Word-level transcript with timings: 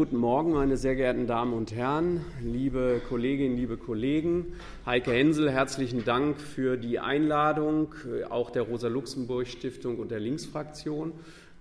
Guten 0.00 0.16
Morgen, 0.16 0.54
meine 0.54 0.78
sehr 0.78 0.96
geehrten 0.96 1.26
Damen 1.26 1.52
und 1.52 1.74
Herren, 1.74 2.24
liebe 2.42 3.02
Kolleginnen, 3.06 3.54
liebe 3.54 3.76
Kollegen. 3.76 4.54
Heike 4.86 5.12
Hensel, 5.12 5.50
herzlichen 5.50 6.06
Dank 6.06 6.40
für 6.40 6.78
die 6.78 6.98
Einladung, 6.98 7.94
auch 8.30 8.48
der 8.48 8.62
Rosa-Luxemburg-Stiftung 8.62 9.98
und 9.98 10.10
der 10.10 10.18
Linksfraktion. 10.18 11.12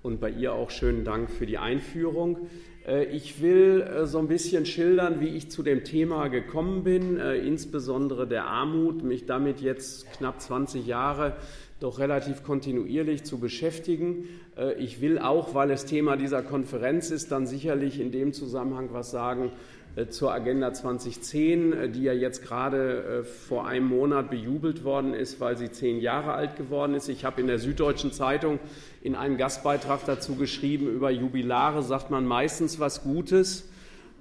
Und 0.04 0.22
bei 0.22 0.30
ihr 0.30 0.54
auch 0.54 0.72
schönen 0.72 1.04
Dank 1.04 1.30
für 1.30 1.46
die 1.46 1.58
Einführung. 1.58 2.48
Äh, 2.88 3.08
ich 3.08 3.42
will 3.42 3.82
äh, 3.82 4.06
so 4.06 4.20
ein 4.20 4.30
bisschen 4.30 4.66
schildern, 4.66 5.20
wie 5.20 5.36
ich 5.36 5.52
zu 5.52 5.62
dem 5.62 5.84
Thema 5.84 6.30
gekommen 6.30 6.86
bin, 6.86 7.18
äh, 7.18 7.36
insbesondere 7.36 8.26
der 8.26 8.46
Armut, 8.46 9.04
mich 9.04 9.26
damit 9.26 9.60
jetzt 9.60 10.10
knapp 10.14 10.40
20 10.40 10.88
Jahre 10.88 11.36
doch 11.80 12.00
relativ 12.00 12.44
kontinuierlich 12.44 13.24
zu 13.24 13.40
beschäftigen. 13.40 14.28
Äh, 14.58 14.74
ich 14.74 15.02
will 15.02 15.20
auch, 15.20 15.54
weil 15.54 15.72
es 15.72 15.86
Thema 15.86 16.18
dieser 16.18 16.42
Konferenz 16.42 17.10
ist, 17.10 17.32
dann 17.32 17.48
sicherlich 17.48 18.00
in 18.00 18.12
dem 18.12 18.34
Zusammenhang 18.34 18.90
was 18.92 19.12
sagen 19.12 19.52
äh, 19.96 20.08
zur 20.08 20.34
Agenda 20.34 20.74
2010, 20.74 21.74
äh, 21.74 21.90
die 21.90 22.04
ja 22.04 22.14
jetzt 22.14 22.44
gerade 22.44 23.24
vor 23.24 23.66
einem 23.66 23.88
Monat 23.88 24.30
bejubelt 24.30 24.84
worden 24.84 25.14
ist, 25.14 25.40
weil 25.40 25.58
sie 25.58 25.72
zehn 25.72 26.02
Jahre 26.02 26.34
alt 26.34 26.58
geworden 26.58 26.96
ist. 26.96 27.08
Ich 27.08 27.24
habe 27.24 27.40
in 27.40 27.48
der 27.48 27.60
Süddeutschen 27.60 28.12
Zeitung 28.12 28.60
in 29.02 29.16
einem 29.16 29.38
Gastbeitrag 29.38 30.02
dazu 30.06 30.36
geschrieben, 30.36 30.88
über 30.88 31.10
Jubilare 31.12 31.82
sagt 31.82 32.12
man 32.12 32.26
meistens 32.26 32.80
was 32.80 33.04
Gutes. 33.04 33.69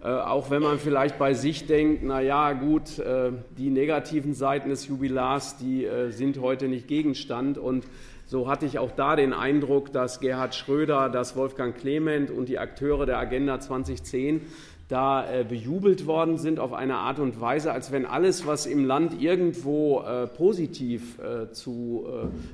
Äh, 0.00 0.10
auch 0.10 0.50
wenn 0.50 0.62
man 0.62 0.78
vielleicht 0.78 1.18
bei 1.18 1.34
sich 1.34 1.66
denkt, 1.66 2.02
na 2.04 2.20
ja, 2.20 2.52
gut, 2.52 3.00
äh, 3.00 3.32
die 3.56 3.70
negativen 3.70 4.32
Seiten 4.32 4.68
des 4.68 4.86
Jubilars, 4.86 5.56
die 5.56 5.84
äh, 5.84 6.10
sind 6.10 6.40
heute 6.40 6.68
nicht 6.68 6.86
Gegenstand. 6.86 7.58
Und 7.58 7.84
so 8.26 8.48
hatte 8.48 8.64
ich 8.64 8.78
auch 8.78 8.92
da 8.92 9.16
den 9.16 9.32
Eindruck, 9.32 9.92
dass 9.92 10.20
Gerhard 10.20 10.54
Schröder, 10.54 11.08
dass 11.08 11.34
Wolfgang 11.34 11.76
Clement 11.76 12.30
und 12.30 12.48
die 12.48 12.60
Akteure 12.60 13.06
der 13.06 13.18
Agenda 13.18 13.58
2010 13.58 14.42
da 14.86 15.26
bejubelt 15.46 16.06
worden 16.06 16.38
sind 16.38 16.58
auf 16.58 16.72
eine 16.72 16.96
Art 16.96 17.18
und 17.18 17.42
Weise, 17.42 17.72
als 17.72 17.92
wenn 17.92 18.06
alles, 18.06 18.46
was 18.46 18.64
im 18.64 18.86
Land 18.86 19.20
irgendwo 19.20 20.02
positiv 20.38 21.20
zu 21.52 22.06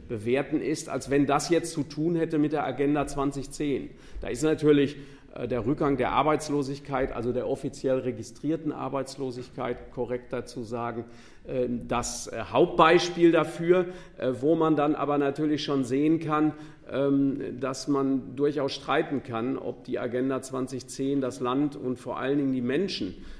bewerten 0.08 0.60
ist, 0.60 0.88
als 0.88 1.10
wenn 1.10 1.26
das 1.26 1.48
jetzt 1.48 1.72
zu 1.72 1.84
tun 1.84 2.16
hätte 2.16 2.38
mit 2.38 2.52
der 2.52 2.66
Agenda 2.66 3.06
2010. 3.06 3.90
Da 4.20 4.30
ist 4.30 4.42
natürlich 4.42 4.96
äh, 4.96 4.98
der 5.46 5.66
Rückgang 5.66 5.96
der 5.96 6.12
Arbeitslosigkeit, 6.12 7.12
also 7.12 7.32
der 7.32 7.48
offiziell 7.48 7.98
registrierten 7.98 8.72
Arbeitslosigkeit, 8.72 9.90
korrekt 9.92 10.32
dazu 10.32 10.62
sagen, 10.62 11.04
äh, 11.46 11.68
das 11.68 12.28
äh, 12.28 12.44
Hauptbeispiel 12.50 13.32
dafür, 13.32 13.86
wo 14.40 14.54
man 14.54 14.76
dann 14.76 14.94
aber 14.94 15.18
natürlich 15.18 15.64
schon 15.64 15.84
sehen 15.84 16.20
kann, 16.20 16.52
ähm, 16.90 17.58
dass 17.60 17.88
man 17.88 18.36
durchaus 18.36 18.74
streiten 18.74 19.22
kann, 19.22 19.58
ob 19.58 19.84
die 19.84 19.98
Agenda 19.98 20.42
2010 20.42 21.20
das 21.20 21.40
Land 21.40 21.76
und 21.76 21.98
vor 21.98 22.18
allen 22.18 22.38
Dingen 22.38 22.52
die 22.52 22.60
Menschen 22.60 23.08
äh, 23.08 23.33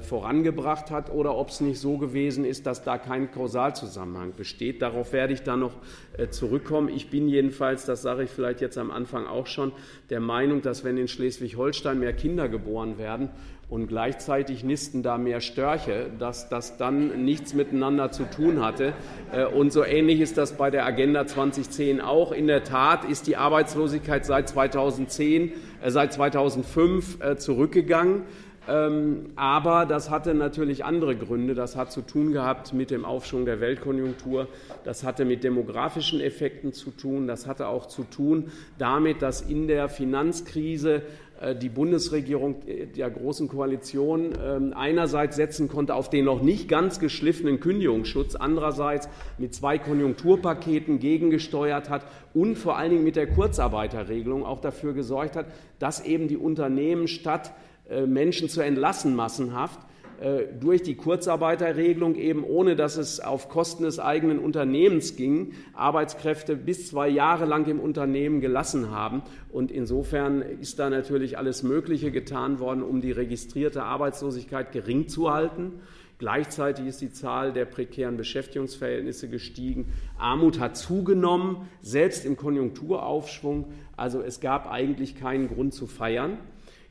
vorangebracht 0.00 0.90
hat 0.90 1.12
oder 1.12 1.36
ob 1.36 1.50
es 1.50 1.60
nicht 1.60 1.78
so 1.78 1.96
gewesen 1.96 2.44
ist, 2.44 2.66
dass 2.66 2.82
da 2.82 2.98
kein 2.98 3.30
Kausalzusammenhang 3.30 4.32
besteht. 4.36 4.82
Darauf 4.82 5.12
werde 5.12 5.32
ich 5.32 5.42
dann 5.42 5.60
noch 5.60 5.74
äh, 6.16 6.28
zurückkommen. 6.28 6.88
Ich 6.88 7.08
bin 7.08 7.28
jedenfalls, 7.28 7.84
das 7.84 8.02
sage 8.02 8.24
ich 8.24 8.30
vielleicht 8.30 8.60
jetzt 8.60 8.78
am 8.78 8.90
Anfang 8.90 9.26
auch 9.26 9.46
schon, 9.46 9.72
der 10.10 10.18
Meinung, 10.18 10.60
dass 10.60 10.82
wenn 10.82 10.96
in 10.96 11.06
Schleswig-Holstein 11.06 12.00
mehr 12.00 12.12
Kinder 12.12 12.48
geboren 12.48 12.98
werden 12.98 13.28
und 13.68 13.86
gleichzeitig 13.86 14.64
nisten 14.64 15.04
da 15.04 15.18
mehr 15.18 15.40
Störche, 15.40 16.10
dass 16.18 16.48
das 16.48 16.76
dann 16.76 17.24
nichts 17.24 17.54
miteinander 17.54 18.10
zu 18.10 18.24
tun 18.24 18.64
hatte. 18.64 18.92
Äh, 19.32 19.44
und 19.46 19.72
so 19.72 19.84
ähnlich 19.84 20.20
ist 20.20 20.36
das 20.36 20.56
bei 20.56 20.70
der 20.70 20.84
Agenda 20.84 21.28
2010 21.28 22.00
auch. 22.00 22.32
In 22.32 22.48
der 22.48 22.64
Tat 22.64 23.04
ist 23.04 23.28
die 23.28 23.36
Arbeitslosigkeit 23.36 24.26
seit 24.26 24.48
2010, 24.48 25.52
seit 25.86 26.12
2005 26.12 27.38
zurückgegangen. 27.38 28.22
Ähm, 28.70 29.32
aber 29.34 29.84
das 29.84 30.10
hatte 30.10 30.32
natürlich 30.34 30.84
andere 30.84 31.16
Gründe. 31.16 31.54
Das 31.54 31.74
hat 31.74 31.90
zu 31.90 32.02
tun 32.02 32.32
gehabt 32.32 32.72
mit 32.72 32.90
dem 32.90 33.04
Aufschwung 33.04 33.44
der 33.44 33.60
Weltkonjunktur. 33.60 34.46
Das 34.84 35.02
hatte 35.02 35.24
mit 35.24 35.42
demografischen 35.42 36.20
Effekten 36.20 36.72
zu 36.72 36.90
tun. 36.90 37.26
Das 37.26 37.46
hatte 37.46 37.66
auch 37.66 37.86
zu 37.86 38.04
tun 38.04 38.52
damit, 38.78 39.22
dass 39.22 39.40
in 39.40 39.66
der 39.66 39.88
Finanzkrise 39.88 41.02
äh, 41.40 41.56
die 41.56 41.68
Bundesregierung 41.68 42.62
der 42.96 43.10
Großen 43.10 43.48
Koalition 43.48 44.34
ähm, 44.40 44.72
einerseits 44.76 45.34
setzen 45.34 45.68
konnte 45.68 45.96
auf 45.96 46.08
den 46.08 46.24
noch 46.24 46.40
nicht 46.40 46.68
ganz 46.68 47.00
geschliffenen 47.00 47.58
Kündigungsschutz, 47.58 48.36
andererseits 48.36 49.08
mit 49.38 49.52
zwei 49.52 49.78
Konjunkturpaketen 49.78 51.00
gegengesteuert 51.00 51.90
hat 51.90 52.04
und 52.34 52.56
vor 52.56 52.76
allen 52.76 52.90
Dingen 52.90 53.04
mit 53.04 53.16
der 53.16 53.26
Kurzarbeiterregelung 53.26 54.44
auch 54.44 54.60
dafür 54.60 54.92
gesorgt 54.92 55.34
hat, 55.34 55.46
dass 55.80 56.04
eben 56.04 56.28
die 56.28 56.36
Unternehmen 56.36 57.08
statt 57.08 57.48
äh, 57.48 57.69
Menschen 58.06 58.48
zu 58.48 58.60
entlassen, 58.60 59.16
massenhaft, 59.16 59.80
äh, 60.20 60.48
durch 60.60 60.82
die 60.82 60.96
Kurzarbeiterregelung 60.96 62.14
eben 62.14 62.44
ohne 62.44 62.76
dass 62.76 62.98
es 62.98 63.20
auf 63.20 63.48
Kosten 63.48 63.84
des 63.84 63.98
eigenen 63.98 64.38
Unternehmens 64.38 65.16
ging, 65.16 65.52
Arbeitskräfte 65.72 66.56
bis 66.56 66.88
zwei 66.88 67.08
Jahre 67.08 67.46
lang 67.46 67.66
im 67.66 67.80
Unternehmen 67.80 68.42
gelassen 68.42 68.90
haben. 68.90 69.22
Und 69.50 69.70
insofern 69.70 70.42
ist 70.42 70.78
da 70.78 70.90
natürlich 70.90 71.38
alles 71.38 71.62
Mögliche 71.62 72.10
getan 72.10 72.58
worden, 72.58 72.82
um 72.82 73.00
die 73.00 73.12
registrierte 73.12 73.82
Arbeitslosigkeit 73.82 74.72
gering 74.72 75.08
zu 75.08 75.32
halten. 75.32 75.80
Gleichzeitig 76.18 76.84
ist 76.84 77.00
die 77.00 77.12
Zahl 77.12 77.54
der 77.54 77.64
prekären 77.64 78.18
Beschäftigungsverhältnisse 78.18 79.30
gestiegen. 79.30 79.90
Armut 80.18 80.60
hat 80.60 80.76
zugenommen, 80.76 81.66
selbst 81.80 82.26
im 82.26 82.36
Konjunkturaufschwung. 82.36 83.72
Also 83.96 84.20
es 84.20 84.40
gab 84.40 84.70
eigentlich 84.70 85.14
keinen 85.14 85.48
Grund 85.48 85.72
zu 85.72 85.86
feiern. 85.86 86.36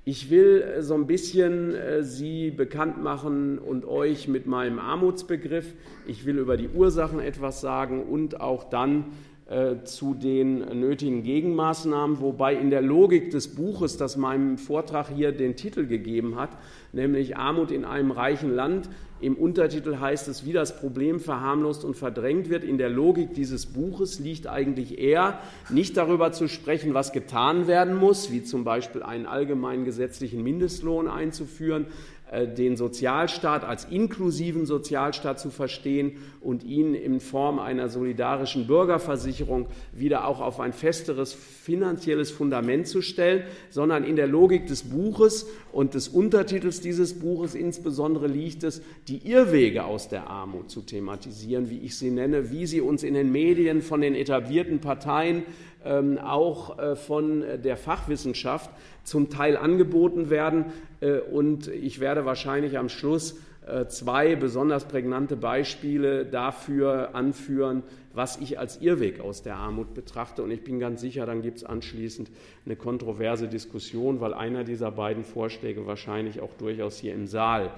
Ich 0.06 0.30
will 0.30 0.62
äh, 0.62 0.82
so 0.82 0.94
ein 0.96 1.08
bisschen 1.08 1.76
äh, 1.76 2.04
Sie 2.04 2.52
bekannt 2.52 3.04
machen 3.04 3.60
und 3.60 3.86
euch 3.86 4.28
mit 4.28 4.48
meinem 4.48 4.80
Armutsbegriff. 4.80 5.74
Ich 6.08 6.26
will 6.26 6.38
über 6.38 6.58
die 6.58 6.70
Ursachen 6.70 7.20
etwas 7.20 7.62
sagen 7.62 8.04
und 8.04 8.40
auch 8.40 8.64
dann 8.64 9.06
äh, 9.50 9.84
zu 9.84 10.14
den 10.14 10.60
nötigen 10.80 11.24
Gegenmaßnahmen, 11.24 12.22
wobei 12.22 12.56
in 12.56 12.70
der 12.70 12.82
Logik 12.82 13.32
des 13.32 13.56
Buches, 13.56 13.98
das 13.98 14.16
meinem 14.16 14.58
Vortrag 14.58 15.10
hier 15.10 15.32
den 15.32 15.56
Titel 15.56 15.86
gegeben 15.86 16.36
hat, 16.36 16.52
nämlich 16.94 17.36
Armut 17.36 17.72
in 17.72 17.84
einem 17.84 18.12
reichen 18.12 18.54
Land, 18.54 18.90
im 19.22 19.36
Untertitel 19.36 20.00
heißt 20.00 20.28
es, 20.30 20.46
wie 20.46 20.54
das 20.54 20.80
Problem 20.80 21.20
verharmlost 21.20 21.84
und 21.84 21.96
verdrängt 21.96 22.50
wird. 22.50 22.64
In 22.64 22.78
der 22.78 22.90
Logik 22.90 23.34
dieses 23.34 23.66
Buches 23.66 24.20
liegt 24.20 24.48
eigentlich 24.48 24.98
eher, 24.98 25.40
nicht 25.70 25.98
darüber 25.98 26.32
zu 26.32 26.48
sprechen, 26.48 26.94
was 26.94 27.12
getan 27.12 27.68
werden 27.68 27.96
muss, 27.96 28.32
wie 28.32 28.44
zum 28.44 28.64
Beispiel 28.64 29.04
einen 29.04 29.26
allgemeinen 29.26 29.84
gesetzlichen 29.84 30.42
Mindestlohn 30.42 31.08
einzuführen, 31.08 31.88
den 32.32 32.78
Sozialstaat 32.78 33.64
als 33.64 33.86
inklusiven 33.86 34.68
Sozialstaat 34.68 35.40
zu 35.40 35.50
verstehen 35.50 36.18
und 36.42 36.64
ihn 36.64 36.94
in 36.94 37.20
Form 37.20 37.58
einer 37.58 37.90
solidarischen 37.90 38.68
Bürgerversicherung 38.68 39.66
wieder 39.94 40.28
auch 40.28 40.40
auf 40.40 40.60
ein 40.60 40.72
festeres 40.72 41.34
finanzielles 41.34 42.30
Fundament 42.30 42.88
zu 42.88 43.02
stellen, 43.02 43.44
sondern 43.72 44.04
in 44.04 44.16
der 44.16 44.28
Logik 44.28 44.68
des 44.68 44.84
Buches 44.84 45.48
und 45.72 45.96
des 45.96 46.08
Untertitels 46.08 46.82
dieses 46.82 47.20
Buches 47.20 47.56
insbesondere 47.56 48.28
liegt 48.28 48.64
es, 48.64 48.84
die 49.08 49.28
Irrwege 49.28 49.86
aus 49.86 50.08
der 50.08 50.28
Armut 50.28 50.70
zu 50.70 50.82
thematisieren, 50.82 51.72
wie 51.72 51.80
ich 51.80 51.98
sie 51.98 52.12
nenne, 52.12 52.52
wie 52.52 52.68
sie 52.68 52.82
uns 52.82 53.02
in 53.02 53.16
den 53.16 53.32
Medien 53.32 53.82
von 53.82 54.02
den 54.02 54.14
etablierten 54.14 54.82
Parteien 54.82 55.44
ähm, 55.86 56.18
auch 56.18 56.78
äh, 56.78 56.96
von 56.96 57.44
der 57.64 57.78
Fachwissenschaft 57.78 58.70
zum 59.04 59.30
Teil 59.30 59.56
angeboten 59.56 60.30
werden. 60.30 60.66
Äh, 61.00 61.20
und 61.20 61.68
ich 61.68 62.00
werde 62.00 62.26
wahrscheinlich 62.26 62.78
am 62.78 62.90
Schluss 62.90 63.40
äh, 63.66 63.86
zwei 63.88 64.36
besonders 64.36 64.86
prägnante 64.86 65.38
Beispiele 65.38 66.26
dafür 66.26 67.16
anführen, 67.16 67.84
was 68.14 68.38
ich 68.38 68.60
als 68.60 68.82
Irrweg 68.82 69.22
aus 69.22 69.42
der 69.42 69.56
Armut 69.56 69.94
betrachte. 69.94 70.44
Und 70.44 70.52
ich 70.52 70.64
bin 70.64 70.80
ganz 70.80 71.00
sicher, 71.00 71.26
dann 71.26 71.42
gibt 71.42 71.60
es 71.60 71.64
anschließend 71.64 72.30
eine 72.66 72.76
kontroverse 72.76 73.48
Diskussion, 73.48 74.20
weil 74.20 74.34
einer 74.34 74.66
dieser 74.66 74.92
beiden 74.92 75.24
Vorschläge 75.24 75.88
wahrscheinlich 75.88 76.42
auch 76.42 76.54
durchaus 76.58 76.98
hier 76.98 77.14
im 77.14 77.28
Saal 77.28 77.72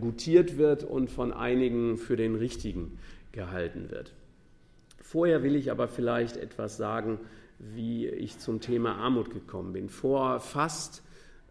gutiert 0.00 0.58
wird 0.58 0.82
und 0.82 1.12
von 1.12 1.32
einigen 1.32 1.96
für 1.96 2.16
den 2.16 2.34
richtigen 2.34 2.98
gehalten 3.30 3.88
wird. 3.88 4.12
Vorher 5.10 5.42
will 5.42 5.56
ich 5.56 5.72
aber 5.72 5.88
vielleicht 5.88 6.36
etwas 6.36 6.76
sagen, 6.76 7.18
wie 7.58 8.06
ich 8.06 8.38
zum 8.38 8.60
Thema 8.60 8.94
Armut 8.94 9.30
gekommen 9.30 9.72
bin. 9.72 9.88
Vor 9.88 10.38
fast 10.38 11.02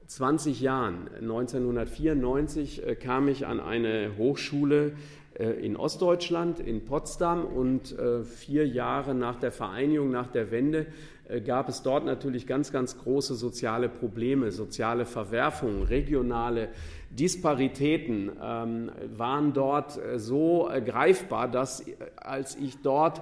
20 0.07 0.61
Jahren, 0.61 1.09
1994, 1.19 2.87
äh, 2.87 2.95
kam 2.95 3.27
ich 3.27 3.47
an 3.47 3.59
eine 3.59 4.11
Hochschule 4.17 4.93
äh, 5.37 5.49
in 5.49 5.75
Ostdeutschland, 5.75 6.61
in 6.61 6.85
Potsdam, 6.85 7.43
und 7.43 7.99
äh, 7.99 8.23
vier 8.23 8.65
Jahre 8.65 9.13
nach 9.13 9.35
der 9.35 9.51
Vereinigung, 9.51 10.09
nach 10.09 10.27
der 10.27 10.51
Wende, 10.51 10.85
gab 11.45 11.69
es 11.69 11.83
dort 11.83 12.05
natürlich 12.05 12.47
ganz, 12.47 12.71
ganz 12.71 12.97
große 12.97 13.35
soziale 13.35 13.87
Probleme, 13.87 14.51
soziale 14.51 15.05
Verwerfungen, 15.05 15.83
regionale 15.83 16.69
Disparitäten 17.11 18.31
ähm, 18.41 18.89
waren 19.15 19.53
dort 19.53 19.99
so 20.15 20.71
greifbar, 20.83 21.47
dass 21.47 21.85
als 22.17 22.55
ich 22.55 22.81
dort 22.81 23.21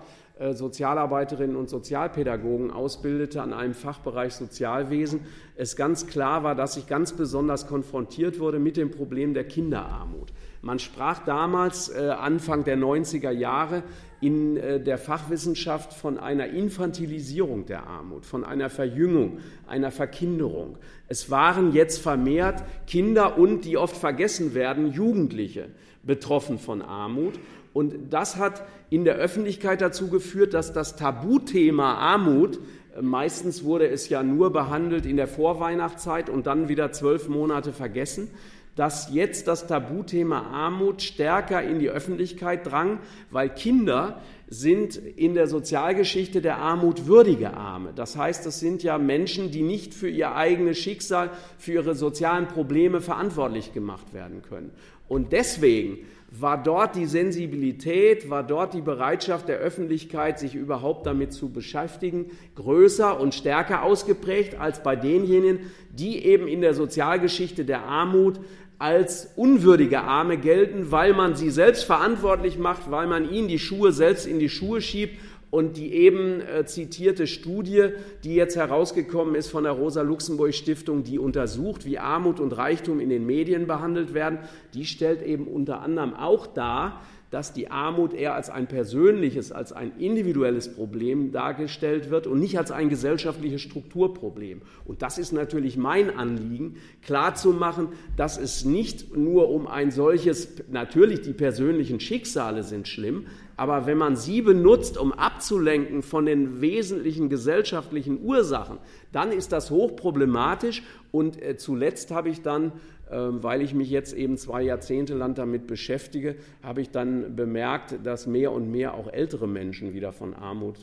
Sozialarbeiterinnen 0.54 1.56
und 1.56 1.70
Sozialpädagogen 1.70 2.72
ausbildete 2.72 3.42
an 3.42 3.54
einem 3.54 3.74
Fachbereich 3.74 4.34
Sozialwesen, 4.34 5.22
es 5.56 5.76
ganz 5.76 6.08
klar 6.08 6.44
war, 6.44 6.54
dass 6.54 6.78
ich 6.78 6.88
ganz 6.88 7.14
besonders 7.14 7.68
konfrontiert 7.68 8.40
wurde 8.40 8.60
mit 8.60 8.78
dem 8.78 8.92
Problem 8.92 9.34
der 9.34 9.46
Kinderarmut. 9.46 10.32
Man 10.62 10.80
sprach 10.80 11.24
damals, 11.26 11.90
äh, 11.90 12.10
Anfang 12.10 12.64
der 12.64 12.78
90er 12.78 13.32
Jahre, 13.32 13.84
in 14.20 14.58
äh, 14.58 14.80
der 14.80 14.98
Fachwissenschaft 14.98 15.94
von 15.94 16.18
einer 16.18 16.48
Infantilisierung 16.48 17.66
der 17.66 17.86
Armut, 17.86 18.26
von 18.26 18.44
einer 18.44 18.70
Verjüngung, 18.70 19.40
einer 19.68 19.92
Verkinderung. 19.92 20.78
Es 21.08 21.30
waren 21.30 21.74
jetzt 21.74 22.00
vermehrt 22.00 22.64
Kinder 22.88 23.38
und, 23.38 23.66
die 23.66 23.78
oft 23.78 23.96
vergessen 23.96 24.54
werden, 24.54 24.92
Jugendliche 24.92 25.70
betroffen 26.04 26.58
von 26.58 26.82
Armut. 26.82 27.34
Und 27.78 28.12
das 28.12 28.38
hat 28.38 28.64
in 28.90 29.06
der 29.06 29.18
Öffentlichkeit 29.18 29.82
dazu 29.82 30.10
geführt, 30.10 30.56
dass 30.56 30.74
das 30.74 30.96
Tabuthema 30.96 31.94
Armut 31.94 32.58
äh, 32.96 33.04
Meistens 33.04 33.64
wurde 33.64 33.88
es 33.88 34.10
ja 34.10 34.24
nur 34.24 34.52
behandelt 34.52 35.06
in 35.06 35.16
der 35.16 35.28
Vorweihnachtszeit 35.28 36.28
und 36.28 36.48
dann 36.48 36.70
wieder 36.70 36.92
zwölf 36.92 37.30
Monate 37.30 37.74
vergessen 37.74 38.30
dass 38.78 39.12
jetzt 39.12 39.48
das 39.48 39.66
Tabuthema 39.66 40.40
Armut 40.40 41.02
stärker 41.02 41.64
in 41.64 41.80
die 41.80 41.90
Öffentlichkeit 41.90 42.68
drang, 42.68 43.00
weil 43.32 43.50
Kinder 43.50 44.22
sind 44.48 44.96
in 44.96 45.34
der 45.34 45.48
Sozialgeschichte 45.48 46.42
der 46.42 46.60
Armut 46.60 47.08
würdige 47.08 47.56
Arme. 47.56 47.92
Das 47.96 48.16
heißt, 48.16 48.46
das 48.46 48.60
sind 48.60 48.84
ja 48.84 49.00
Menschen, 49.00 49.50
die 49.50 49.64
nicht 49.64 49.96
für 49.96 50.08
ihr 50.08 50.36
eigenes 50.36 50.78
Schicksal, 50.78 51.32
für 51.58 51.74
ihre 51.74 51.96
sozialen 51.96 52.48
Probleme 52.48 53.02
verantwortlich 53.02 53.74
gemacht 53.74 54.14
werden 54.14 54.44
können. 54.44 54.70
Und 55.08 55.32
deswegen 55.32 56.06
war 56.40 56.62
dort 56.62 56.96
die 56.96 57.06
Sensibilität, 57.06 58.30
war 58.30 58.44
dort 58.44 58.74
die 58.74 58.82
Bereitschaft 58.82 59.48
der 59.48 59.58
Öffentlichkeit, 59.58 60.40
sich 60.40 60.56
überhaupt 60.56 61.06
damit 61.06 61.34
zu 61.34 61.50
beschäftigen, 61.50 62.32
größer 62.56 63.20
und 63.20 63.34
stärker 63.34 63.84
ausgeprägt 63.84 64.60
als 64.60 64.84
bei 64.84 64.96
denjenigen, 64.96 65.60
die 65.92 66.26
eben 66.26 66.48
in 66.48 66.62
der 66.62 66.74
Sozialgeschichte 66.74 67.66
der 67.66 67.84
Armut 67.84 68.40
als 68.80 69.34
unwürdige 69.36 70.02
Arme 70.02 70.38
gelten, 70.38 70.92
weil 70.92 71.14
man 71.14 71.36
sie 71.36 71.50
selbst 71.50 71.84
verantwortlich 71.84 72.60
macht, 72.60 72.92
weil 72.92 73.08
man 73.08 73.32
ihnen 73.32 73.48
die 73.48 73.60
Schuhe 73.60 73.92
selbst 73.92 74.28
in 74.28 74.40
die 74.40 74.50
Schuhe 74.50 74.82
schiebt. 74.82 75.20
Und 75.50 75.78
die 75.78 75.94
eben 75.94 76.42
äh, 76.42 76.66
zitierte 76.66 77.26
Studie, 77.26 77.90
die 78.24 78.36
jetzt 78.36 78.58
herausgekommen 78.58 79.36
ist 79.36 79.48
von 79.50 79.64
der 79.64 79.74
Rosa-Luxemburg-Stiftung, 79.74 81.04
die 81.04 81.20
untersucht, 81.20 81.86
wie 81.86 82.00
Armut 82.00 82.40
und 82.40 82.52
Reichtum 82.58 83.00
in 83.00 83.10
den 83.10 83.26
Medien 83.26 83.66
behandelt 83.66 84.14
werden, 84.14 84.40
die 84.74 84.86
stellt 84.86 85.22
eben 85.22 85.48
unter 85.48 85.82
anderem 85.82 86.14
auch 86.14 86.48
dar, 86.48 87.02
dass 87.30 87.52
die 87.52 87.70
Armut 87.70 88.14
eher 88.14 88.36
als 88.36 88.50
ein 88.50 88.68
persönliches, 88.68 89.52
als 89.52 89.74
ein 89.74 89.92
individuelles 89.98 90.74
Problem 90.74 91.32
dargestellt 91.32 92.10
wird 92.10 92.26
und 92.26 92.40
nicht 92.40 92.58
als 92.58 92.72
ein 92.72 92.90
gesellschaftliches 92.90 93.62
Strukturproblem. 93.62 94.62
Und 94.86 95.02
das 95.02 95.18
ist 95.18 95.34
natürlich 95.34 95.76
mein 95.76 96.16
Anliegen, 96.16 96.78
klarzumachen, 97.02 97.90
dass 98.16 98.38
es 98.38 98.64
nicht 98.64 99.16
nur 99.16 99.50
um 99.50 99.68
ein 99.68 99.92
solches, 99.92 100.64
natürlich 100.70 101.22
die 101.22 101.34
persönlichen 101.34 102.00
Schicksale 102.00 102.64
sind 102.64 102.88
schlimm, 102.88 103.26
aber 103.58 103.86
wenn 103.88 103.98
man 103.98 104.16
sie 104.16 104.42
benutzt, 104.42 104.98
um 104.98 105.12
abzulenken 105.12 106.04
von 106.04 106.26
den 106.26 106.62
wesentlichen 106.62 107.28
gesellschaftlichen 107.28 108.24
Ursachen, 108.24 108.78
dann 109.12 109.32
ist 109.32 109.52
das 109.52 109.72
hochproblematisch. 109.72 110.84
Und 111.12 111.42
äh, 111.42 111.58
zuletzt 111.58 112.12
habe 112.12 112.30
ich 112.30 112.42
dann 112.44 112.72
ähm, 113.10 113.42
weil 113.42 113.62
ich 113.62 113.74
mich 113.74 113.90
jetzt 113.90 114.14
eben 114.14 114.38
zwei 114.38 114.64
Jahrzehnte 114.64 115.16
lang 115.16 115.34
damit 115.34 115.66
beschäftige, 115.66 116.36
habe 116.62 116.82
ich 116.82 116.90
dann 116.90 117.38
bemerkt, 117.38 117.96
dass 118.04 118.28
mehr 118.28 118.52
und 118.52 118.70
mehr 118.70 118.96
auch 118.96 119.08
ältere 119.08 119.48
Menschen 119.48 119.94
wieder 119.94 120.12
von 120.12 120.34
Armut 120.34 120.76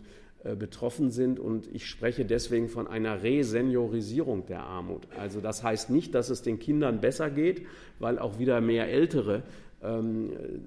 äh, 0.43 0.57
betroffen 0.57 1.11
sind 1.11 1.39
und 1.39 1.69
ich 1.75 1.87
spreche 1.87 2.25
deswegen 2.25 2.69
von 2.69 2.87
einer 2.87 3.23
Reseniorisierung 3.23 4.47
der 4.47 4.63
Armut. 4.63 5.07
Also 5.19 5.41
das 5.41 5.63
heißt 5.63 5.91
nicht, 5.91 6.15
dass 6.15 6.31
es 6.31 6.41
den 6.41 6.59
Kindern 6.59 7.01
besser 7.01 7.29
geht, 7.29 7.67
weil 7.99 8.19
auch 8.19 8.39
wieder 8.39 8.63
mehr 8.63 8.89
Ältere 8.89 9.37
ähm, 9.37 9.43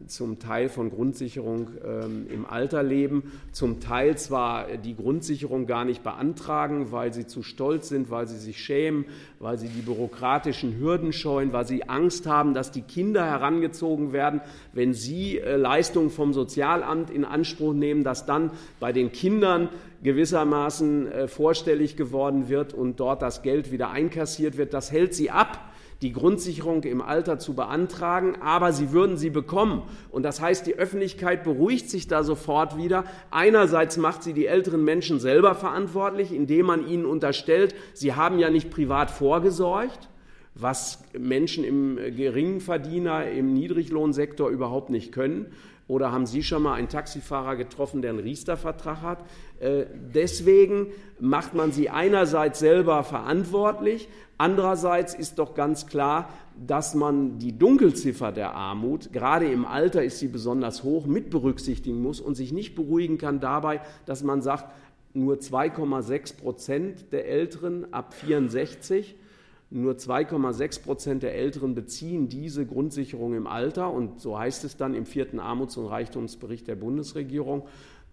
zum 0.08 0.40
Teil 0.40 0.70
von 0.70 0.90
Grundsicherung 0.90 1.70
ähm, 1.84 2.28
im 2.30 2.46
Alter 2.46 2.84
leben, 2.84 3.32
zum 3.52 3.80
Teil 3.80 4.18
zwar 4.18 4.78
die 4.78 4.96
Grundsicherung 4.96 5.66
gar 5.66 5.86
nicht 5.86 6.04
beantragen, 6.04 6.92
weil 6.92 7.14
sie 7.14 7.26
zu 7.26 7.42
stolz 7.42 7.90
sind, 7.90 8.12
weil 8.12 8.28
sie 8.28 8.38
sich 8.38 8.64
schämen, 8.64 9.06
weil 9.40 9.58
sie 9.58 9.70
die 9.70 9.82
bürokratischen 9.82 10.78
Hürden 10.80 11.14
scheuen, 11.14 11.54
weil 11.54 11.66
sie 11.66 11.90
Angst 11.90 12.28
haben, 12.28 12.54
dass 12.54 12.72
die 12.72 12.82
Kinder 12.82 13.26
herangezogen 13.26 14.14
werden, 14.14 14.42
wenn 14.74 14.94
sie 14.94 15.40
äh, 15.40 15.56
Leistungen 15.56 16.10
vom 16.10 16.34
Sozialamt 16.34 17.10
in 17.10 17.26
Anspruch 17.26 17.74
nehmen, 17.74 18.04
dass 18.04 18.26
dann 18.26 18.52
bei 18.80 18.94
den 18.94 19.12
Kindern 19.12 19.70
gewissermaßen 20.04 21.12
äh, 21.12 21.28
vorstellig 21.28 21.98
geworden 21.98 22.50
wird 22.50 22.74
und 22.74 23.00
dort 23.00 23.22
das 23.22 23.42
Geld 23.42 23.72
wieder 23.72 23.90
einkassiert 23.90 24.58
wird. 24.58 24.74
Das 24.74 24.92
hält 24.92 25.14
sie 25.14 25.32
ab 25.32 25.74
die 26.02 26.14
Grundsicherung 26.14 26.84
im 26.84 27.02
Alter 27.02 27.40
zu 27.40 27.56
beantragen, 27.56 28.36
aber 28.42 28.72
sie 28.72 28.92
würden 28.92 29.18
sie 29.18 29.30
bekommen. 29.30 29.84
Und 30.12 30.24
das 30.24 30.40
heißt, 30.42 30.68
die 30.68 30.76
Öffentlichkeit 30.76 31.44
beruhigt 31.44 31.90
sich 31.90 32.08
da 32.08 32.24
sofort 32.24 32.78
wieder. 32.78 33.04
Einerseits 33.32 33.98
macht 33.98 34.24
sie 34.24 34.34
die 34.34 34.46
älteren 34.46 34.84
Menschen 34.84 35.20
selber 35.20 35.56
verantwortlich, 35.56 36.32
indem 36.32 36.68
man 36.68 36.88
ihnen 36.88 37.06
unterstellt, 37.06 37.74
sie 37.94 38.14
haben 38.14 38.38
ja 38.38 38.50
nicht 38.50 38.70
privat 38.70 39.10
vorgesorgt, 39.10 40.10
was 40.54 41.04
Menschen 41.18 41.64
im 41.64 41.98
geringen 42.16 42.62
Verdiener, 42.62 43.30
im 43.30 43.54
Niedriglohnsektor 43.54 44.50
überhaupt 44.50 44.90
nicht 44.90 45.12
können. 45.12 45.48
Oder 45.88 46.12
haben 46.12 46.26
Sie 46.26 46.44
schon 46.44 46.64
mal 46.64 46.74
einen 46.74 46.90
Taxifahrer 46.90 47.56
getroffen, 47.56 48.02
der 48.02 48.12
einen 48.12 48.20
Riester-Vertrag 48.20 49.02
hat? 49.02 49.20
Äh, 49.60 49.86
deswegen 50.14 50.88
macht 51.20 51.54
man 51.54 51.72
sie 51.72 51.90
einerseits 51.90 52.60
selber 52.60 53.04
verantwortlich, 53.04 54.10
andererseits 54.38 55.14
ist 55.16 55.40
doch 55.40 55.56
ganz 55.56 55.88
klar, 55.88 56.30
dass 56.66 56.94
man 56.94 57.40
die 57.40 57.58
Dunkelziffer 57.58 58.32
der 58.32 58.54
Armut, 58.54 59.14
gerade 59.14 59.46
im 59.46 59.66
Alter 59.66 60.04
ist 60.04 60.20
sie 60.20 60.28
besonders 60.28 60.84
hoch, 60.84 61.06
mit 61.06 61.30
berücksichtigen 61.30 62.02
muss 62.02 62.20
und 62.20 62.36
sich 62.36 62.52
nicht 62.52 62.76
beruhigen 62.76 63.18
kann 63.18 63.40
dabei, 63.40 63.82
dass 64.06 64.24
man 64.24 64.42
sagt, 64.42 64.66
nur 65.14 65.36
2,6 65.38 66.38
Prozent 66.38 67.12
der 67.12 67.28
Älteren 67.28 67.92
ab 67.94 68.14
64 68.14 69.16
nur 69.70 69.94
2,6 69.94 70.82
Prozent 70.82 71.24
der 71.24 71.36
Älteren 71.36 71.76
beziehen 71.76 72.30
diese 72.30 72.66
Grundsicherung 72.66 73.34
im 73.34 73.48
Alter. 73.48 73.92
Und 73.92 74.22
so 74.22 74.40
heißt 74.40 74.64
es 74.64 74.78
dann 74.78 74.94
im 74.94 75.06
vierten 75.06 75.40
Armuts- 75.40 75.78
und 75.78 75.88
Reichtumsbericht 75.88 76.68
der 76.68 76.76
Bundesregierung. 76.76 77.68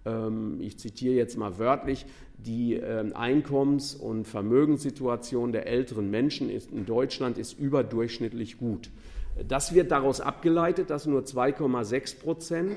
Ähm, 0.04 0.60
ich 0.60 0.78
zitiere 0.78 1.14
jetzt 1.14 1.38
mal 1.38 1.58
wörtlich, 1.58 2.06
die 2.38 2.74
ähm, 2.74 3.14
Einkommens- 3.14 3.94
und 3.94 4.26
Vermögenssituation 4.26 5.52
der 5.52 5.66
älteren 5.66 6.10
Menschen 6.10 6.50
in 6.50 6.86
Deutschland 6.86 7.38
ist 7.38 7.58
überdurchschnittlich 7.58 8.58
gut. 8.58 8.90
Das 9.48 9.74
wird 9.74 9.90
daraus 9.90 10.20
abgeleitet, 10.20 10.90
dass 10.90 11.06
nur 11.06 11.22
2,6 11.22 12.19
Prozent 12.19 12.72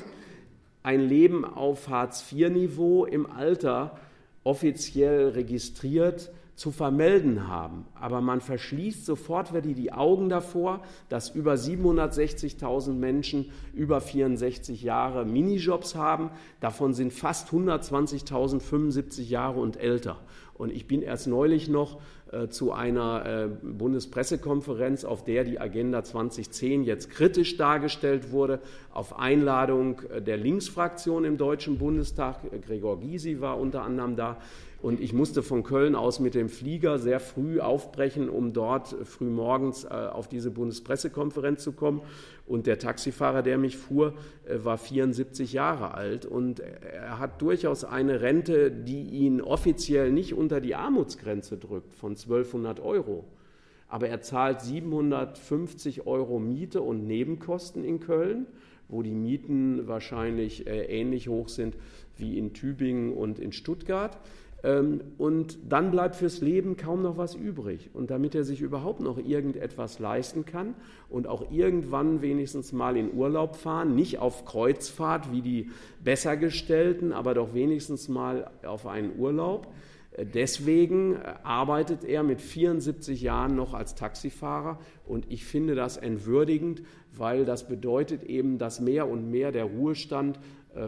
ein 0.84 1.02
Leben 1.02 1.46
auf 1.46 1.90
Hartz-IV-Niveau 1.90 3.06
im 3.06 3.26
Alter 3.26 3.98
offiziell 4.44 5.30
registriert 5.30 6.32
zu 6.58 6.72
vermelden 6.72 7.48
haben. 7.48 7.86
Aber 7.94 8.20
man 8.20 8.42
verschließt 8.42 9.06
sofort 9.06 9.54
wieder 9.54 9.62
die 9.62 9.94
Augen 9.94 10.28
davor, 10.28 10.82
dass 11.08 11.30
über 11.30 11.54
760.000 11.54 12.94
Menschen 12.94 13.52
über 13.76 14.02
64 14.02 14.82
Jahre 14.82 15.24
Minijobs 15.24 15.94
haben. 15.94 16.32
Davon 16.60 16.96
sind 16.96 17.14
fast 17.14 17.50
120.000 17.50 18.60
75 18.60 19.30
Jahre 19.30 19.60
und 19.60 19.78
älter. 19.78 20.18
Und 20.56 20.72
ich 20.72 20.88
bin 20.88 21.04
erst 21.04 21.28
neulich 21.28 21.70
noch 21.70 22.00
äh, 22.32 22.48
zu 22.48 22.72
einer 22.72 23.26
äh, 23.26 23.48
Bundespressekonferenz, 23.48 25.06
auf 25.06 25.24
der 25.24 25.44
die 25.44 25.60
Agenda 25.60 26.04
2010 26.04 26.84
jetzt 26.84 27.12
kritisch 27.12 27.58
dargestellt 27.58 28.32
wurde, 28.32 28.60
auf 28.92 29.20
Einladung 29.20 30.02
äh, 30.10 30.22
der 30.22 30.38
Linksfraktion 30.38 31.24
im 31.24 31.38
Deutschen 31.38 31.78
Bundestag. 31.78 32.40
Gregor 32.66 33.00
Gysi 33.00 33.40
war 33.40 33.60
unter 33.60 33.84
anderem 33.84 34.16
da. 34.16 34.38
Und 34.80 35.00
ich 35.00 35.12
musste 35.12 35.42
von 35.42 35.64
Köln 35.64 35.96
aus 35.96 36.20
mit 36.20 36.36
dem 36.36 36.50
Flieger 36.50 37.00
sehr 37.00 37.20
früh 37.20 37.60
aufbrechen, 37.60 38.30
um 38.30 38.54
dort 38.54 38.96
früh 39.06 39.26
morgens 39.26 39.86
äh, 39.86 39.88
auf 39.88 40.28
diese 40.28 40.52
Bundespressekonferenz 40.52 41.64
zu 41.64 41.72
kommen. 41.72 42.02
Und 42.46 42.68
der 42.68 42.78
Taxifahrer, 42.78 43.42
der 43.42 43.58
mich 43.58 43.76
fuhr, 43.76 44.14
äh, 44.46 44.64
war 44.64 44.78
74 44.78 45.54
Jahre 45.54 45.96
alt 45.96 46.28
und 46.28 46.60
er 46.60 47.18
hat 47.18 47.42
durchaus 47.42 47.84
eine 47.86 48.22
Rente, 48.22 48.70
die 48.70 49.04
ihn 49.04 49.42
offiziell 49.42 50.12
nicht 50.12 50.36
unter 50.36 50.62
die 50.62 50.76
Armutsgrenze 50.76 51.58
drückt, 51.58 51.96
von 51.96 52.12
1200 52.12 52.80
Euro. 52.80 53.26
Aber 53.88 54.10
er 54.10 54.22
zahlt 54.22 54.62
750 54.62 56.06
Euro 56.06 56.40
Miete 56.40 56.82
und 56.82 57.08
Nebenkosten 57.08 57.84
in 57.84 58.00
Köln, 58.00 58.46
wo 58.90 59.02
die 59.02 59.16
Mieten 59.16 59.88
wahrscheinlich 59.88 60.68
äh, 60.68 60.86
ähnlich 60.86 61.30
hoch 61.30 61.50
sind 61.50 61.76
wie 62.16 62.38
in 62.38 62.54
Tübingen 62.54 63.14
und 63.14 63.40
in 63.40 63.52
Stuttgart. 63.52 64.18
Ähm, 64.68 65.00
und 65.18 65.58
dann 65.70 65.92
bleibt 65.92 66.18
fürs 66.18 66.42
Leben 66.42 66.76
kaum 66.76 67.02
noch 67.02 67.18
was 67.18 67.36
übrig. 67.36 67.90
Und 67.94 68.12
damit 68.12 68.36
er 68.36 68.44
sich 68.44 68.60
überhaupt 68.60 69.00
noch 69.00 69.18
irgendetwas 69.18 70.00
leisten 70.00 70.46
kann 70.46 70.76
und 71.10 71.26
auch 71.26 71.52
irgendwann 71.52 72.22
wenigstens 72.22 72.74
mal 72.74 72.98
in 72.98 73.14
Urlaub 73.14 73.56
fahren, 73.56 73.96
nicht 73.96 74.20
auf 74.20 74.44
Kreuzfahrt 74.44 75.32
wie 75.32 75.42
die 75.42 75.72
Bessergestellten, 76.04 77.14
aber 77.14 77.34
doch 77.34 77.54
wenigstens 77.54 78.10
mal 78.10 78.52
auf 78.66 78.86
einen 78.88 79.18
Urlaub, 79.18 79.68
äh, 80.12 80.26
Deswegen 80.26 81.16
äh, 81.16 81.36
arbeitet 81.44 82.04
er 82.04 82.24
mit 82.24 82.42
74 82.42 83.22
Jahren 83.22 83.56
noch 83.56 83.74
als 83.74 83.96
Taxifahrer 83.96 84.80
und 85.06 85.32
ich 85.32 85.46
finde 85.46 85.76
das 85.76 85.96
entwürdigend, 85.96 86.82
weil 87.16 87.46
das 87.46 87.68
bedeutet 87.68 88.24
eben, 88.24 88.58
dass 88.58 88.82
mehr 88.82 89.08
und 89.08 89.32
mehr 89.32 89.54
der 89.54 89.66
Ruhestand 89.66 90.40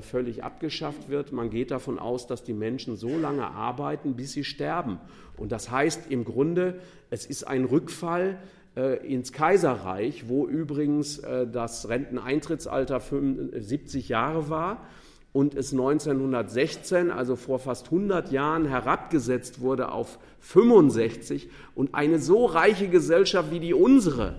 völlig 0.02 0.44
abgeschafft 0.44 1.10
wird. 1.10 1.32
Man 1.32 1.50
geht 1.50 1.72
davon 1.72 2.00
aus, 2.00 2.28
dass 2.28 2.44
die 2.44 2.54
Menschen 2.54 2.96
so 2.96 3.18
lange 3.18 3.48
arbeiten, 3.48 4.16
bis 4.16 4.34
sie 4.34 4.44
sterben. 4.44 5.00
Und 5.38 5.52
das 5.52 5.72
heißt 5.72 6.12
im 6.12 6.26
Grunde, 6.26 6.80
es 7.10 7.26
ist 7.26 7.46
ein 7.46 7.66
Rückfall 7.66 8.38
äh, 8.76 9.06
ins 9.06 9.34
Kaiserreich, 9.34 10.30
wo 10.30 10.48
übrigens 10.48 11.20
äh, 11.20 11.48
das 11.48 11.90
Renteneintrittsalter 11.90 13.02
70 13.02 14.10
Jahre 14.10 14.50
war 14.50 14.86
und 15.32 15.56
es 15.56 15.72
1916, 15.72 17.12
also 17.12 17.36
vor 17.36 17.60
fast 17.60 17.86
100 17.86 18.32
Jahren, 18.32 18.66
herabgesetzt 18.66 19.62
wurde 19.62 19.92
auf 19.92 20.20
65 20.40 21.50
und 21.76 21.94
eine 21.94 22.20
so 22.20 22.46
reiche 22.46 22.88
Gesellschaft 22.88 23.52
wie 23.52 23.60
die 23.60 23.74
unsere 23.74 24.36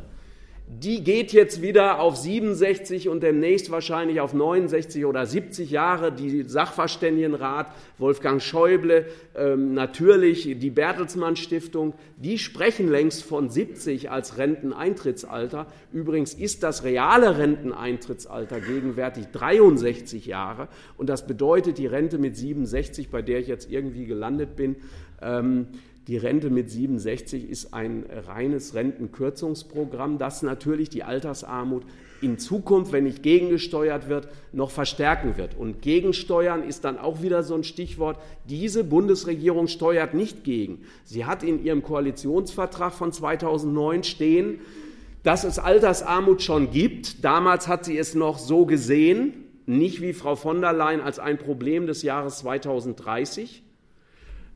die 0.79 1.03
geht 1.03 1.33
jetzt 1.33 1.63
wieder 1.63 1.99
auf 1.99 2.17
67 2.17 3.09
und 3.09 3.25
demnächst 3.25 3.73
wahrscheinlich 3.73 4.21
auf 4.21 4.33
69 4.33 5.05
oder 5.05 5.27
70 5.27 5.71
Jahre. 5.71 6.13
Die 6.13 6.45
Sachverständigenrat, 6.45 7.73
Wolfgang 7.99 8.41
Schäuble, 8.41 9.07
ähm, 9.35 9.75
natürlich 9.75 10.45
die 10.45 10.71
Bertelsmann 10.71 11.35
Stiftung, 11.35 11.95
die 12.17 12.39
sprechen 12.39 12.89
längst 12.89 13.25
von 13.25 13.51
70 13.51 14.13
als 14.13 14.39
Renteneintrittsalter. 14.39 15.67
Übrigens 15.93 16.35
ist 16.35 16.63
das 16.63 16.85
reale 16.85 17.37
Renteneintrittsalter 17.37 18.61
gegenwärtig 18.61 19.27
63 19.33 20.27
Jahre 20.27 20.69
und 20.97 21.09
das 21.09 21.27
bedeutet 21.27 21.79
die 21.79 21.87
Rente 21.87 22.19
mit 22.19 22.37
67, 22.37 23.11
bei 23.11 23.23
der 23.23 23.41
ich 23.41 23.49
jetzt 23.49 23.71
irgendwie 23.71 24.07
gelandet 24.07 24.55
bin, 24.55 24.77
ähm, 25.21 25.67
die 26.11 26.17
Rente 26.17 26.51
mit 26.51 26.69
67 26.69 27.49
ist 27.49 27.73
ein 27.73 28.05
reines 28.27 28.75
Rentenkürzungsprogramm, 28.75 30.19
das 30.19 30.43
natürlich 30.43 30.89
die 30.89 31.05
Altersarmut 31.05 31.85
in 32.21 32.37
Zukunft, 32.37 32.91
wenn 32.91 33.05
nicht 33.05 33.23
gegengesteuert 33.23 34.09
wird, 34.09 34.27
noch 34.53 34.73
verstärken 34.73 35.37
wird. 35.37 35.57
Und 35.57 35.83
Gegensteuern 35.83 36.65
ist 36.65 36.85
dann 36.85 36.99
auch 36.99 37.23
wieder 37.23 37.45
so 37.45 37.55
ein 37.55 37.63
Stichwort. 37.63 38.19
Diese 38.49 38.83
Bundesregierung 38.83 39.69
steuert 39.69 40.13
nicht 40.13 40.43
gegen. 40.43 40.81
Sie 41.05 41.27
hat 41.27 41.45
in 41.45 41.65
ihrem 41.65 41.85
Koalitionsvertrag 41.85 42.93
von 42.93 43.13
2009 43.13 44.03
stehen, 44.03 44.59
dass 45.23 45.45
es 45.45 45.61
Altersarmut 45.61 46.43
schon 46.43 46.73
gibt. 46.73 47.25
Damals 47.25 47.69
hat 47.69 47.85
sie 47.85 47.97
es 47.97 48.17
noch 48.17 48.41
so 48.41 48.67
gesehen, 48.67 49.45
nicht 49.67 50.03
wie 50.03 50.13
Frau 50.13 50.35
von 50.35 50.61
der 50.61 50.73
Leyen 50.73 51.03
als 51.03 51.21
ein 51.21 51.39
Problem 51.39 51.87
des 51.87 52.03
Jahres 52.03 52.39
2030 52.39 53.63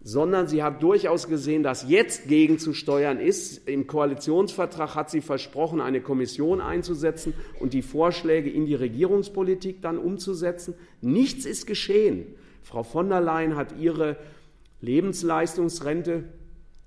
sondern 0.06 0.46
sie 0.46 0.62
hat 0.62 0.82
durchaus 0.82 1.28
gesehen, 1.28 1.62
dass 1.62 1.88
jetzt 1.88 2.28
gegenzusteuern 2.28 3.18
ist. 3.18 3.66
Im 3.66 3.86
Koalitionsvertrag 3.86 4.94
hat 4.94 5.10
sie 5.10 5.22
versprochen, 5.22 5.80
eine 5.80 6.02
Kommission 6.02 6.60
einzusetzen 6.60 7.32
und 7.58 7.72
die 7.72 7.80
Vorschläge 7.80 8.50
in 8.50 8.66
die 8.66 8.74
Regierungspolitik 8.74 9.80
dann 9.80 9.96
umzusetzen. 9.96 10.74
Nichts 11.00 11.46
ist 11.46 11.66
geschehen. 11.66 12.26
Frau 12.62 12.82
von 12.82 13.08
der 13.08 13.22
Leyen 13.22 13.56
hat 13.56 13.78
ihre 13.78 14.18
Lebensleistungsrente 14.82 16.24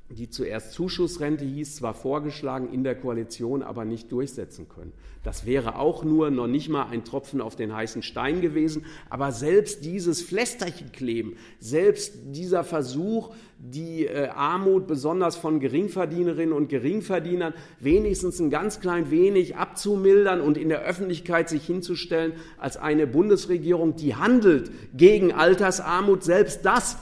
die 0.09 0.29
zuerst 0.29 0.71
Zuschussrente 0.71 1.43
hieß, 1.43 1.75
zwar 1.75 1.93
vorgeschlagen 1.93 2.71
in 2.71 2.83
der 2.83 2.95
Koalition, 2.95 3.61
aber 3.61 3.83
nicht 3.83 4.11
durchsetzen 4.11 4.69
können. 4.69 4.93
Das 5.23 5.45
wäre 5.45 5.77
auch 5.77 6.05
nur 6.05 6.31
noch 6.31 6.47
nicht 6.47 6.69
mal 6.69 6.87
ein 6.87 7.03
Tropfen 7.03 7.41
auf 7.41 7.57
den 7.57 7.75
heißen 7.75 8.01
Stein 8.03 8.39
gewesen, 8.39 8.85
aber 9.09 9.33
selbst 9.33 9.83
dieses 9.83 10.21
Flästerchenkleben, 10.21 11.35
selbst 11.59 12.13
dieser 12.27 12.63
Versuch, 12.63 13.35
die 13.59 14.05
äh, 14.05 14.29
Armut 14.29 14.87
besonders 14.87 15.35
von 15.35 15.59
Geringverdienerinnen 15.59 16.53
und 16.53 16.69
Geringverdienern 16.69 17.53
wenigstens 17.81 18.39
ein 18.39 18.49
ganz 18.49 18.79
klein 18.79 19.11
wenig 19.11 19.57
abzumildern 19.57 20.39
und 20.39 20.57
in 20.57 20.69
der 20.69 20.83
Öffentlichkeit 20.83 21.49
sich 21.49 21.65
hinzustellen 21.65 22.33
als 22.57 22.77
eine 22.77 23.07
Bundesregierung, 23.07 23.97
die 23.97 24.15
handelt 24.15 24.71
gegen 24.95 25.33
Altersarmut, 25.33 26.23
selbst 26.23 26.63
das 26.63 26.97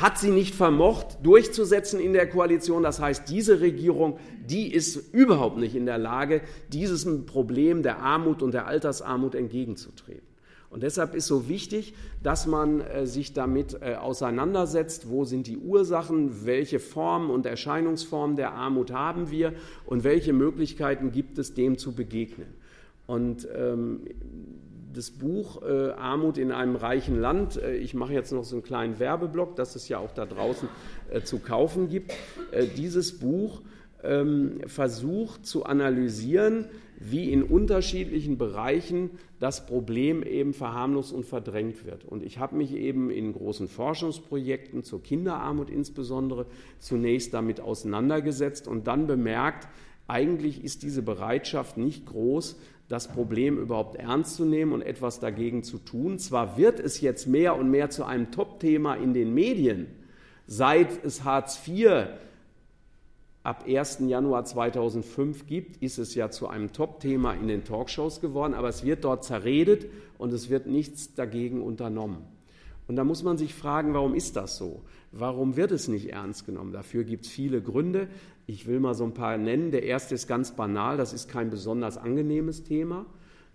hat 0.00 0.18
sie 0.18 0.30
nicht 0.30 0.54
vermocht 0.54 1.18
durchzusetzen 1.22 2.00
in 2.00 2.12
der 2.12 2.28
Koalition. 2.28 2.82
Das 2.82 3.00
heißt, 3.00 3.28
diese 3.28 3.60
Regierung, 3.60 4.18
die 4.48 4.72
ist 4.72 5.12
überhaupt 5.12 5.58
nicht 5.58 5.74
in 5.74 5.86
der 5.86 5.98
Lage, 5.98 6.40
diesem 6.72 7.26
Problem 7.26 7.82
der 7.82 7.98
Armut 7.98 8.42
und 8.42 8.54
der 8.54 8.66
Altersarmut 8.66 9.34
entgegenzutreten. 9.34 10.30
Und 10.70 10.84
deshalb 10.84 11.16
ist 11.16 11.26
so 11.26 11.48
wichtig, 11.48 11.94
dass 12.22 12.46
man 12.46 12.80
äh, 12.80 13.04
sich 13.04 13.32
damit 13.32 13.78
äh, 13.82 13.96
auseinandersetzt, 13.96 15.10
wo 15.10 15.24
sind 15.24 15.48
die 15.48 15.58
Ursachen, 15.58 16.46
welche 16.46 16.78
Formen 16.78 17.28
und 17.28 17.44
Erscheinungsformen 17.44 18.36
der 18.36 18.52
Armut 18.52 18.92
haben 18.92 19.32
wir 19.32 19.52
und 19.84 20.04
welche 20.04 20.32
Möglichkeiten 20.32 21.10
gibt 21.10 21.38
es, 21.38 21.54
dem 21.54 21.76
zu 21.76 21.92
begegnen. 21.92 22.54
Und 23.08 23.48
ähm, 23.52 24.02
das 24.92 25.10
Buch 25.10 25.62
äh, 25.62 25.90
Armut 25.90 26.38
in 26.38 26.52
einem 26.52 26.76
reichen 26.76 27.20
Land. 27.20 27.56
Äh, 27.56 27.76
ich 27.76 27.94
mache 27.94 28.12
jetzt 28.12 28.32
noch 28.32 28.44
so 28.44 28.56
einen 28.56 28.62
kleinen 28.62 28.98
Werbeblock, 28.98 29.56
dass 29.56 29.76
es 29.76 29.88
ja 29.88 29.98
auch 29.98 30.12
da 30.12 30.26
draußen 30.26 30.68
äh, 31.10 31.22
zu 31.22 31.38
kaufen 31.38 31.88
gibt. 31.88 32.12
Äh, 32.50 32.66
dieses 32.76 33.18
Buch 33.18 33.62
ähm, 34.02 34.60
versucht 34.66 35.46
zu 35.46 35.64
analysieren, 35.64 36.66
wie 36.98 37.32
in 37.32 37.42
unterschiedlichen 37.42 38.36
Bereichen 38.36 39.10
das 39.38 39.64
Problem 39.64 40.22
eben 40.22 40.52
verharmlost 40.52 41.12
und 41.12 41.24
verdrängt 41.24 41.86
wird. 41.86 42.04
Und 42.04 42.22
ich 42.22 42.38
habe 42.38 42.56
mich 42.56 42.74
eben 42.74 43.10
in 43.10 43.32
großen 43.32 43.68
Forschungsprojekten 43.68 44.84
zur 44.84 45.02
Kinderarmut 45.02 45.70
insbesondere 45.70 46.46
zunächst 46.78 47.32
damit 47.32 47.60
auseinandergesetzt 47.60 48.68
und 48.68 48.86
dann 48.86 49.06
bemerkt, 49.06 49.66
eigentlich 50.08 50.62
ist 50.62 50.82
diese 50.82 51.02
Bereitschaft 51.02 51.78
nicht 51.78 52.04
groß, 52.04 52.56
das 52.90 53.06
Problem 53.06 53.56
überhaupt 53.56 53.94
ernst 53.94 54.34
zu 54.34 54.44
nehmen 54.44 54.72
und 54.72 54.82
etwas 54.82 55.20
dagegen 55.20 55.62
zu 55.62 55.78
tun. 55.78 56.18
Zwar 56.18 56.58
wird 56.58 56.80
es 56.80 57.00
jetzt 57.00 57.28
mehr 57.28 57.56
und 57.56 57.70
mehr 57.70 57.88
zu 57.88 58.04
einem 58.04 58.32
Top-Thema 58.32 58.96
in 58.96 59.14
den 59.14 59.32
Medien, 59.32 59.86
seit 60.48 61.04
es 61.04 61.22
Hartz 61.22 61.60
IV 61.68 62.08
ab 63.44 63.64
1. 63.64 64.00
Januar 64.08 64.44
2005 64.44 65.46
gibt, 65.46 65.76
ist 65.80 65.98
es 65.98 66.16
ja 66.16 66.30
zu 66.30 66.48
einem 66.48 66.72
Top-Thema 66.72 67.34
in 67.34 67.46
den 67.46 67.62
Talkshows 67.62 68.20
geworden, 68.20 68.54
aber 68.54 68.68
es 68.68 68.84
wird 68.84 69.04
dort 69.04 69.22
zerredet 69.22 69.86
und 70.18 70.32
es 70.32 70.50
wird 70.50 70.66
nichts 70.66 71.14
dagegen 71.14 71.62
unternommen. 71.62 72.26
Und 72.88 72.96
da 72.96 73.04
muss 73.04 73.22
man 73.22 73.38
sich 73.38 73.54
fragen, 73.54 73.94
warum 73.94 74.16
ist 74.16 74.34
das 74.34 74.56
so? 74.56 74.82
Warum 75.12 75.56
wird 75.56 75.72
es 75.72 75.88
nicht 75.88 76.10
ernst 76.10 76.46
genommen? 76.46 76.72
Dafür 76.72 77.02
gibt 77.02 77.26
es 77.26 77.32
viele 77.32 77.60
Gründe. 77.60 78.08
Ich 78.46 78.66
will 78.66 78.78
mal 78.78 78.94
so 78.94 79.04
ein 79.04 79.14
paar 79.14 79.38
nennen. 79.38 79.72
Der 79.72 79.82
erste 79.82 80.14
ist 80.14 80.28
ganz 80.28 80.54
banal, 80.54 80.96
das 80.96 81.12
ist 81.12 81.28
kein 81.28 81.50
besonders 81.50 81.98
angenehmes 81.98 82.62
Thema. 82.62 83.06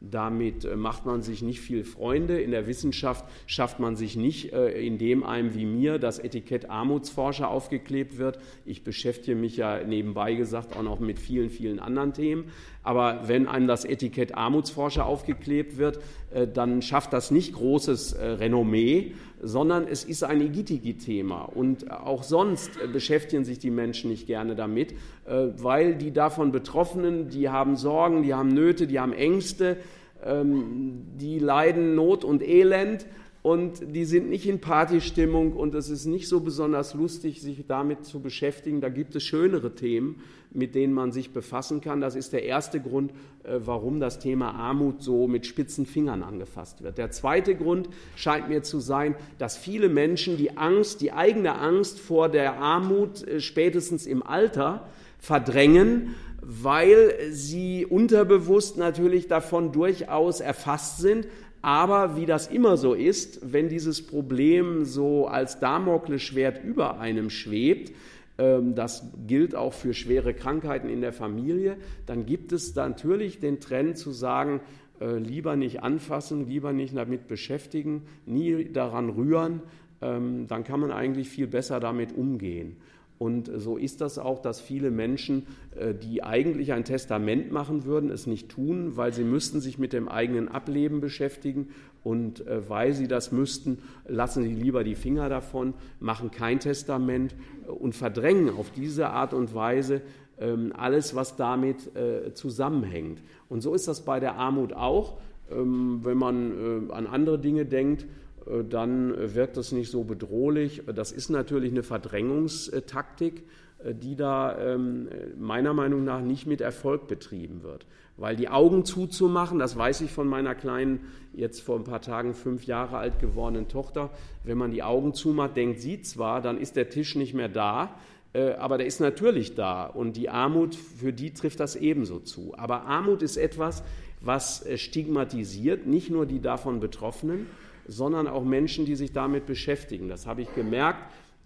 Damit 0.02 0.66
äh, 0.66 0.76
macht 0.76 1.06
man 1.06 1.22
sich 1.22 1.42
nicht 1.42 1.62
viel 1.62 1.86
Freunde. 1.86 2.42
In 2.42 2.52
der 2.52 2.68
Wissenschaft 2.68 3.26
schafft 3.48 3.80
man 3.80 3.96
sich 3.96 4.18
nicht, 4.18 4.52
äh, 4.52 4.86
indem 4.86 5.24
einem 5.24 5.56
wie 5.56 5.66
mir 5.66 5.98
das 5.98 6.20
Etikett 6.20 6.70
Armutsforscher 6.70 7.50
aufgeklebt 7.50 8.18
wird. 8.18 8.38
Ich 8.66 8.84
beschäftige 8.84 9.38
mich 9.38 9.56
ja 9.56 9.84
nebenbei 9.84 10.34
gesagt 10.34 10.76
auch 10.76 10.84
noch 10.84 11.00
mit 11.00 11.20
vielen, 11.20 11.50
vielen 11.50 11.80
anderen 11.80 12.14
Themen. 12.14 12.52
Aber 12.84 13.28
wenn 13.28 13.48
einem 13.48 13.68
das 13.68 13.86
Etikett 13.86 14.36
Armutsforscher 14.36 15.06
aufgeklebt 15.06 15.78
wird, 15.78 16.00
äh, 16.32 16.46
dann 16.46 16.82
schafft 16.82 17.14
das 17.14 17.32
nicht 17.32 17.54
großes 17.54 18.18
Renommee, 18.20 19.14
sondern 19.46 19.88
es 19.88 20.04
ist 20.04 20.24
ein 20.24 20.42
Igitigi-Thema. 20.42 21.44
Und 21.44 21.92
auch 21.92 22.24
sonst 22.24 22.72
beschäftigen 22.92 23.46
sich 23.46 23.60
die 23.60 23.70
Menschen 23.70 24.10
nicht 24.10 24.26
gerne 24.28 24.56
damit, 24.56 24.94
äh, 25.26 25.48
weil 25.58 25.96
die 25.96 26.12
davon 26.12 26.52
Betroffenen, 26.52 27.30
die 27.30 27.50
haben 27.50 27.76
Sorgen, 27.76 28.24
die 28.24 28.34
haben 28.34 28.50
Nöte, 28.50 28.88
die 28.88 29.00
haben 29.00 29.14
Ängste, 29.14 29.78
ähm, 30.24 31.04
die 31.20 31.40
leiden 31.40 31.96
Not 31.96 32.24
und 32.24 32.42
Elend 32.42 33.06
und 33.46 33.94
die 33.96 34.06
sind 34.06 34.28
nicht 34.28 34.48
in 34.48 34.60
Partystimmung 34.60 35.54
und 35.54 35.76
es 35.76 35.92
ist 35.92 36.08
nicht 36.08 36.28
so 36.28 36.40
besonders 36.40 36.96
lustig, 36.96 37.44
sich 37.44 37.64
damit 37.68 38.04
zu 38.04 38.20
beschäftigen. 38.20 38.82
Da 38.82 38.90
gibt 38.90 39.16
es 39.16 39.22
schönere 39.22 39.76
Themen, 39.76 40.24
mit 40.50 40.74
denen 40.74 40.94
man 40.94 41.12
sich 41.12 41.32
befassen 41.32 41.80
kann. 41.80 42.02
Das 42.02 42.16
ist 42.16 42.34
der 42.34 42.42
erste 42.42 42.80
Grund, 42.80 43.12
äh, 43.44 43.60
warum 43.60 44.00
das 44.00 44.18
Thema 44.18 44.56
Armut 44.56 45.04
so 45.04 45.28
mit 45.28 45.46
spitzen 45.46 45.86
Fingern 45.86 46.24
angefasst 46.24 46.82
wird. 46.82 46.98
Der 46.98 47.12
zweite 47.12 47.54
Grund 47.54 47.88
scheint 48.16 48.50
mir 48.50 48.64
zu 48.64 48.80
sein, 48.80 49.14
dass 49.38 49.56
viele 49.56 49.90
Menschen 49.90 50.38
die 50.38 50.58
Angst, 50.58 51.02
die 51.02 51.12
eigene 51.12 51.54
Angst 51.54 52.00
vor 52.00 52.30
der 52.30 52.58
Armut 52.58 53.28
äh, 53.28 53.40
spätestens 53.40 54.08
im 54.08 54.24
Alter 54.24 54.88
verdrängen, 55.20 56.16
weil 56.42 57.16
sie 57.32 57.86
unterbewusst 57.86 58.78
natürlich 58.78 59.28
davon 59.28 59.72
durchaus 59.72 60.40
erfasst 60.40 61.00
sind, 61.00 61.28
Aber 61.66 62.16
wie 62.16 62.28
das 62.28 62.46
immer 62.46 62.78
so 62.78 62.94
ist, 62.94 63.52
wenn 63.52 63.70
dieses 63.70 64.06
Problem 64.06 64.86
so 64.86 65.26
als 65.26 65.60
Damoklesschwert 65.60 66.64
über 66.64 67.00
einem 67.00 67.32
schwebt, 67.32 67.92
ähm, 68.38 68.76
das 68.76 69.10
gilt 69.26 69.56
auch 69.56 69.74
für 69.74 69.96
schwere 69.96 70.36
Krankheiten 70.36 70.90
in 70.90 71.02
der 71.02 71.12
Familie, 71.12 71.78
dann 72.06 72.28
gibt 72.28 72.52
es 72.52 72.76
natürlich 72.76 73.40
den 73.40 73.62
Trend 73.62 73.98
zu 73.98 74.12
sagen, 74.12 74.62
äh, 75.02 75.18
lieber 75.18 75.56
nicht 75.56 75.82
anfassen, 75.82 76.48
lieber 76.48 76.72
nicht 76.72 76.96
damit 76.96 77.28
beschäftigen, 77.28 78.04
nie 78.28 78.72
daran 78.72 79.10
rühren, 79.10 79.64
ähm, 80.04 80.46
dann 80.48 80.66
kann 80.66 80.82
man 80.82 80.92
eigentlich 80.92 81.30
viel 81.30 81.48
besser 81.48 81.80
damit 81.80 82.16
umgehen. 82.16 82.78
Und 83.18 83.50
so 83.56 83.78
ist 83.78 84.02
das 84.02 84.20
auch, 84.20 84.40
dass 84.40 84.60
viele 84.60 84.92
Menschen, 84.92 85.48
äh, 85.76 85.94
die 85.94 86.24
eigentlich 86.24 86.74
ein 86.74 86.84
Testament 86.84 87.52
machen 87.52 87.86
würden, 87.86 88.10
es 88.10 88.28
nicht 88.28 88.50
tun, 88.50 88.98
weil 88.98 89.14
sie 89.14 89.24
müssten 89.24 89.62
sich 89.62 89.78
mit 89.78 89.94
dem 89.94 90.10
eigenen 90.10 90.50
Ableben 90.50 91.00
beschäftigen 91.00 91.70
und 92.04 92.46
äh, 92.46 92.70
weil 92.70 92.94
sie 92.94 93.08
das 93.08 93.32
müssten, 93.32 93.80
lassen 94.08 94.44
sie 94.44 94.54
lieber 94.54 94.84
die 94.84 94.96
Finger 94.96 95.30
davon, 95.30 95.74
machen 96.00 96.30
kein 96.30 96.60
Testament 96.60 97.36
und 97.68 97.96
verdrängen 97.96 98.50
auf 98.50 98.72
diese 98.72 99.10
Art 99.10 99.34
und 99.34 99.56
Weise 99.56 100.02
ähm, 100.38 100.74
alles, 100.76 101.16
was 101.16 101.38
damit 101.38 101.96
äh, 101.96 102.34
zusammenhängt. 102.34 103.22
Und 103.48 103.62
so 103.62 103.74
ist 103.74 103.88
das 103.88 104.04
bei 104.04 104.20
der 104.20 104.36
Armut 104.36 104.74
auch. 104.74 105.20
Ähm, 105.50 106.02
wenn 106.04 106.18
man 106.18 106.90
an 106.90 107.08
andere 107.08 107.40
Dinge 107.40 107.66
denkt, 107.66 108.04
äh, 108.04 108.25
dann 108.70 109.14
wirkt 109.34 109.58
das 109.58 109.72
nicht 109.72 109.90
so 109.90 110.04
bedrohlich. 110.04 110.84
Das 110.94 111.12
ist 111.12 111.30
natürlich 111.30 111.72
eine 111.72 111.84
Verdrängungstaktik, 111.84 113.44
äh, 113.84 113.94
die 113.94 114.16
da 114.16 114.58
ähm, 114.58 115.08
meiner 115.38 115.74
Meinung 115.74 116.04
nach 116.04 116.22
nicht 116.22 116.48
mit 116.48 116.62
Erfolg 116.62 117.08
betrieben 117.08 117.64
wird. 117.64 117.86
Weil 118.18 118.36
die 118.36 118.48
Augen 118.48 118.86
zuzumachen, 118.86 119.60
das 119.60 119.78
weiß 119.78 120.02
ich 120.02 120.12
von 120.12 120.28
meiner 120.28 120.56
kleinen, 120.56 121.02
jetzt 121.34 121.62
vor 121.62 121.76
ein 121.76 121.84
paar 121.84 122.02
Tagen 122.02 122.34
fünf 122.34 122.66
Jahre 122.66 122.98
alt 122.98 123.20
gewordenen 123.20 123.68
Tochter, 123.68 124.10
wenn 124.46 124.58
man 124.58 124.72
die 124.72 124.84
Augen 124.84 125.14
zumacht, 125.14 125.58
denkt 125.58 125.82
sie 125.82 126.02
zwar, 126.02 126.42
dann 126.42 126.58
ist 126.58 126.78
der 126.78 126.90
Tisch 126.90 127.16
nicht 127.16 127.34
mehr 127.34 127.50
da, 127.50 127.96
äh, 128.34 128.54
aber 128.54 128.78
der 128.78 128.88
ist 128.88 129.02
natürlich 129.02 129.56
da. 129.56 129.86
Und 129.86 130.16
die 130.16 130.30
Armut, 130.30 130.76
für 130.76 131.12
die 131.12 131.34
trifft 131.34 131.60
das 131.60 131.76
ebenso 131.76 132.20
zu. 132.20 132.54
Aber 132.58 132.84
Armut 132.84 133.22
ist 133.22 133.36
etwas, 133.36 133.84
was 134.22 134.66
stigmatisiert, 134.76 135.86
nicht 135.86 136.10
nur 136.10 136.26
die 136.26 136.40
davon 136.40 136.80
Betroffenen, 136.80 137.48
sondern 137.88 138.28
auch 138.28 138.44
Menschen, 138.44 138.86
die 138.86 138.96
sich 138.96 139.14
damit 139.14 139.46
beschäftigen. 139.46 140.10
Das 140.10 140.26
habe 140.26 140.42
ich 140.42 140.54
gemerkt, 140.56 141.00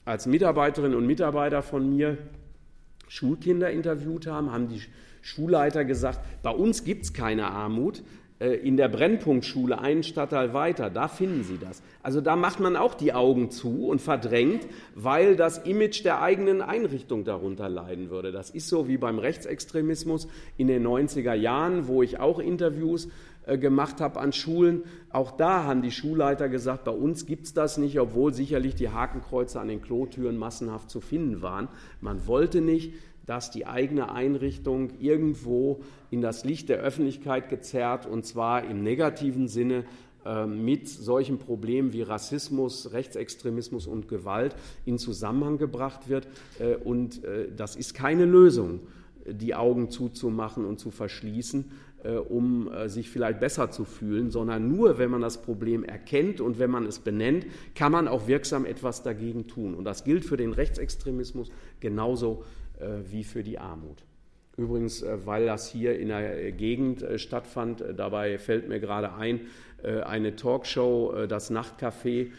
als 0.05 0.25
Mitarbeiterinnen 0.25 0.97
und 0.97 1.05
Mitarbeiter 1.05 1.61
von 1.61 1.89
mir 1.89 2.17
Schulkinder 3.07 3.71
interviewt 3.71 4.27
haben, 4.27 4.51
haben 4.51 4.67
die 4.67 4.81
Schulleiter 5.21 5.85
gesagt, 5.85 6.19
bei 6.41 6.51
uns 6.51 6.83
gibt 6.83 7.03
es 7.03 7.13
keine 7.13 7.47
Armut, 7.47 8.03
in 8.39 8.77
der 8.77 8.87
Brennpunktschule 8.87 9.79
einen 9.79 10.03
Stadtteil 10.03 10.53
weiter, 10.53 10.89
da 10.89 11.09
finden 11.09 11.43
Sie 11.43 11.57
das. 11.57 11.81
Also 12.01 12.21
da 12.21 12.37
macht 12.37 12.61
man 12.61 12.77
auch 12.77 12.93
die 12.93 13.13
Augen 13.13 13.51
zu 13.51 13.87
und 13.87 13.99
verdrängt, 13.99 14.65
weil 14.95 15.35
das 15.35 15.57
Image 15.57 16.05
der 16.05 16.21
eigenen 16.21 16.61
Einrichtung 16.61 17.25
darunter 17.25 17.67
leiden 17.67 18.09
würde. 18.09 18.31
Das 18.31 18.49
ist 18.49 18.69
so 18.69 18.87
wie 18.87 18.97
beim 18.97 19.19
Rechtsextremismus 19.19 20.29
in 20.57 20.67
den 20.67 20.87
90er 20.87 21.33
Jahren, 21.33 21.87
wo 21.87 22.01
ich 22.01 22.19
auch 22.19 22.39
Interviews 22.39 23.09
äh, 23.45 23.57
gemacht 23.57 23.99
habe 23.99 24.19
an 24.19 24.31
Schulen. 24.31 24.83
Auch 25.09 25.31
da 25.31 25.63
haben 25.63 25.81
die 25.81 25.91
Schulleiter 25.91 26.49
gesagt, 26.49 26.83
bei 26.83 26.91
uns 26.91 27.25
gibt 27.25 27.45
es 27.45 27.53
das 27.53 27.77
nicht, 27.77 27.99
obwohl 27.99 28.33
sicherlich 28.33 28.75
die 28.75 28.89
Hakenkreuze 28.89 29.59
an 29.59 29.67
den 29.67 29.81
Klotüren 29.81 30.37
massenhaft 30.37 30.89
zu 30.89 31.01
finden 31.01 31.41
waren. 31.41 31.67
Man 31.99 32.27
wollte 32.27 32.61
nicht, 32.61 32.93
dass 33.29 33.51
die 33.51 33.67
eigene 33.67 34.11
Einrichtung 34.11 34.89
irgendwo 34.99 35.81
in 36.09 36.19
das 36.19 36.45
Licht 36.45 36.67
der 36.67 36.79
Öffentlichkeit 36.79 37.47
gezerrt, 37.49 38.07
und 38.07 38.25
zwar 38.25 38.63
im 38.63 38.81
negativen 38.81 39.47
Sinne, 39.47 39.85
äh, 40.25 40.47
mit 40.47 40.89
solchen 40.89 41.37
Problemen 41.37 41.93
wie 41.93 42.01
Rassismus, 42.01 42.91
Rechtsextremismus 42.91 43.85
und 43.85 44.07
Gewalt 44.07 44.55
in 44.85 44.97
Zusammenhang 44.97 45.59
gebracht 45.59 46.09
wird. 46.09 46.27
Äh, 46.57 46.75
und 46.77 47.21
das 47.55 47.75
ist 47.75 47.93
keine 47.93 48.25
Lösung, 48.25 48.79
die 49.27 49.53
Augen 49.53 49.91
zuzumachen 49.91 50.65
und 50.65 50.79
zu 50.79 50.89
verschließen, 50.89 51.65
äh, 52.03 52.13
um 52.13 52.71
äh, 52.71 52.87
sich 52.87 53.09
vielleicht 53.09 53.39
besser 53.39 53.71
zu 53.71 53.83
fühlen, 53.83 54.31
sondern 54.31 54.69
nur, 54.69 54.97
wenn 54.97 55.11
man 55.11 55.21
das 55.21 55.41
Problem 55.41 55.83
erkennt 55.83 56.41
und 56.41 56.57
wenn 56.57 56.71
man 56.71 56.85
es 56.85 56.99
benennt, 56.99 57.45
kann 57.75 57.91
man 57.91 58.07
auch 58.07 58.27
wirksam 58.27 58.65
etwas 58.65 59.03
dagegen 59.03 59.47
tun. 59.47 59.75
Und 59.75 59.83
das 59.83 60.03
gilt 60.03 60.25
für 60.25 60.37
den 60.37 60.53
Rechtsextremismus 60.53 61.51
genauso 61.79 62.43
äh, 62.43 62.58
wie 62.79 63.23
für 63.23 63.43
die 63.43 63.59
Armut. 63.59 64.03
Übrigens, 64.57 65.05
weil 65.25 65.45
das 65.45 65.69
hier 65.69 65.97
in 65.97 66.09
der 66.09 66.51
Gegend 66.51 67.05
stattfand, 67.15 67.83
dabei 67.95 68.37
fällt 68.37 68.67
mir 68.67 68.79
gerade 68.79 69.13
ein, 69.13 69.41
eine 69.83 70.35
Talkshow, 70.35 71.25
das 71.27 71.49
Nachtcafé, 71.49 72.31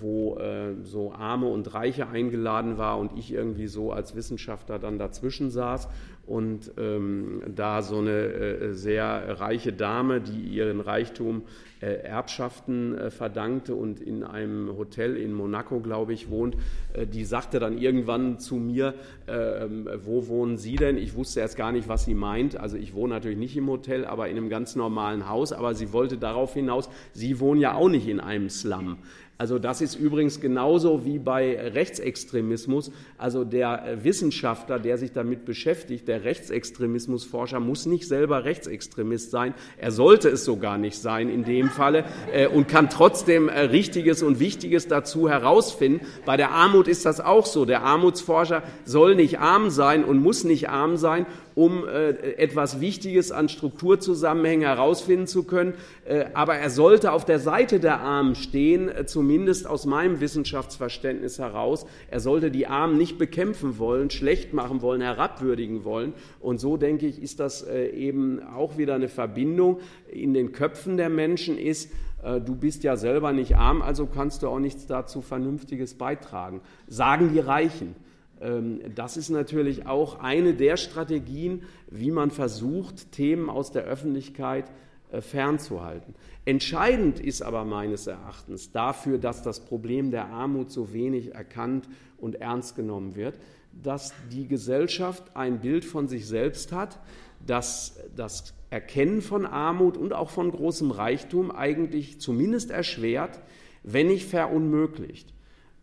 wo 0.00 0.38
so 0.82 1.12
Arme 1.12 1.46
und 1.46 1.72
Reiche 1.72 2.08
eingeladen 2.08 2.76
war 2.76 2.98
und 2.98 3.18
ich 3.18 3.32
irgendwie 3.32 3.66
so 3.66 3.92
als 3.92 4.14
Wissenschaftler 4.14 4.78
dann 4.78 4.98
dazwischen 4.98 5.50
saß 5.50 5.88
und 6.26 6.72
ähm, 6.78 7.42
da 7.54 7.82
so 7.82 7.98
eine 7.98 8.10
äh, 8.10 8.74
sehr 8.74 9.40
reiche 9.40 9.72
Dame, 9.72 10.20
die 10.20 10.40
ihren 10.40 10.80
Reichtum 10.80 11.42
äh, 11.84 11.96
Erbschaften 12.02 12.96
äh, 12.96 13.10
verdankte 13.10 13.74
und 13.74 14.00
in 14.00 14.24
einem 14.24 14.74
Hotel 14.76 15.16
in 15.16 15.34
Monaco, 15.34 15.80
glaube 15.80 16.14
ich, 16.14 16.30
wohnt, 16.30 16.56
äh, 16.94 17.06
die 17.06 17.24
sagte 17.24 17.58
dann 17.58 17.76
irgendwann 17.76 18.38
zu 18.38 18.56
mir, 18.56 18.94
ähm, 19.28 19.88
wo 20.02 20.28
wohnen 20.28 20.56
Sie 20.56 20.76
denn? 20.76 20.96
Ich 20.96 21.14
wusste 21.14 21.40
erst 21.40 21.56
gar 21.56 21.72
nicht, 21.72 21.88
was 21.88 22.06
sie 22.06 22.14
meint. 22.14 22.56
Also 22.56 22.78
ich 22.78 22.94
wohne 22.94 23.12
natürlich 23.12 23.38
nicht 23.38 23.56
im 23.56 23.68
Hotel, 23.68 24.06
aber 24.06 24.28
in 24.28 24.36
einem 24.36 24.48
ganz 24.48 24.76
normalen 24.76 25.28
Haus. 25.28 25.52
Aber 25.52 25.74
sie 25.74 25.92
wollte 25.92 26.16
darauf 26.16 26.54
hinaus, 26.54 26.88
Sie 27.12 27.38
wohnen 27.38 27.60
ja 27.60 27.74
auch 27.74 27.88
nicht 27.88 28.08
in 28.08 28.20
einem 28.20 28.48
Slum. 28.48 28.98
Also 29.36 29.58
das 29.58 29.80
ist 29.80 29.96
übrigens 29.96 30.40
genauso 30.40 31.04
wie 31.04 31.18
bei 31.18 31.58
Rechtsextremismus. 31.60 32.92
Also 33.18 33.42
der 33.42 33.84
äh, 33.84 34.04
Wissenschaftler, 34.04 34.78
der 34.78 34.96
sich 34.96 35.10
damit 35.10 35.44
beschäftigt, 35.44 36.06
der 36.06 36.22
Rechtsextremismusforscher 36.22 37.58
muss 37.58 37.84
nicht 37.86 38.06
selber 38.06 38.44
Rechtsextremist 38.44 39.32
sein. 39.32 39.54
Er 39.76 39.90
sollte 39.90 40.28
es 40.28 40.44
sogar 40.44 40.78
nicht 40.78 40.98
sein 40.98 41.28
in 41.28 41.44
dem 41.44 41.68
Falle 41.68 42.04
äh, 42.32 42.46
und 42.46 42.68
kann 42.68 42.88
trotzdem 42.88 43.48
äh, 43.48 43.58
Richtiges 43.60 44.22
und 44.22 44.38
Wichtiges 44.38 44.86
dazu 44.86 45.28
herausfinden. 45.28 46.06
Bei 46.24 46.36
der 46.36 46.52
Armut 46.52 46.86
ist 46.86 47.04
das 47.04 47.20
auch 47.20 47.46
so. 47.46 47.64
Der 47.64 47.82
Armutsforscher 47.82 48.62
soll 48.84 49.16
nicht 49.16 49.40
arm 49.40 49.70
sein 49.70 50.04
und 50.04 50.22
muss 50.22 50.44
nicht 50.44 50.68
arm 50.68 50.96
sein 50.96 51.26
um 51.54 51.86
äh, 51.86 52.10
etwas 52.36 52.80
Wichtiges 52.80 53.30
an 53.30 53.48
Strukturzusammenhängen 53.48 54.66
herausfinden 54.66 55.26
zu 55.26 55.44
können. 55.44 55.74
Äh, 56.04 56.26
aber 56.34 56.56
er 56.56 56.70
sollte 56.70 57.12
auf 57.12 57.24
der 57.24 57.38
Seite 57.38 57.80
der 57.80 58.00
Armen 58.00 58.34
stehen, 58.34 58.88
äh, 58.88 59.06
zumindest 59.24 59.66
aus 59.66 59.86
meinem 59.86 60.20
Wissenschaftsverständnis 60.20 61.38
heraus. 61.38 61.86
Er 62.10 62.20
sollte 62.20 62.50
die 62.50 62.66
Armen 62.66 62.98
nicht 62.98 63.16
bekämpfen 63.16 63.78
wollen, 63.78 64.10
schlecht 64.10 64.52
machen 64.52 64.82
wollen, 64.82 65.00
herabwürdigen 65.00 65.82
wollen. 65.84 66.12
Und 66.40 66.60
so, 66.60 66.76
denke 66.76 67.06
ich, 67.06 67.22
ist 67.22 67.40
das 67.40 67.66
eben 67.66 68.42
auch 68.42 68.76
wieder 68.76 68.96
eine 68.96 69.08
Verbindung 69.08 69.80
in 70.12 70.34
den 70.34 70.52
Köpfen 70.52 70.98
der 70.98 71.08
Menschen 71.08 71.56
ist, 71.56 71.90
du 72.22 72.54
bist 72.54 72.84
ja 72.84 72.96
selber 72.96 73.32
nicht 73.32 73.56
arm, 73.56 73.80
also 73.80 74.04
kannst 74.06 74.42
du 74.42 74.48
auch 74.48 74.58
nichts 74.58 74.86
dazu 74.86 75.22
Vernünftiges 75.22 75.94
beitragen. 75.94 76.60
Sagen 76.86 77.30
die 77.32 77.40
Reichen. 77.40 77.94
Ähm, 78.42 78.80
das 78.94 79.16
ist 79.16 79.30
natürlich 79.30 79.86
auch 79.86 80.20
eine 80.20 80.52
der 80.52 80.76
Strategien, 80.76 81.62
wie 81.90 82.10
man 82.10 82.30
versucht, 82.30 83.12
Themen 83.12 83.48
aus 83.48 83.72
der 83.72 83.84
Öffentlichkeit 83.84 84.68
äh, 84.68 84.72
fernzuhalten. 85.20 86.14
Entscheidend 86.44 87.20
ist 87.20 87.42
aber 87.42 87.64
meines 87.64 88.06
Erachtens 88.06 88.72
dafür, 88.72 89.18
dass 89.18 89.42
das 89.42 89.60
Problem 89.60 90.10
der 90.10 90.26
Armut 90.26 90.70
so 90.70 90.92
wenig 90.92 91.34
erkannt 91.34 91.88
und 92.18 92.36
ernst 92.36 92.76
genommen 92.76 93.16
wird, 93.16 93.38
dass 93.72 94.12
die 94.32 94.46
Gesellschaft 94.46 95.36
ein 95.36 95.60
Bild 95.60 95.84
von 95.84 96.08
sich 96.08 96.26
selbst 96.26 96.72
hat, 96.72 96.98
dass 97.46 97.98
das 98.14 98.54
Erkennen 98.70 99.22
von 99.22 99.46
Armut 99.46 99.96
und 99.96 100.12
auch 100.12 100.30
von 100.30 100.50
großem 100.50 100.90
Reichtum 100.90 101.50
eigentlich 101.50 102.20
zumindest 102.20 102.70
erschwert, 102.70 103.40
wenn 103.82 104.08
nicht 104.08 104.26
verunmöglicht. 104.26 105.32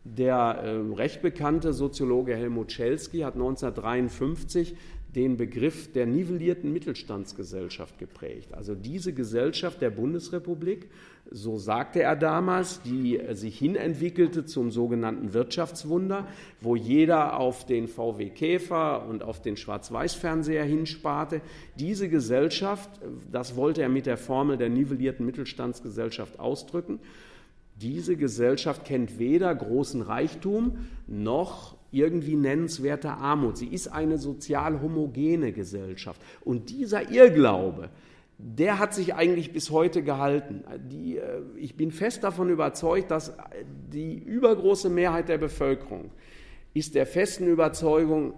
Der 0.04 0.36
äh, 0.36 0.94
recht 0.96 1.22
bekannte 1.22 1.74
Soziologe 1.74 2.36
Helmut 2.36 2.72
Schelsky 2.72 3.20
hat 3.20 3.36
1953 3.36 4.76
den 5.16 5.36
Begriff 5.36 5.92
der 5.92 6.06
nivellierten 6.06 6.72
Mittelstandsgesellschaft 6.72 7.98
geprägt. 7.98 8.54
Also 8.54 8.76
diese 8.76 9.12
Gesellschaft 9.14 9.82
der 9.82 9.90
Bundesrepublik, 9.90 10.90
so 11.30 11.58
sagte 11.58 12.02
er 12.02 12.16
damals, 12.16 12.82
die 12.82 13.20
sich 13.34 13.58
hinentwickelte 13.58 14.46
zum 14.46 14.72
sogenannten 14.72 15.34
Wirtschaftswunder, 15.34 16.28
wo 16.62 16.76
jeder 16.76 17.38
auf 17.38 17.66
den 17.66 17.88
VW 17.88 18.30
Käfer 18.30 19.06
und 19.08 19.22
auf 19.24 19.42
den 19.42 19.58
Schwarz-Weiß-Fernseher 19.58 20.64
hinsparte. 20.64 21.42
Diese 21.78 22.08
Gesellschaft, 22.08 22.90
das 23.32 23.56
wollte 23.56 23.82
er 23.82 23.90
mit 23.90 24.06
der 24.06 24.18
Formel 24.18 24.58
der 24.58 24.70
nivellierten 24.70 25.26
Mittelstandsgesellschaft 25.26 26.40
ausdrücken. 26.40 27.00
Diese 27.82 28.16
Gesellschaft 28.16 28.86
kennt 28.86 29.20
weder 29.20 29.54
großen 29.54 30.02
Reichtum 30.02 30.88
noch 31.08 31.81
irgendwie 31.92 32.36
nennenswerte 32.36 33.10
Armut. 33.12 33.58
Sie 33.58 33.68
ist 33.68 33.88
eine 33.88 34.18
sozial 34.18 34.82
homogene 34.82 35.52
Gesellschaft. 35.52 36.22
Und 36.44 36.70
dieser 36.70 37.12
Irrglaube, 37.12 37.90
der 38.38 38.80
hat 38.80 38.94
sich 38.94 39.14
eigentlich 39.14 39.54
bis 39.54 39.70
heute 39.70 40.02
gehalten. 40.02 40.64
Die, 40.90 41.18
äh, 41.18 41.42
ich 41.58 41.76
bin 41.76 41.92
fest 41.92 42.24
davon 42.24 42.50
überzeugt, 42.50 43.12
dass 43.12 43.34
die 43.92 44.18
übergroße 44.18 44.90
Mehrheit 44.90 45.30
der 45.30 45.38
Bevölkerung 45.38 46.12
ist 46.74 46.96
der 46.96 47.06
festen 47.06 47.48
Überzeugung, 47.48 48.34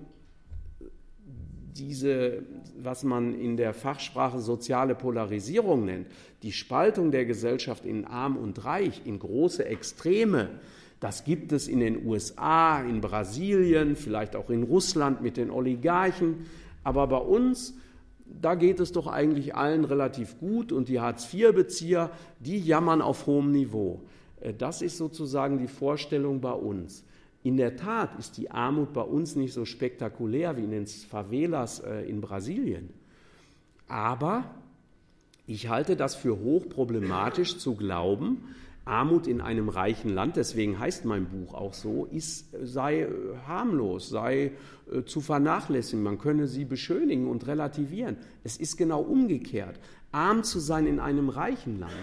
diese, 1.74 2.44
was 2.78 3.04
man 3.04 3.34
in 3.34 3.58
der 3.58 3.74
Fachsprache 3.74 4.39
soziale 4.39 4.96
Polarisierung 4.96 5.86
nennt, 5.86 6.08
die 6.44 6.52
Spaltung 6.52 7.12
der 7.12 7.26
Gesellschaft 7.26 7.86
in 7.86 8.06
arm 8.06 8.38
und 8.38 8.63
reich, 8.66 9.02
in 9.06 9.20
große 9.20 9.66
Extreme, 9.66 10.50
das 11.04 11.26
gibt 11.26 11.52
es 11.52 11.68
in 11.68 11.82
den 11.82 12.06
USA, 12.06 12.80
in 12.82 13.02
Brasilien, 13.02 13.98
vielleicht 13.98 14.38
auch 14.38 14.50
in 14.50 14.63
Russland 14.63 15.22
mit 15.22 15.36
den 15.36 15.52
Oligarchen. 15.52 16.46
Aber 16.82 17.08
bei 17.08 17.18
uns, 17.18 17.78
da 18.26 18.56
geht 18.56 18.80
es 18.80 18.94
doch 18.94 19.08
eigentlich 19.08 19.54
allen 19.54 19.84
relativ 19.84 20.39
gut 20.39 20.72
und 20.72 20.88
die 20.88 21.02
Hartz-IV-Bezieher, 21.02 22.10
die 22.39 22.58
jammern 22.58 23.02
auf 23.02 23.28
hohem 23.28 23.52
Niveau. 23.52 24.00
Äh, 24.39 24.54
das 24.54 24.82
ist 24.82 24.98
sozusagen 24.98 25.58
die 25.58 25.68
Vorstellung 25.68 26.39
bei 26.39 26.54
uns. 26.54 27.04
In 27.44 27.58
der 27.58 27.76
Tat 27.76 28.18
ist 28.18 28.38
die 28.38 28.50
Armut 28.50 28.94
bei 28.94 29.02
uns 29.02 29.36
nicht 29.36 29.52
so 29.52 29.66
spektakulär 29.66 30.56
wie 30.56 30.63
in 30.63 30.72
den 30.72 30.88
Favelas 30.88 31.80
äh, 31.80 32.10
in 32.10 32.22
Brasilien. 32.22 32.92
Aber 33.89 34.46
ich 35.48 35.68
halte 35.68 35.98
das 35.98 36.16
für 36.16 36.39
hochproblematisch 36.39 37.58
zu 37.58 37.76
glauben, 37.76 38.56
Armut 38.86 39.28
in 39.28 39.39
einem 39.39 39.69
reichen 39.69 40.10
Land, 40.13 40.36
deswegen 40.36 40.78
heißt 40.78 41.06
mein 41.06 41.26
Buch 41.26 41.54
auch 41.54 41.74
so, 41.74 42.06
ist, 42.06 42.54
sei 42.62 43.02
äh, 43.02 43.10
harmlos, 43.48 44.10
sei 44.10 44.52
äh, 44.91 45.04
zu 45.04 45.22
vernachlässigen, 45.22 46.04
man 46.04 46.17
könne 46.17 46.48
sie 46.48 46.65
beschönigen 46.65 47.28
und 47.28 47.48
relativieren. 47.48 48.17
Es 48.43 48.58
ist 48.58 48.78
genau 48.78 49.02
umgekehrt. 49.02 49.80
Arm 50.12 50.43
zu 50.43 50.60
sein 50.60 50.86
in 50.86 51.00
einem 51.00 51.30
reichen 51.30 51.80
Land 51.80 51.93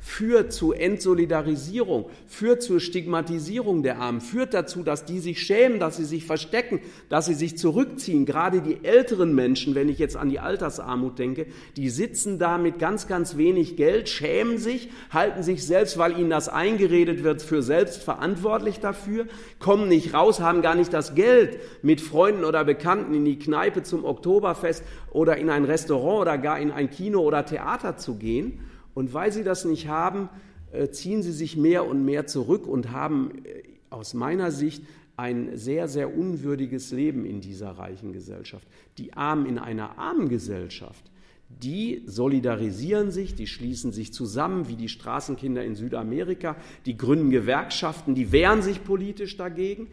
führt 0.00 0.52
zu 0.52 0.72
Entsolidarisierung, 0.72 2.06
führt 2.26 2.62
zur 2.62 2.80
Stigmatisierung 2.80 3.82
der 3.82 3.98
Armen, 3.98 4.20
führt 4.20 4.54
dazu, 4.54 4.82
dass 4.82 5.04
die 5.04 5.18
sich 5.18 5.40
schämen, 5.40 5.78
dass 5.78 5.98
sie 5.98 6.04
sich 6.04 6.24
verstecken, 6.24 6.80
dass 7.08 7.26
sie 7.26 7.34
sich 7.34 7.58
zurückziehen. 7.58 8.24
Gerade 8.24 8.62
die 8.62 8.84
älteren 8.84 9.34
Menschen, 9.34 9.74
wenn 9.74 9.88
ich 9.88 9.98
jetzt 9.98 10.16
an 10.16 10.30
die 10.30 10.40
Altersarmut 10.40 11.18
denke, 11.18 11.46
die 11.76 11.90
sitzen 11.90 12.38
da 12.38 12.56
mit 12.58 12.78
ganz, 12.78 13.06
ganz 13.06 13.36
wenig 13.36 13.76
Geld, 13.76 14.08
schämen 14.08 14.58
sich, 14.58 14.88
halten 15.10 15.42
sich 15.42 15.66
selbst, 15.66 15.98
weil 15.98 16.18
ihnen 16.18 16.30
das 16.30 16.48
eingeredet 16.48 17.22
wird, 17.22 17.42
für 17.42 17.62
selbst 17.62 18.02
verantwortlich 18.02 18.80
dafür, 18.80 19.26
kommen 19.58 19.88
nicht 19.88 20.14
raus, 20.14 20.40
haben 20.40 20.62
gar 20.62 20.74
nicht 20.74 20.92
das 20.92 21.14
Geld, 21.14 21.58
mit 21.82 22.00
Freunden 22.00 22.44
oder 22.44 22.64
Bekannten 22.64 23.14
in 23.14 23.24
die 23.24 23.38
Kneipe 23.38 23.82
zum 23.82 24.04
Oktoberfest 24.04 24.82
oder 25.10 25.36
in 25.36 25.50
ein 25.50 25.64
Restaurant 25.64 26.22
oder 26.22 26.38
gar 26.38 26.58
in 26.58 26.70
ein 26.70 26.90
Kino 26.90 27.20
oder 27.20 27.44
Theater 27.44 27.96
zu 27.96 28.16
gehen 28.16 28.60
und 29.00 29.14
weil 29.14 29.32
sie 29.32 29.44
das 29.44 29.64
nicht 29.64 29.88
haben, 29.88 30.28
äh, 30.72 30.90
ziehen 30.90 31.22
sie 31.22 31.32
sich 31.32 31.56
mehr 31.56 31.86
und 31.86 32.04
mehr 32.04 32.26
zurück 32.26 32.66
und 32.66 32.92
haben 32.92 33.30
äh, 33.46 33.62
aus 33.88 34.12
meiner 34.12 34.52
Sicht 34.52 34.82
ein 35.16 35.56
sehr, 35.56 35.88
sehr 35.88 36.14
unwürdiges 36.14 36.92
Leben 36.92 37.24
in 37.24 37.40
dieser 37.40 37.70
reichen 37.70 38.12
Gesellschaft. 38.12 38.68
Die 38.98 39.14
Armen 39.14 39.46
in 39.46 39.58
einer 39.58 39.98
armen 39.98 40.28
Gesellschaft, 40.28 41.10
die 41.48 42.02
solidarisieren 42.04 43.10
sich, 43.10 43.34
die 43.34 43.46
schließen 43.46 43.90
sich 43.90 44.12
zusammen, 44.12 44.68
wie 44.68 44.76
die 44.76 44.90
Straßenkinder 44.90 45.64
in 45.64 45.76
Südamerika, 45.76 46.56
die 46.84 46.98
gründen 46.98 47.30
Gewerkschaften, 47.30 48.14
die 48.14 48.32
wehren 48.32 48.60
sich 48.60 48.84
politisch 48.84 49.38
dagegen. 49.38 49.86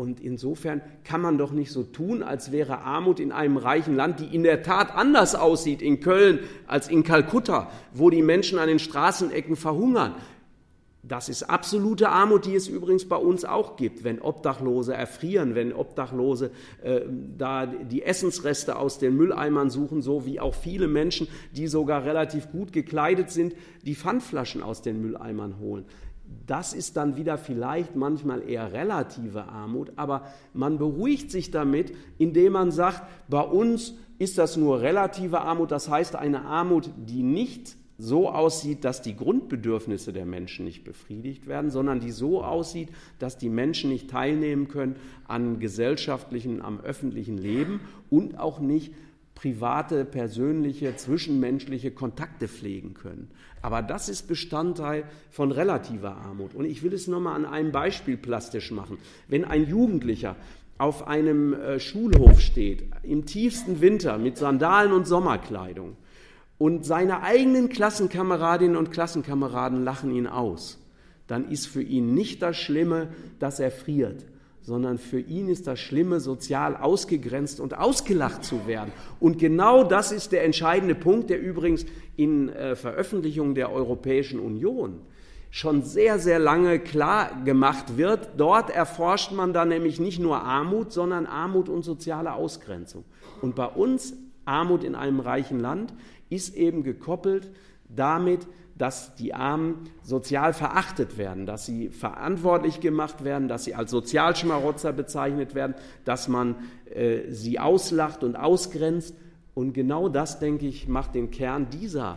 Und 0.00 0.18
insofern 0.18 0.80
kann 1.04 1.20
man 1.20 1.36
doch 1.36 1.52
nicht 1.52 1.70
so 1.70 1.82
tun, 1.82 2.22
als 2.22 2.52
wäre 2.52 2.78
Armut 2.78 3.20
in 3.20 3.32
einem 3.32 3.58
reichen 3.58 3.96
Land, 3.96 4.18
die 4.20 4.34
in 4.34 4.44
der 4.44 4.62
Tat 4.62 4.96
anders 4.96 5.34
aussieht 5.34 5.82
in 5.82 6.00
Köln 6.00 6.38
als 6.66 6.88
in 6.88 7.04
Kalkutta, 7.04 7.70
wo 7.92 8.08
die 8.08 8.22
Menschen 8.22 8.58
an 8.58 8.68
den 8.68 8.78
Straßenecken 8.78 9.56
verhungern. 9.56 10.14
Das 11.02 11.28
ist 11.28 11.42
absolute 11.42 12.08
Armut, 12.08 12.46
die 12.46 12.54
es 12.54 12.66
übrigens 12.66 13.06
bei 13.06 13.16
uns 13.16 13.44
auch 13.44 13.76
gibt, 13.76 14.02
wenn 14.02 14.22
Obdachlose 14.22 14.94
erfrieren, 14.94 15.54
wenn 15.54 15.74
Obdachlose 15.74 16.50
äh, 16.82 17.02
da 17.36 17.66
die 17.66 18.02
Essensreste 18.02 18.76
aus 18.76 18.98
den 18.98 19.18
Mülleimern 19.18 19.68
suchen, 19.68 20.00
so 20.00 20.24
wie 20.24 20.40
auch 20.40 20.54
viele 20.54 20.88
Menschen, 20.88 21.28
die 21.52 21.66
sogar 21.66 22.06
relativ 22.06 22.50
gut 22.50 22.72
gekleidet 22.72 23.30
sind, 23.30 23.54
die 23.84 23.94
Pfandflaschen 23.94 24.62
aus 24.62 24.80
den 24.80 25.02
Mülleimern 25.02 25.58
holen. 25.58 25.84
Das 26.46 26.72
ist 26.72 26.96
dann 26.96 27.16
wieder 27.16 27.38
vielleicht 27.38 27.94
manchmal 27.96 28.48
eher 28.48 28.72
relative 28.72 29.44
Armut, 29.44 29.92
aber 29.96 30.26
man 30.52 30.78
beruhigt 30.78 31.30
sich 31.30 31.50
damit, 31.50 31.94
indem 32.18 32.54
man 32.54 32.72
sagt, 32.72 33.02
bei 33.28 33.42
uns 33.42 33.94
ist 34.18 34.38
das 34.38 34.56
nur 34.56 34.80
relative 34.80 35.40
Armut, 35.40 35.70
das 35.70 35.88
heißt 35.88 36.16
eine 36.16 36.42
Armut, 36.42 36.90
die 36.96 37.22
nicht 37.22 37.76
so 38.00 38.30
aussieht, 38.30 38.84
dass 38.84 39.02
die 39.02 39.14
Grundbedürfnisse 39.14 40.12
der 40.12 40.24
Menschen 40.24 40.64
nicht 40.64 40.84
befriedigt 40.84 41.46
werden, 41.46 41.70
sondern 41.70 42.00
die 42.00 42.10
so 42.10 42.42
aussieht, 42.42 42.88
dass 43.18 43.36
die 43.36 43.50
Menschen 43.50 43.90
nicht 43.90 44.10
teilnehmen 44.10 44.68
können 44.68 44.96
an 45.28 45.60
gesellschaftlichen, 45.60 46.62
am 46.62 46.80
öffentlichen 46.80 47.36
Leben 47.36 47.80
und 48.08 48.38
auch 48.38 48.58
nicht 48.58 48.94
private, 49.34 50.04
persönliche, 50.04 50.96
zwischenmenschliche 50.96 51.90
Kontakte 51.90 52.48
pflegen 52.48 52.94
können. 52.94 53.30
Aber 53.62 53.82
das 53.82 54.08
ist 54.08 54.26
Bestandteil 54.26 55.04
von 55.30 55.52
relativer 55.52 56.16
Armut. 56.16 56.54
Und 56.54 56.64
ich 56.64 56.82
will 56.82 56.94
es 56.94 57.08
nochmal 57.08 57.36
an 57.36 57.44
einem 57.44 57.72
Beispiel 57.72 58.16
plastisch 58.16 58.70
machen. 58.70 58.98
Wenn 59.28 59.44
ein 59.44 59.68
Jugendlicher 59.68 60.36
auf 60.78 61.06
einem 61.06 61.52
äh, 61.52 61.78
Schulhof 61.78 62.40
steht, 62.40 62.84
im 63.02 63.26
tiefsten 63.26 63.80
Winter 63.80 64.16
mit 64.16 64.38
Sandalen 64.38 64.92
und 64.92 65.06
Sommerkleidung, 65.06 65.96
und 66.60 66.84
seine 66.84 67.22
eigenen 67.22 67.70
Klassenkameradinnen 67.70 68.76
und 68.76 68.90
Klassenkameraden 68.90 69.82
lachen 69.82 70.14
ihn 70.14 70.26
aus, 70.26 70.78
dann 71.26 71.50
ist 71.50 71.66
für 71.66 71.82
ihn 71.82 72.12
nicht 72.12 72.42
das 72.42 72.58
Schlimme, 72.58 73.08
dass 73.38 73.60
er 73.60 73.70
friert, 73.70 74.26
sondern 74.62 74.98
für 74.98 75.20
ihn 75.20 75.48
ist 75.48 75.66
das 75.66 75.80
Schlimme, 75.80 76.20
sozial 76.20 76.76
ausgegrenzt 76.76 77.60
und 77.60 77.76
ausgelacht 77.76 78.44
zu 78.44 78.66
werden. 78.66 78.92
Und 79.18 79.38
genau 79.38 79.84
das 79.84 80.12
ist 80.12 80.32
der 80.32 80.44
entscheidende 80.44 80.94
Punkt, 80.94 81.30
der 81.30 81.40
übrigens 81.40 81.86
in 82.16 82.48
äh, 82.50 82.76
Veröffentlichungen 82.76 83.54
der 83.54 83.72
Europäischen 83.72 84.38
Union 84.38 85.00
schon 85.50 85.82
sehr, 85.82 86.18
sehr 86.18 86.38
lange 86.38 86.78
klar 86.78 87.42
gemacht 87.44 87.96
wird. 87.96 88.30
Dort 88.36 88.70
erforscht 88.70 89.32
man 89.32 89.52
dann 89.52 89.68
nämlich 89.68 89.98
nicht 89.98 90.20
nur 90.20 90.42
Armut, 90.42 90.92
sondern 90.92 91.26
Armut 91.26 91.68
und 91.68 91.82
soziale 91.82 92.32
Ausgrenzung. 92.34 93.04
Und 93.42 93.56
bei 93.56 93.66
uns, 93.66 94.14
Armut 94.44 94.84
in 94.84 94.94
einem 94.94 95.20
reichen 95.20 95.58
Land, 95.58 95.92
ist 96.28 96.54
eben 96.54 96.84
gekoppelt 96.84 97.50
damit, 97.88 98.46
dass 98.80 99.14
die 99.14 99.34
Armen 99.34 99.90
sozial 100.02 100.54
verachtet 100.54 101.18
werden, 101.18 101.44
dass 101.44 101.66
sie 101.66 101.90
verantwortlich 101.90 102.80
gemacht 102.80 103.24
werden, 103.24 103.46
dass 103.46 103.64
sie 103.64 103.74
als 103.74 103.90
Sozialschmarotzer 103.90 104.94
bezeichnet 104.94 105.54
werden, 105.54 105.74
dass 106.06 106.28
man 106.28 106.56
äh, 106.86 107.30
sie 107.30 107.58
auslacht 107.58 108.24
und 108.24 108.36
ausgrenzt. 108.36 109.14
Und 109.52 109.74
genau 109.74 110.08
das, 110.08 110.38
denke 110.38 110.66
ich, 110.66 110.88
macht 110.88 111.14
den 111.14 111.30
Kern 111.30 111.68
dieser 111.68 112.16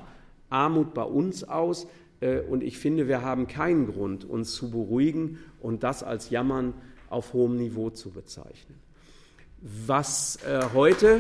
Armut 0.50 0.94
bei 0.94 1.04
uns 1.04 1.44
aus. 1.44 1.86
Äh, 2.22 2.40
und 2.40 2.64
ich 2.64 2.78
finde, 2.78 3.10
wir 3.10 3.24
haben 3.24 3.48
keinen 3.48 3.92
Grund, 3.92 4.24
uns 4.24 4.54
zu 4.54 4.72
beruhigen 4.72 5.40
und 5.60 5.84
das 5.84 6.02
als 6.02 6.30
Jammern 6.30 6.74
auf 7.10 7.34
hohem 7.34 7.58
Niveau 7.58 7.90
zu 7.90 8.12
bezeichnen. 8.12 8.80
Was 9.60 10.40
äh, 10.46 10.62
heute. 10.74 11.20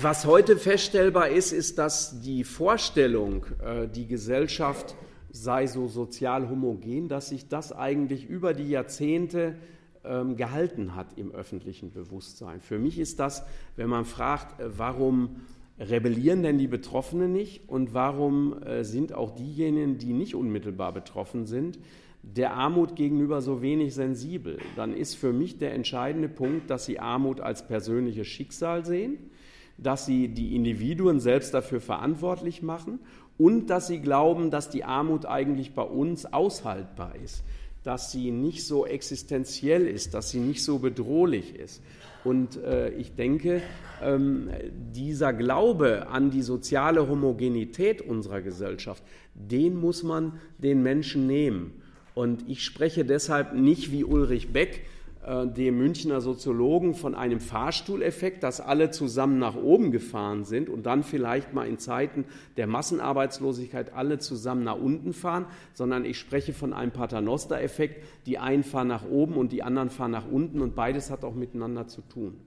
Was 0.00 0.26
heute 0.26 0.56
feststellbar 0.56 1.30
ist, 1.30 1.50
ist, 1.50 1.76
dass 1.78 2.20
die 2.20 2.44
Vorstellung, 2.44 3.46
äh, 3.64 3.88
die 3.88 4.06
Gesellschaft 4.06 4.94
sei 5.32 5.66
so 5.66 5.88
sozial 5.88 6.48
homogen, 6.48 7.08
dass 7.08 7.30
sich 7.30 7.48
das 7.48 7.72
eigentlich 7.72 8.24
über 8.28 8.54
die 8.54 8.68
Jahrzehnte 8.68 9.56
ähm, 10.04 10.36
gehalten 10.36 10.94
hat 10.94 11.18
im 11.18 11.32
öffentlichen 11.32 11.90
Bewusstsein. 11.90 12.60
Für 12.60 12.78
mich 12.78 13.00
ist 13.00 13.18
das, 13.18 13.44
wenn 13.74 13.88
man 13.88 14.04
fragt, 14.04 14.60
äh, 14.60 14.78
warum 14.78 15.40
rebellieren 15.80 16.44
denn 16.44 16.58
die 16.58 16.68
Betroffenen 16.68 17.32
nicht 17.32 17.68
und 17.68 17.92
warum 17.92 18.62
äh, 18.62 18.84
sind 18.84 19.12
auch 19.12 19.34
diejenigen, 19.34 19.98
die 19.98 20.12
nicht 20.12 20.36
unmittelbar 20.36 20.92
betroffen 20.92 21.44
sind, 21.44 21.80
der 22.22 22.52
Armut 22.54 22.94
gegenüber 22.94 23.40
so 23.40 23.62
wenig 23.62 23.94
sensibel, 23.94 24.58
dann 24.76 24.94
ist 24.94 25.16
für 25.16 25.32
mich 25.32 25.58
der 25.58 25.74
entscheidende 25.74 26.28
Punkt, 26.28 26.70
dass 26.70 26.84
sie 26.84 27.00
Armut 27.00 27.40
als 27.40 27.66
persönliches 27.66 28.28
Schicksal 28.28 28.84
sehen 28.84 29.30
dass 29.78 30.06
sie 30.06 30.28
die 30.28 30.54
Individuen 30.54 31.20
selbst 31.20 31.54
dafür 31.54 31.80
verantwortlich 31.80 32.62
machen 32.62 32.98
und 33.38 33.70
dass 33.70 33.86
sie 33.86 34.00
glauben, 34.00 34.50
dass 34.50 34.68
die 34.68 34.84
Armut 34.84 35.24
eigentlich 35.24 35.72
bei 35.72 35.82
uns 35.82 36.26
aushaltbar 36.26 37.14
ist, 37.24 37.44
dass 37.84 38.10
sie 38.10 38.32
nicht 38.32 38.66
so 38.66 38.84
existenziell 38.84 39.86
ist, 39.86 40.14
dass 40.14 40.30
sie 40.30 40.40
nicht 40.40 40.64
so 40.64 40.80
bedrohlich 40.80 41.54
ist. 41.54 41.80
Und 42.24 42.56
äh, 42.56 42.90
ich 42.90 43.14
denke, 43.14 43.62
ähm, 44.02 44.50
dieser 44.92 45.32
Glaube 45.32 46.08
an 46.08 46.30
die 46.30 46.42
soziale 46.42 47.08
Homogenität 47.08 48.02
unserer 48.02 48.42
Gesellschaft, 48.42 49.02
den 49.34 49.80
muss 49.80 50.02
man 50.02 50.40
den 50.58 50.82
Menschen 50.82 51.28
nehmen. 51.28 51.80
Und 52.14 52.48
ich 52.48 52.64
spreche 52.64 53.04
deshalb 53.04 53.54
nicht 53.54 53.92
wie 53.92 54.02
Ulrich 54.02 54.52
Beck, 54.52 54.82
dem 55.28 55.76
Münchner 55.76 56.22
Soziologen 56.22 56.94
von 56.94 57.14
einem 57.14 57.40
Fahrstuhleffekt, 57.40 58.42
dass 58.42 58.62
alle 58.62 58.90
zusammen 58.90 59.38
nach 59.38 59.56
oben 59.56 59.92
gefahren 59.92 60.44
sind 60.44 60.70
und 60.70 60.86
dann 60.86 61.02
vielleicht 61.02 61.52
mal 61.52 61.66
in 61.66 61.78
Zeiten 61.78 62.24
der 62.56 62.66
Massenarbeitslosigkeit 62.66 63.92
alle 63.92 64.18
zusammen 64.18 64.64
nach 64.64 64.78
unten 64.78 65.12
fahren, 65.12 65.44
sondern 65.74 66.06
ich 66.06 66.18
spreche 66.18 66.54
von 66.54 66.72
einem 66.72 66.92
Paternoster-Effekt. 66.92 68.04
Die 68.24 68.38
einen 68.38 68.64
fahren 68.64 68.88
nach 68.88 69.04
oben 69.06 69.34
und 69.34 69.52
die 69.52 69.62
anderen 69.62 69.90
fahren 69.90 70.12
nach 70.12 70.26
unten 70.26 70.62
und 70.62 70.74
beides 70.74 71.10
hat 71.10 71.24
auch 71.24 71.34
miteinander 71.34 71.86
zu 71.86 72.00
tun. 72.00 72.40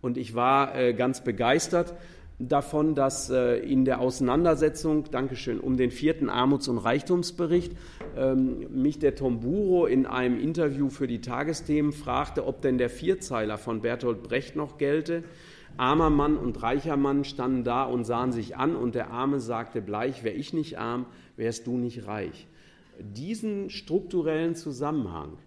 Und 0.00 0.16
ich 0.16 0.34
war 0.34 0.76
äh, 0.76 0.94
ganz 0.94 1.22
begeistert 1.22 1.94
davon, 2.40 2.94
dass 2.94 3.28
äh, 3.30 3.58
in 3.58 3.84
der 3.84 4.00
Auseinandersetzung, 4.00 5.10
Dankeschön, 5.10 5.60
um 5.60 5.76
den 5.76 5.90
vierten 5.90 6.30
Armuts- 6.30 6.68
und 6.68 6.78
Reichtumsbericht 6.78 7.72
ähm, 8.16 8.66
mich 8.70 8.98
der 8.98 9.14
Tomburo 9.14 9.86
in 9.86 10.06
einem 10.06 10.40
Interview 10.40 10.88
für 10.88 11.06
die 11.06 11.20
Tagesthemen 11.20 11.92
fragte, 11.92 12.46
ob 12.46 12.62
denn 12.62 12.78
der 12.78 12.88
Vierzeiler 12.88 13.58
von 13.58 13.82
Bertolt 13.82 14.22
Brecht 14.22 14.56
noch 14.56 14.78
gelte. 14.78 15.22
Armer 15.76 16.10
Mann 16.10 16.36
und 16.36 16.62
reicher 16.62 16.96
Mann 16.96 17.24
standen 17.24 17.62
da 17.62 17.84
und 17.84 18.04
sahen 18.04 18.32
sich 18.32 18.56
an 18.56 18.74
und 18.74 18.94
der 18.94 19.10
Arme 19.10 19.38
sagte 19.38 19.82
bleich, 19.82 20.24
wäre 20.24 20.34
ich 20.34 20.52
nicht 20.52 20.78
arm, 20.78 21.06
wärst 21.36 21.66
du 21.66 21.76
nicht 21.76 22.06
reich. 22.06 22.48
Diesen 22.98 23.70
strukturellen 23.70 24.56
Zusammenhang 24.56 25.38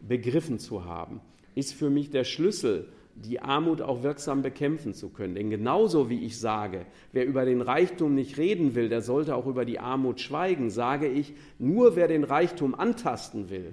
begriffen 0.00 0.58
zu 0.58 0.84
haben, 0.84 1.20
ist 1.54 1.74
für 1.74 1.90
mich 1.90 2.10
der 2.10 2.24
Schlüssel 2.24 2.88
die 3.24 3.40
Armut 3.40 3.82
auch 3.82 4.02
wirksam 4.02 4.42
bekämpfen 4.42 4.94
zu 4.94 5.08
können. 5.08 5.34
Denn 5.34 5.50
genauso 5.50 6.08
wie 6.08 6.24
ich 6.24 6.38
sage, 6.38 6.86
wer 7.12 7.26
über 7.26 7.44
den 7.44 7.60
Reichtum 7.60 8.14
nicht 8.14 8.38
reden 8.38 8.74
will, 8.74 8.88
der 8.88 9.02
sollte 9.02 9.34
auch 9.34 9.46
über 9.46 9.64
die 9.64 9.80
Armut 9.80 10.20
schweigen, 10.20 10.70
sage 10.70 11.08
ich, 11.08 11.34
nur 11.58 11.96
wer 11.96 12.06
den 12.06 12.24
Reichtum 12.24 12.74
antasten 12.74 13.50
will, 13.50 13.72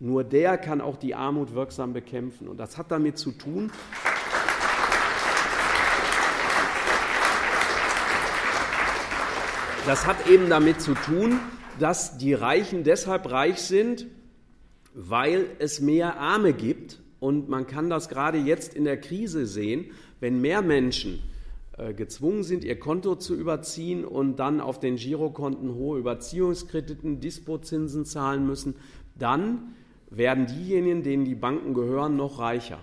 nur 0.00 0.24
der 0.24 0.56
kann 0.56 0.80
auch 0.80 0.96
die 0.96 1.14
Armut 1.14 1.54
wirksam 1.54 1.92
bekämpfen. 1.92 2.48
Und 2.48 2.58
das 2.58 2.78
hat 2.78 2.90
damit 2.90 3.18
zu 3.18 3.32
tun, 3.32 3.70
das 9.86 10.06
hat 10.06 10.26
eben 10.28 10.48
damit 10.48 10.80
zu 10.80 10.94
tun, 10.94 11.40
dass 11.78 12.16
die 12.18 12.34
Reichen 12.34 12.84
deshalb 12.84 13.30
reich 13.30 13.60
sind, 13.60 14.06
weil 14.94 15.46
es 15.58 15.80
mehr 15.80 16.18
Arme 16.18 16.52
gibt 16.52 17.00
und 17.20 17.48
man 17.48 17.66
kann 17.66 17.90
das 17.90 18.08
gerade 18.08 18.38
jetzt 18.38 18.74
in 18.74 18.84
der 18.84 19.00
Krise 19.00 19.46
sehen, 19.46 19.86
wenn 20.20 20.40
mehr 20.40 20.62
Menschen 20.62 21.20
äh, 21.76 21.94
gezwungen 21.94 22.42
sind, 22.42 22.64
ihr 22.64 22.78
Konto 22.78 23.16
zu 23.16 23.34
überziehen 23.34 24.04
und 24.04 24.36
dann 24.36 24.60
auf 24.60 24.80
den 24.80 24.96
Girokonten 24.96 25.74
hohe 25.74 25.98
Überziehungskrediten, 25.98 27.20
Dispozinsen 27.20 28.04
zahlen 28.04 28.46
müssen, 28.46 28.74
dann 29.16 29.74
werden 30.10 30.46
diejenigen, 30.46 31.02
denen 31.02 31.24
die 31.24 31.34
Banken 31.34 31.74
gehören, 31.74 32.16
noch 32.16 32.38
reicher. 32.38 32.78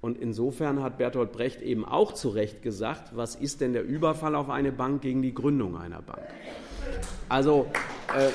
Und 0.00 0.18
insofern 0.18 0.82
hat 0.82 0.96
Bertolt 0.96 1.32
Brecht 1.32 1.60
eben 1.60 1.84
auch 1.84 2.12
zu 2.12 2.30
Recht 2.30 2.62
gesagt, 2.62 3.14
was 3.14 3.34
ist 3.34 3.60
denn 3.60 3.74
der 3.74 3.84
Überfall 3.84 4.34
auf 4.34 4.48
eine 4.48 4.72
Bank 4.72 5.02
gegen 5.02 5.20
die 5.20 5.34
Gründung 5.34 5.76
einer 5.76 6.00
Bank? 6.00 6.22
Also 7.28 7.66
äh, 8.16 8.30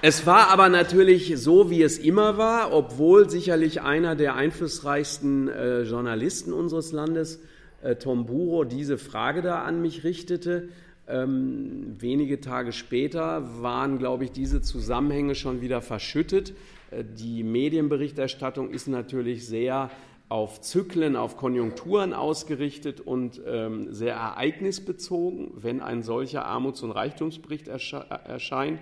es 0.00 0.26
war 0.26 0.50
aber 0.50 0.68
natürlich 0.68 1.32
so, 1.36 1.70
wie 1.70 1.82
es 1.82 1.98
immer 1.98 2.38
war, 2.38 2.72
obwohl 2.72 3.28
sicherlich 3.28 3.80
einer 3.80 4.14
der 4.14 4.36
einflussreichsten 4.36 5.48
äh, 5.48 5.82
Journalisten 5.82 6.52
unseres 6.52 6.92
Landes, 6.92 7.40
äh, 7.82 7.96
Tom 7.96 8.26
Buro, 8.26 8.64
diese 8.64 8.96
Frage 8.96 9.42
da 9.42 9.62
an 9.62 9.82
mich 9.82 10.04
richtete. 10.04 10.68
Ähm, 11.08 11.96
wenige 11.98 12.40
Tage 12.40 12.72
später 12.72 13.62
waren, 13.62 13.98
glaube 13.98 14.24
ich, 14.24 14.30
diese 14.30 14.60
Zusammenhänge 14.60 15.34
schon 15.34 15.62
wieder 15.62 15.80
verschüttet. 15.80 16.54
Äh, 16.92 17.02
die 17.02 17.42
Medienberichterstattung 17.42 18.70
ist 18.70 18.86
natürlich 18.86 19.46
sehr 19.46 19.90
auf 20.28 20.60
Zyklen, 20.60 21.16
auf 21.16 21.36
Konjunkturen 21.36 22.12
ausgerichtet 22.12 23.00
und 23.00 23.40
ähm, 23.46 23.92
sehr 23.92 24.14
ereignisbezogen, 24.14 25.52
wenn 25.56 25.80
ein 25.80 26.02
solcher 26.02 26.44
Armuts- 26.44 26.82
und 26.82 26.90
Reichtumsbericht 26.90 27.66
ersche 27.66 28.04
erscheint 28.26 28.78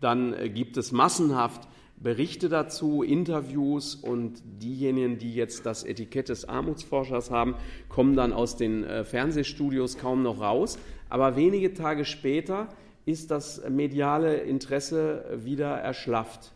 dann 0.00 0.34
äh, 0.34 0.48
gibt 0.48 0.76
es 0.76 0.92
massenhaft 0.92 1.68
Berichte 2.00 2.48
dazu, 2.48 3.02
Interviews 3.02 3.96
und 3.96 4.40
diejenigen, 4.62 5.18
die 5.18 5.34
jetzt 5.34 5.66
das 5.66 5.82
Etikett 5.82 6.28
des 6.28 6.48
Armutsforschers 6.48 7.32
haben, 7.32 7.56
kommen 7.88 8.14
dann 8.14 8.32
aus 8.32 8.56
den 8.56 8.84
äh, 8.84 9.04
Fernsehstudios 9.04 9.98
kaum 9.98 10.22
noch 10.22 10.40
raus. 10.40 10.78
Aber 11.08 11.34
wenige 11.34 11.74
Tage 11.74 12.04
später 12.04 12.68
ist 13.04 13.32
das 13.32 13.68
mediale 13.68 14.36
Interesse 14.36 15.24
wieder 15.42 15.70
erschlafft. 15.70 16.52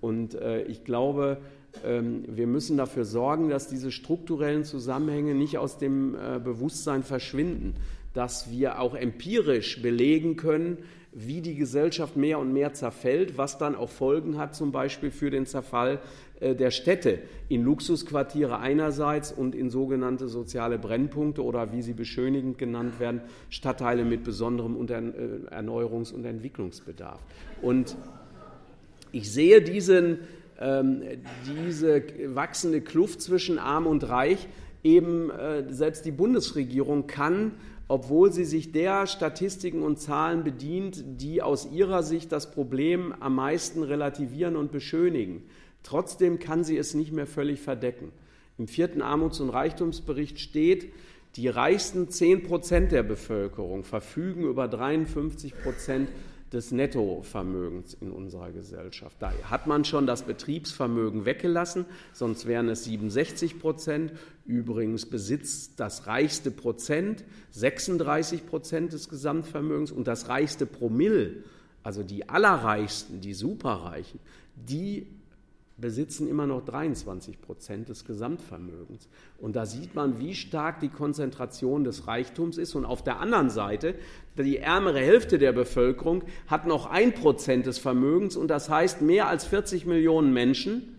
Und 0.00 0.34
äh, 0.34 0.62
ich 0.62 0.82
glaube, 0.82 1.38
ähm, 1.84 2.24
wir 2.26 2.48
müssen 2.48 2.76
dafür 2.76 3.04
sorgen, 3.04 3.48
dass 3.48 3.68
diese 3.68 3.92
strukturellen 3.92 4.64
Zusammenhänge 4.64 5.34
nicht 5.36 5.58
aus 5.58 5.78
dem 5.78 6.16
Bewusstsein 6.42 7.04
verschwinden, 7.04 7.74
dass 8.12 8.50
wir 8.50 8.80
auch 8.80 8.96
empirisch 8.96 9.82
belegen 9.82 10.34
können, 10.34 10.78
wie 11.12 11.40
die 11.40 11.56
Gesellschaft 11.56 12.16
mehr 12.16 12.38
und 12.38 12.52
mehr 12.52 12.72
zerfällt, 12.72 13.36
was 13.36 13.58
dann 13.58 13.74
auch 13.74 13.90
Folgen 13.90 14.38
hat, 14.38 14.54
zum 14.54 14.70
Beispiel 14.70 15.10
für 15.10 15.30
den 15.30 15.44
Zerfall 15.44 16.00
äh, 16.38 16.54
der 16.54 16.70
Städte 16.70 17.18
in 17.48 17.64
Luxusquartiere 17.64 18.58
einerseits 18.58 19.32
und 19.32 19.54
in 19.54 19.70
sogenannte 19.70 20.28
soziale 20.28 20.78
Brennpunkte 20.78 21.42
oder 21.42 21.72
wie 21.72 21.82
sie 21.82 21.94
beschönigend 21.94 22.58
genannt 22.58 23.00
werden, 23.00 23.22
Stadtteile 23.48 24.04
mit 24.04 24.22
besonderem 24.22 24.76
äh, 24.88 25.54
Erneuerungs- 25.54 26.12
und 26.12 26.24
Entwicklungsbedarf. 26.24 27.20
Und 27.60 27.96
ich 29.10 29.32
sehe 29.32 29.60
diesen, 29.60 30.20
ähm, 30.60 31.02
diese 31.44 32.04
wachsende 32.34 32.80
Kluft 32.80 33.20
zwischen 33.20 33.58
Arm 33.58 33.88
und 33.88 34.08
Reich 34.08 34.46
eben, 34.84 35.30
äh, 35.30 35.64
selbst 35.72 36.04
die 36.06 36.12
Bundesregierung 36.12 37.08
kann 37.08 37.52
obwohl 37.90 38.32
sie 38.32 38.44
sich 38.44 38.70
der 38.70 39.08
Statistiken 39.08 39.82
und 39.82 39.98
Zahlen 39.98 40.44
bedient, 40.44 41.02
die 41.20 41.42
aus 41.42 41.72
ihrer 41.72 42.04
Sicht 42.04 42.30
das 42.30 42.52
Problem 42.52 43.12
am 43.18 43.34
meisten 43.34 43.82
relativieren 43.82 44.54
und 44.54 44.70
beschönigen. 44.70 45.42
Trotzdem 45.82 46.38
kann 46.38 46.62
sie 46.62 46.76
es 46.78 46.94
nicht 46.94 47.10
mehr 47.10 47.26
völlig 47.26 47.60
verdecken. 47.60 48.12
Im 48.58 48.68
vierten 48.68 49.02
Armuts- 49.02 49.40
und 49.40 49.50
Reichtumsbericht 49.50 50.38
steht, 50.38 50.92
die 51.34 51.48
reichsten 51.48 52.08
10 52.08 52.44
Prozent 52.44 52.92
der 52.92 53.02
Bevölkerung 53.02 53.82
verfügen 53.82 54.44
über 54.44 54.68
53 54.68 55.60
Prozent 55.60 56.10
des 56.52 56.72
Nettovermögens 56.72 57.94
in 57.94 58.10
unserer 58.10 58.50
Gesellschaft. 58.50 59.16
Da 59.20 59.32
hat 59.44 59.66
man 59.66 59.84
schon 59.84 60.06
das 60.06 60.22
Betriebsvermögen 60.22 61.24
weggelassen, 61.24 61.84
sonst 62.12 62.46
wären 62.46 62.68
es 62.68 62.84
67 62.84 63.60
Prozent. 63.60 64.12
Übrigens 64.46 65.06
besitzt 65.06 65.78
das 65.78 66.06
reichste 66.06 66.50
Prozent 66.50 67.24
36 67.52 68.46
Prozent 68.46 68.92
des 68.92 69.08
Gesamtvermögens 69.08 69.92
und 69.92 70.08
das 70.08 70.28
reichste 70.28 70.66
Promille, 70.66 71.44
also 71.82 72.02
die 72.02 72.28
Allerreichsten, 72.28 73.20
die 73.20 73.34
Superreichen, 73.34 74.18
die 74.56 75.06
besitzen 75.80 76.28
immer 76.28 76.46
noch 76.46 76.64
23 76.64 77.40
Prozent 77.40 77.88
des 77.88 78.04
Gesamtvermögens. 78.04 79.08
Und 79.38 79.56
da 79.56 79.66
sieht 79.66 79.94
man, 79.94 80.18
wie 80.18 80.34
stark 80.34 80.80
die 80.80 80.88
Konzentration 80.88 81.84
des 81.84 82.06
Reichtums 82.06 82.58
ist. 82.58 82.74
Und 82.74 82.84
auf 82.84 83.02
der 83.02 83.20
anderen 83.20 83.50
Seite, 83.50 83.94
die 84.36 84.58
ärmere 84.58 85.00
Hälfte 85.00 85.38
der 85.38 85.52
Bevölkerung 85.52 86.22
hat 86.46 86.66
noch 86.66 86.86
ein 86.86 87.12
Prozent 87.12 87.66
des 87.66 87.78
Vermögens. 87.78 88.36
Und 88.36 88.48
das 88.48 88.68
heißt, 88.68 89.02
mehr 89.02 89.28
als 89.28 89.44
40 89.46 89.86
Millionen 89.86 90.32
Menschen 90.32 90.96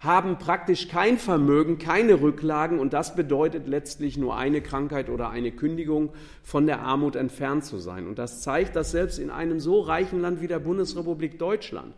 haben 0.00 0.38
praktisch 0.38 0.88
kein 0.88 1.18
Vermögen, 1.18 1.78
keine 1.78 2.22
Rücklagen. 2.22 2.78
Und 2.78 2.94
das 2.94 3.14
bedeutet 3.14 3.68
letztlich 3.68 4.16
nur 4.16 4.34
eine 4.36 4.62
Krankheit 4.62 5.10
oder 5.10 5.28
eine 5.28 5.52
Kündigung 5.52 6.10
von 6.42 6.66
der 6.66 6.80
Armut 6.80 7.16
entfernt 7.16 7.64
zu 7.64 7.78
sein. 7.78 8.06
Und 8.06 8.18
das 8.18 8.40
zeigt, 8.40 8.76
dass 8.76 8.90
selbst 8.90 9.18
in 9.18 9.30
einem 9.30 9.60
so 9.60 9.80
reichen 9.80 10.20
Land 10.20 10.40
wie 10.40 10.48
der 10.48 10.58
Bundesrepublik 10.58 11.38
Deutschland 11.38 11.94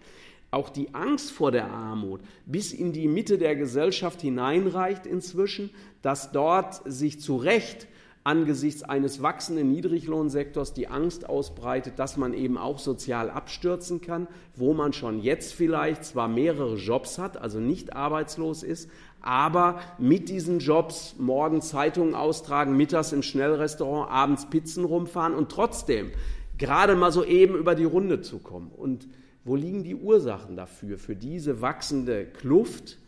auch 0.52 0.68
die 0.68 0.94
Angst 0.94 1.32
vor 1.32 1.50
der 1.50 1.70
Armut 1.70 2.20
bis 2.46 2.72
in 2.72 2.92
die 2.92 3.08
Mitte 3.08 3.38
der 3.38 3.56
Gesellschaft 3.56 4.20
hineinreicht 4.20 5.06
inzwischen, 5.06 5.70
dass 6.02 6.30
dort 6.30 6.82
sich 6.84 7.20
zu 7.20 7.36
Recht 7.36 7.88
angesichts 8.24 8.84
eines 8.84 9.22
wachsenden 9.22 9.72
Niedriglohnsektors 9.72 10.74
die 10.74 10.86
Angst 10.86 11.28
ausbreitet, 11.28 11.98
dass 11.98 12.16
man 12.16 12.34
eben 12.34 12.56
auch 12.56 12.78
sozial 12.78 13.30
abstürzen 13.30 14.00
kann, 14.00 14.28
wo 14.54 14.74
man 14.74 14.92
schon 14.92 15.20
jetzt 15.20 15.54
vielleicht 15.54 16.04
zwar 16.04 16.28
mehrere 16.28 16.76
Jobs 16.76 17.18
hat, 17.18 17.36
also 17.36 17.58
nicht 17.58 17.96
arbeitslos 17.96 18.62
ist, 18.62 18.88
aber 19.22 19.80
mit 19.98 20.28
diesen 20.28 20.60
Jobs 20.60 21.16
morgen 21.18 21.62
Zeitungen 21.62 22.14
austragen, 22.14 22.76
mittags 22.76 23.12
im 23.12 23.22
Schnellrestaurant, 23.22 24.10
abends 24.10 24.46
Pizzen 24.50 24.84
rumfahren 24.84 25.34
und 25.34 25.50
trotzdem 25.50 26.12
gerade 26.58 26.94
mal 26.94 27.10
so 27.10 27.24
eben 27.24 27.56
über 27.56 27.74
die 27.74 27.84
Runde 27.84 28.20
zu 28.20 28.38
kommen. 28.38 28.70
Und 28.76 29.08
wo 29.44 29.57
liegen 29.57 29.83
die 29.83 29.94
Ursachen 29.94 30.57
dafür, 30.57 30.98
für 30.98 31.16
diese 31.16 31.61
wachsende 31.61 32.26
Kluft 32.26 32.98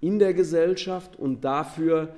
in 0.00 0.18
der 0.18 0.34
Gesellschaft 0.34 1.16
und 1.16 1.44
dafür, 1.44 2.14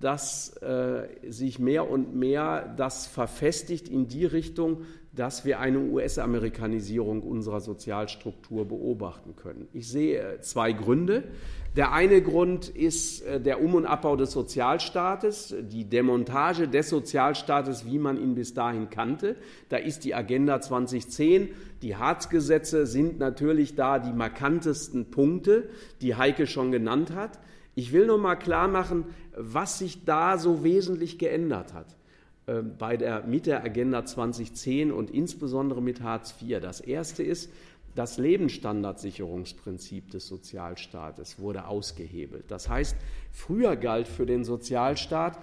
dass 0.00 0.56
äh, 0.58 1.08
sich 1.28 1.58
mehr 1.58 1.90
und 1.90 2.14
mehr 2.14 2.74
das 2.76 3.06
verfestigt 3.06 3.88
in 3.88 4.08
die 4.08 4.24
Richtung, 4.24 4.82
dass 5.12 5.44
wir 5.44 5.60
eine 5.60 5.78
US-Amerikanisierung 5.78 7.22
unserer 7.22 7.60
Sozialstruktur 7.60 8.66
beobachten 8.66 9.36
können. 9.36 9.68
Ich 9.72 9.88
sehe 9.88 10.40
zwei 10.40 10.72
Gründe. 10.72 11.24
Der 11.76 11.92
eine 11.92 12.22
Grund 12.22 12.68
ist 12.68 13.22
äh, 13.22 13.40
der 13.40 13.60
Um- 13.60 13.74
und 13.74 13.86
Abbau 13.86 14.14
des 14.14 14.30
Sozialstaates, 14.30 15.56
die 15.60 15.84
Demontage 15.84 16.68
des 16.68 16.88
Sozialstaates, 16.88 17.84
wie 17.84 17.98
man 17.98 18.16
ihn 18.16 18.36
bis 18.36 18.54
dahin 18.54 18.90
kannte. 18.90 19.34
Da 19.70 19.78
ist 19.78 20.04
die 20.04 20.14
Agenda 20.14 20.60
2010, 20.60 21.48
die 21.82 21.96
Hartz-Gesetze 21.96 22.86
sind 22.86 23.18
natürlich 23.18 23.74
da 23.74 23.98
die 23.98 24.12
markantesten 24.12 25.10
Punkte, 25.10 25.68
die 26.00 26.14
Heike 26.14 26.46
schon 26.46 26.70
genannt 26.70 27.12
hat. 27.12 27.40
Ich 27.74 27.92
will 27.92 28.06
noch 28.06 28.18
mal 28.18 28.36
klar 28.36 28.68
machen, 28.68 29.06
was 29.36 29.80
sich 29.80 30.04
da 30.04 30.38
so 30.38 30.62
wesentlich 30.62 31.18
geändert 31.18 31.74
hat 31.74 31.96
äh, 32.46 32.62
bei 32.62 32.96
der, 32.96 33.24
mit 33.24 33.46
der 33.46 33.64
Agenda 33.64 34.04
2010 34.04 34.92
und 34.92 35.10
insbesondere 35.10 35.82
mit 35.82 36.02
Hartz 36.02 36.36
IV. 36.40 36.60
Das 36.60 36.80
erste 36.80 37.24
ist, 37.24 37.50
das 37.94 38.18
Lebensstandardsicherungsprinzip 38.18 40.10
des 40.10 40.26
Sozialstaates 40.26 41.38
wurde 41.38 41.66
ausgehebelt. 41.66 42.44
Das 42.48 42.68
heißt, 42.68 42.96
früher 43.32 43.76
galt 43.76 44.08
für 44.08 44.26
den 44.26 44.44
Sozialstaat, 44.44 45.38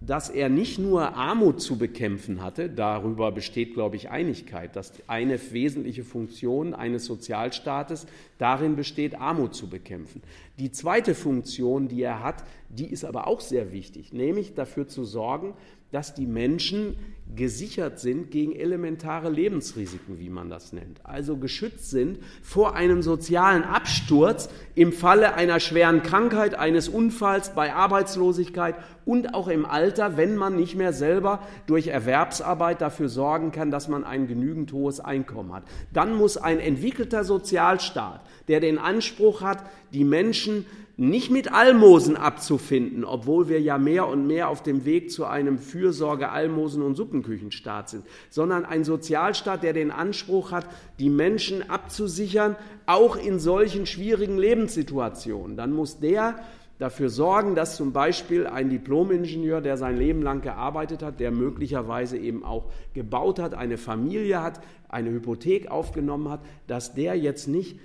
dass 0.00 0.30
er 0.30 0.48
nicht 0.48 0.78
nur 0.78 1.14
Armut 1.14 1.60
zu 1.60 1.76
bekämpfen 1.76 2.42
hatte, 2.42 2.70
darüber 2.70 3.32
besteht, 3.32 3.74
glaube 3.74 3.96
ich, 3.96 4.08
Einigkeit, 4.08 4.74
dass 4.74 4.92
eine 5.08 5.38
wesentliche 5.52 6.04
Funktion 6.04 6.72
eines 6.74 7.04
Sozialstaates 7.04 8.06
darin 8.38 8.76
besteht, 8.76 9.20
Armut 9.20 9.54
zu 9.54 9.68
bekämpfen. 9.68 10.22
Die 10.58 10.72
zweite 10.72 11.14
Funktion, 11.14 11.88
die 11.88 12.02
er 12.02 12.22
hat, 12.22 12.42
die 12.70 12.86
ist 12.86 13.04
aber 13.04 13.26
auch 13.26 13.40
sehr 13.40 13.72
wichtig, 13.72 14.14
nämlich 14.14 14.54
dafür 14.54 14.88
zu 14.88 15.04
sorgen, 15.04 15.52
dass 15.92 16.14
die 16.14 16.26
Menschen 16.26 16.96
gesichert 17.36 17.98
sind 17.98 18.30
gegen 18.30 18.54
elementare 18.54 19.30
Lebensrisiken, 19.30 20.18
wie 20.18 20.30
man 20.30 20.50
das 20.50 20.72
nennt. 20.72 21.04
Also 21.04 21.36
geschützt 21.36 21.90
sind 21.90 22.18
vor 22.42 22.74
einem 22.74 23.02
sozialen 23.02 23.62
Absturz 23.64 24.48
im 24.74 24.92
Falle 24.92 25.34
einer 25.34 25.60
schweren 25.60 26.02
Krankheit, 26.02 26.54
eines 26.54 26.88
Unfalls, 26.88 27.54
bei 27.54 27.72
Arbeitslosigkeit 27.74 28.74
und 29.04 29.34
auch 29.34 29.48
im 29.48 29.66
Alter, 29.66 30.16
wenn 30.16 30.36
man 30.36 30.56
nicht 30.56 30.76
mehr 30.76 30.92
selber 30.92 31.40
durch 31.66 31.88
Erwerbsarbeit 31.88 32.80
dafür 32.80 33.08
sorgen 33.08 33.52
kann, 33.52 33.70
dass 33.70 33.88
man 33.88 34.04
ein 34.04 34.26
genügend 34.26 34.72
hohes 34.72 35.00
Einkommen 35.00 35.52
hat. 35.52 35.64
Dann 35.92 36.14
muss 36.14 36.36
ein 36.36 36.60
entwickelter 36.60 37.24
Sozialstaat, 37.24 38.20
der 38.48 38.60
den 38.60 38.78
Anspruch 38.78 39.42
hat, 39.42 39.64
die 39.92 40.04
Menschen 40.04 40.66
nicht 41.00 41.30
mit 41.30 41.50
Almosen 41.50 42.14
abzufinden, 42.14 43.06
obwohl 43.06 43.48
wir 43.48 43.58
ja 43.58 43.78
mehr 43.78 44.06
und 44.06 44.26
mehr 44.26 44.50
auf 44.50 44.62
dem 44.62 44.84
Weg 44.84 45.10
zu 45.10 45.24
einem 45.24 45.58
Fürsorge, 45.58 46.28
Almosen 46.28 46.82
und 46.82 46.94
Suppenküchenstaat 46.94 47.88
sind, 47.88 48.04
sondern 48.28 48.66
ein 48.66 48.84
Sozialstaat, 48.84 49.62
der 49.62 49.72
den 49.72 49.92
Anspruch 49.92 50.52
hat, 50.52 50.66
die 50.98 51.08
Menschen 51.08 51.70
abzusichern, 51.70 52.54
auch 52.84 53.16
in 53.16 53.38
solchen 53.38 53.86
schwierigen 53.86 54.36
Lebenssituationen. 54.36 55.56
Dann 55.56 55.72
muss 55.72 56.00
der 56.00 56.38
dafür 56.78 57.08
sorgen, 57.08 57.54
dass 57.54 57.76
zum 57.76 57.94
Beispiel 57.94 58.46
ein 58.46 58.68
Diplomingenieur, 58.68 59.62
der 59.62 59.78
sein 59.78 59.96
Leben 59.96 60.20
lang 60.20 60.42
gearbeitet 60.42 61.02
hat, 61.02 61.18
der 61.18 61.30
möglicherweise 61.30 62.18
eben 62.18 62.44
auch 62.44 62.66
gebaut 62.92 63.38
hat, 63.38 63.54
eine 63.54 63.78
Familie 63.78 64.42
hat, 64.42 64.60
eine 64.90 65.10
Hypothek 65.12 65.70
aufgenommen 65.70 66.28
hat, 66.28 66.40
dass 66.66 66.94
der 66.94 67.14
jetzt 67.14 67.48
nicht 67.48 67.78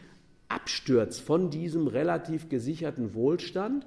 abstürzt 0.55 1.21
von 1.21 1.49
diesem 1.49 1.87
relativ 1.87 2.49
gesicherten 2.49 3.13
Wohlstand. 3.13 3.85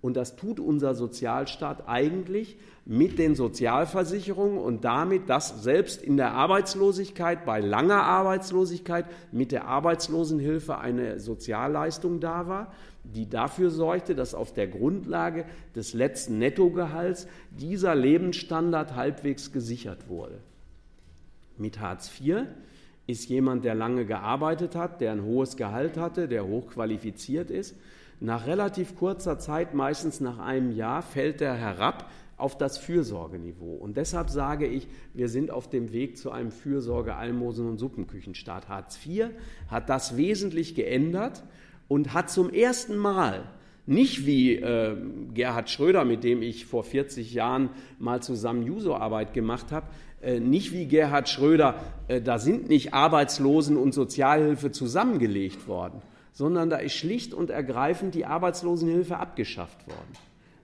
Und 0.00 0.16
das 0.16 0.36
tut 0.36 0.60
unser 0.60 0.94
Sozialstaat 0.94 1.88
eigentlich 1.88 2.56
mit 2.84 3.18
den 3.18 3.34
Sozialversicherungen 3.34 4.58
und 4.58 4.84
damit, 4.84 5.28
dass 5.28 5.62
selbst 5.62 6.02
in 6.02 6.16
der 6.16 6.34
Arbeitslosigkeit, 6.34 7.44
bei 7.44 7.60
langer 7.60 8.02
Arbeitslosigkeit, 8.04 9.06
mit 9.32 9.50
der 9.50 9.66
Arbeitslosenhilfe 9.66 10.78
eine 10.78 11.18
Sozialleistung 11.18 12.20
da 12.20 12.46
war, 12.46 12.72
die 13.02 13.28
dafür 13.28 13.70
sorgte, 13.70 14.14
dass 14.14 14.34
auf 14.34 14.52
der 14.52 14.68
Grundlage 14.68 15.46
des 15.74 15.94
letzten 15.94 16.38
Nettogehalts 16.38 17.26
dieser 17.50 17.94
Lebensstandard 17.94 18.94
halbwegs 18.94 19.52
gesichert 19.52 20.08
wurde. 20.08 20.38
Mit 21.56 21.80
Hartz 21.80 22.08
IV 22.20 22.46
ist 23.08 23.28
jemand, 23.30 23.64
der 23.64 23.74
lange 23.74 24.04
gearbeitet 24.04 24.76
hat, 24.76 25.00
der 25.00 25.12
ein 25.12 25.24
hohes 25.24 25.56
Gehalt 25.56 25.96
hatte, 25.96 26.28
der 26.28 26.46
hochqualifiziert 26.46 27.50
ist. 27.50 27.74
Nach 28.20 28.46
relativ 28.46 28.96
kurzer 28.96 29.38
Zeit, 29.38 29.72
meistens 29.72 30.20
nach 30.20 30.38
einem 30.38 30.72
Jahr, 30.72 31.00
fällt 31.00 31.40
er 31.40 31.54
herab 31.54 32.10
auf 32.36 32.58
das 32.58 32.76
Fürsorgeniveau. 32.76 33.74
Und 33.76 33.96
deshalb 33.96 34.28
sage 34.28 34.66
ich, 34.66 34.88
wir 35.14 35.30
sind 35.30 35.50
auf 35.50 35.70
dem 35.70 35.90
Weg 35.92 36.18
zu 36.18 36.30
einem 36.30 36.50
Fürsorge-, 36.50 37.16
Almosen- 37.16 37.68
und 37.68 37.78
Suppenküchenstaat. 37.78 38.68
Hartz 38.68 38.98
IV 39.04 39.30
hat 39.68 39.88
das 39.88 40.18
wesentlich 40.18 40.74
geändert 40.74 41.42
und 41.88 42.12
hat 42.12 42.28
zum 42.28 42.50
ersten 42.50 42.98
Mal 42.98 43.48
nicht 43.86 44.26
wie 44.26 44.56
äh, 44.56 44.96
Gerhard 45.32 45.70
Schröder, 45.70 46.04
mit 46.04 46.22
dem 46.22 46.42
ich 46.42 46.66
vor 46.66 46.84
40 46.84 47.32
Jahren 47.32 47.70
mal 47.98 48.22
zusammen 48.22 48.62
Juso-Arbeit 48.62 49.32
gemacht 49.32 49.72
habe, 49.72 49.86
nicht 50.40 50.72
wie 50.72 50.86
Gerhard 50.86 51.28
Schröder, 51.28 51.76
äh, 52.08 52.20
da 52.20 52.38
sind 52.38 52.68
nicht 52.68 52.94
Arbeitslosen 52.94 53.76
und 53.76 53.92
Sozialhilfe 53.94 54.72
zusammengelegt 54.72 55.68
worden, 55.68 56.02
sondern 56.32 56.70
da 56.70 56.76
ist 56.76 56.94
schlicht 56.94 57.34
und 57.34 57.50
ergreifend 57.50 58.14
die 58.14 58.26
Arbeitslosenhilfe 58.26 59.16
abgeschafft 59.16 59.86
worden. 59.86 60.16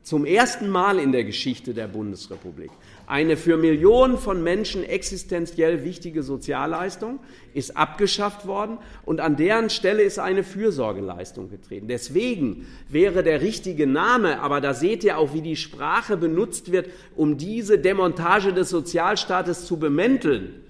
Zum 0.02 0.26
ersten 0.26 0.68
Mal 0.68 0.98
in 0.98 1.12
der 1.12 1.24
Geschichte 1.24 1.72
der 1.72 1.88
Bundesrepublik. 1.88 2.70
Eine 3.06 3.36
für 3.36 3.56
Millionen 3.56 4.16
von 4.16 4.42
Menschen 4.42 4.82
existenziell 4.82 5.84
wichtige 5.84 6.22
Sozialleistung 6.22 7.20
ist 7.52 7.76
abgeschafft 7.76 8.46
worden 8.46 8.78
und 9.04 9.20
an 9.20 9.36
deren 9.36 9.68
Stelle 9.68 10.02
ist 10.02 10.18
eine 10.18 10.42
Fürsorgeleistung 10.42 11.50
getreten. 11.50 11.86
Deswegen 11.86 12.66
wäre 12.88 13.22
der 13.22 13.42
richtige 13.42 13.86
Name, 13.86 14.40
aber 14.40 14.60
da 14.60 14.72
seht 14.72 15.04
ihr 15.04 15.18
auch, 15.18 15.34
wie 15.34 15.42
die 15.42 15.56
Sprache 15.56 16.16
benutzt 16.16 16.72
wird, 16.72 16.88
um 17.14 17.36
diese 17.36 17.78
Demontage 17.78 18.52
des 18.54 18.70
Sozialstaates 18.70 19.66
zu 19.66 19.78
bemänteln, 19.78 20.62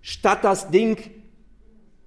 statt 0.00 0.44
das 0.44 0.70
Ding 0.70 0.98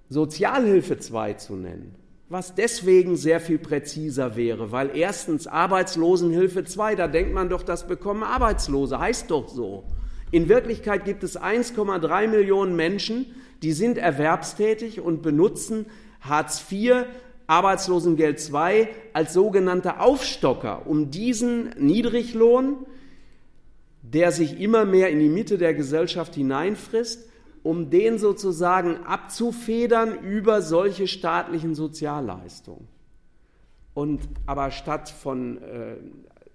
Sozialhilfe 0.09 0.97
2 0.97 1.33
zu 1.33 1.55
nennen 1.55 2.04
was 2.35 2.53
deswegen 2.53 3.15
sehr 3.15 3.39
viel 3.39 3.57
präziser 3.57 4.35
wäre, 4.35 4.73
weil 4.73 4.91
erstens 4.93 5.47
Arbeitslosenhilfe 5.47 6.65
2, 6.65 6.95
da 6.95 7.07
denkt 7.07 7.33
man 7.33 7.47
doch, 7.47 7.63
das 7.63 7.87
bekommen 7.87 8.23
Arbeitslose, 8.23 8.99
heißt 8.99 9.31
doch 9.31 9.47
so. 9.47 9.85
In 10.31 10.49
Wirklichkeit 10.49 11.05
gibt 11.05 11.23
es 11.23 11.39
1,3 11.39 12.27
Millionen 12.27 12.75
Menschen, 12.75 13.27
die 13.63 13.71
sind 13.71 13.97
erwerbstätig 13.97 14.99
und 14.99 15.21
benutzen 15.21 15.85
Hartz 16.19 16.61
IV, 16.69 17.05
Arbeitslosengeld 17.47 18.41
2 18.41 18.89
als 19.13 19.31
sogenannte 19.31 20.01
Aufstocker, 20.01 20.87
um 20.87 21.11
diesen 21.11 21.69
Niedriglohn, 21.79 22.85
der 24.01 24.33
sich 24.33 24.59
immer 24.59 24.83
mehr 24.83 25.09
in 25.09 25.19
die 25.19 25.29
Mitte 25.29 25.57
der 25.57 25.73
Gesellschaft 25.73 26.35
hineinfrisst, 26.35 27.29
um 27.65 27.89
den 27.89 28.19
sozusagen 28.19 29.05
abzufedern 29.05 30.19
über 30.23 30.61
solche 30.61 31.07
staatlichen 31.07 31.73
Sozialleistungen. 31.73 32.87
Und 33.95 34.21
aber 34.45 34.69
statt 34.69 35.09
von 35.09 35.57
äh, 35.63 35.95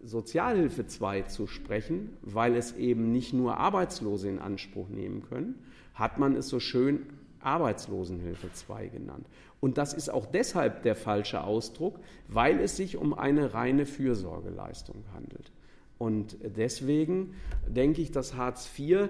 Sozialhilfe 0.04 0.86
2 0.86 1.22
zu 1.22 1.48
sprechen, 1.48 2.16
weil 2.22 2.54
es 2.54 2.76
eben 2.76 3.10
nicht 3.10 3.32
nur 3.32 3.56
Arbeitslose 3.56 4.28
in 4.28 4.38
Anspruch 4.38 4.88
nehmen 4.88 5.24
können, 5.28 5.56
hat 5.94 6.20
man 6.20 6.36
es 6.36 6.48
so 6.48 6.60
schön 6.60 7.06
Arbeitslosenhilfe 7.40 8.52
2 8.52 8.86
genannt. 8.86 9.26
Und 9.58 9.78
das 9.78 9.94
ist 9.94 10.10
auch 10.10 10.26
deshalb 10.26 10.84
der 10.84 10.94
falsche 10.94 11.42
Ausdruck, 11.42 11.98
weil 12.28 12.60
es 12.60 12.76
sich 12.76 12.96
um 12.96 13.14
eine 13.14 13.52
reine 13.52 13.84
Fürsorgeleistung 13.84 15.02
handelt. 15.12 15.50
Und 15.98 16.36
deswegen 16.56 17.34
denke 17.66 18.00
ich, 18.00 18.12
dass 18.12 18.36
Hartz 18.36 18.70
IV 18.78 19.08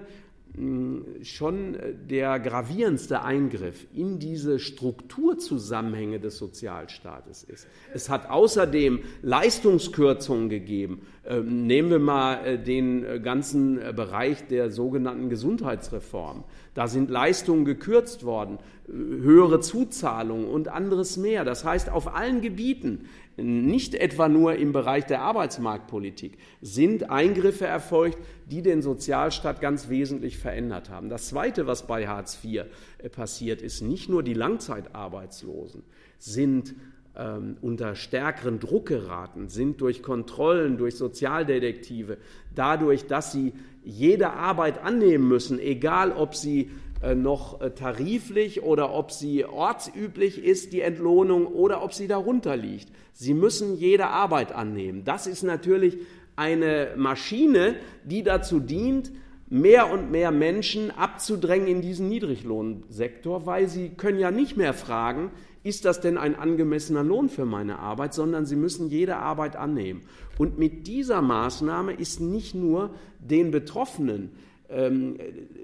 schon 1.23 1.77
der 2.09 2.39
gravierendste 2.39 3.21
Eingriff 3.21 3.87
in 3.93 4.19
diese 4.19 4.59
Strukturzusammenhänge 4.59 6.19
des 6.19 6.37
Sozialstaates 6.37 7.43
ist. 7.43 7.67
Es 7.93 8.09
hat 8.09 8.29
außerdem 8.29 8.99
Leistungskürzungen 9.21 10.49
gegeben. 10.49 11.03
Ähm, 11.23 11.67
nehmen 11.67 11.89
wir 11.89 11.99
mal 11.99 12.45
äh, 12.45 12.57
den 12.57 13.05
äh, 13.05 13.19
ganzen 13.19 13.79
äh, 13.79 13.93
Bereich 13.95 14.47
der 14.47 14.71
sogenannten 14.71 15.29
Gesundheitsreform. 15.29 16.43
Da 16.73 16.87
sind 16.87 17.09
Leistungen 17.09 17.63
gekürzt 17.63 18.25
worden, 18.25 18.57
höhere 18.87 19.59
Zuzahlungen 19.59 20.47
und 20.47 20.67
anderes 20.67 21.17
mehr. 21.17 21.45
Das 21.45 21.63
heißt, 21.63 21.89
auf 21.89 22.15
allen 22.15 22.41
Gebieten 22.41 23.09
nicht 23.41 23.95
etwa 23.95 24.27
nur 24.27 24.55
im 24.55 24.71
Bereich 24.73 25.05
der 25.05 25.21
Arbeitsmarktpolitik, 25.21 26.37
sind 26.61 27.09
Eingriffe 27.09 27.65
erfolgt, 27.65 28.17
die 28.45 28.61
den 28.61 28.81
Sozialstaat 28.81 29.61
ganz 29.61 29.89
wesentlich 29.89 30.37
verändert 30.37 30.89
haben. 30.89 31.09
Das 31.09 31.27
Zweite, 31.27 31.67
was 31.67 31.87
bei 31.87 32.07
Hartz 32.07 32.39
IV 32.43 32.65
äh, 32.97 33.09
passiert, 33.09 33.61
ist 33.61 33.81
nicht 33.81 34.09
nur 34.09 34.23
die 34.23 34.33
Langzeitarbeitslosen 34.33 35.83
sind 36.21 36.75
ähm, 37.17 37.57
unter 37.61 37.95
stärkeren 37.95 38.59
Druck 38.59 38.87
geraten, 38.87 39.49
sind 39.49 39.81
durch 39.81 40.01
Kontrollen, 40.03 40.77
durch 40.77 40.95
Sozialdetektive, 40.95 42.17
dadurch, 42.55 43.07
dass 43.07 43.31
sie 43.31 43.53
jede 43.83 44.31
Arbeit 44.31 44.83
annehmen 44.83 45.27
müssen, 45.27 45.59
egal 45.59 46.11
ob 46.11 46.35
sie 46.35 46.69
noch 47.15 47.61
äh, 47.61 47.71
tariflich 47.71 48.63
oder 48.63 48.93
ob 48.93 49.11
sie 49.11 49.45
ortsüblich 49.45 50.43
ist, 50.43 50.73
die 50.73 50.81
Entlohnung, 50.81 51.47
oder 51.47 51.83
ob 51.83 51.93
sie 51.93 52.07
darunter 52.07 52.55
liegt. 52.55 52.89
Sie 53.13 53.33
müssen 53.33 53.75
jede 53.75 54.07
Arbeit 54.07 54.51
annehmen. 54.51 55.03
Das 55.03 55.27
ist 55.27 55.43
natürlich 55.43 55.97
eine 56.35 56.93
Maschine, 56.95 57.75
die 58.03 58.23
dazu 58.23 58.59
dient, 58.59 59.11
mehr 59.49 59.91
und 59.91 60.11
mehr 60.11 60.31
Menschen 60.31 60.91
abzudrängen 60.91 61.67
in 61.67 61.81
diesen 61.81 62.07
Niedriglohnsektor, 62.07 63.45
weil 63.45 63.67
sie 63.67 63.89
können 63.89 64.19
ja 64.19 64.31
nicht 64.31 64.55
mehr 64.55 64.73
fragen, 64.73 65.31
ist 65.63 65.85
das 65.85 65.99
denn 66.01 66.17
ein 66.17 66.35
angemessener 66.35 67.03
Lohn 67.03 67.29
für 67.29 67.45
meine 67.45 67.79
Arbeit, 67.79 68.13
sondern 68.13 68.45
sie 68.45 68.55
müssen 68.55 68.89
jede 68.89 69.17
Arbeit 69.17 69.55
annehmen. 69.55 70.01
Und 70.37 70.57
mit 70.57 70.87
dieser 70.87 71.21
Maßnahme 71.21 71.93
ist 71.93 72.21
nicht 72.21 72.55
nur 72.55 72.91
den 73.19 73.51
Betroffenen 73.51 74.31
ähm, 74.71 75.17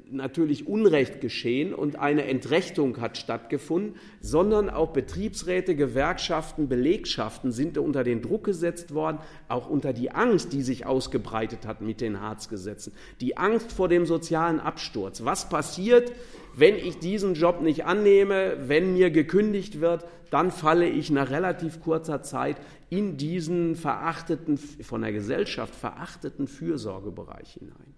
natürlich 0.10 0.68
Unrecht 0.68 1.22
geschehen 1.22 1.74
und 1.74 1.97
eine 1.97 2.26
Entrechtung 2.26 2.99
hat 3.01 3.18
stattgefunden, 3.18 3.95
sondern 4.22 4.70
auch 4.70 4.91
Betriebsräte, 4.91 5.76
Gewerkschaften, 5.76 6.68
Belegschaften 6.68 7.51
sind 7.51 7.78
unter 7.78 8.03
den 8.03 8.22
Druck 8.22 8.43
gesetzt 8.43 8.93
worden, 8.93 9.20
auch 9.47 9.70
unter 9.70 9.93
die 9.93 10.12
Angst, 10.12 10.53
die 10.53 10.62
sich 10.62 10.86
ausgebreitet 10.86 11.66
hat 11.66 11.82
mit 11.82 12.01
den 12.01 12.22
Harzgesetzen. 12.22 12.93
Die 13.22 13.38
Angst 13.38 13.72
vor 13.72 13.89
dem 13.89 14.05
sozialen 14.05 14.60
Absturz. 14.60 15.24
Was 15.24 15.49
passiert, 15.49 16.12
wenn 16.55 16.76
ich 16.76 16.99
diesen 16.99 17.36
Job 17.36 17.62
nicht 17.62 17.86
annehme, 17.86 18.58
wenn 18.68 18.93
mir 18.93 19.12
gekündigt 19.12 19.80
wird, 19.80 20.05
dann 20.32 20.51
falle 20.51 20.89
ich 20.89 21.10
nach 21.10 21.30
relativ 21.30 21.82
kurzer 21.82 22.22
Zeit 22.22 22.58
in 22.89 23.18
diesen 23.18 23.76
verachteten, 23.76 24.58
von 24.58 25.01
der 25.01 25.12
Gesellschaft 25.12 25.76
verachteten 25.76 26.47
Fürsorgebereich 26.47 27.53
hinein. 27.53 27.97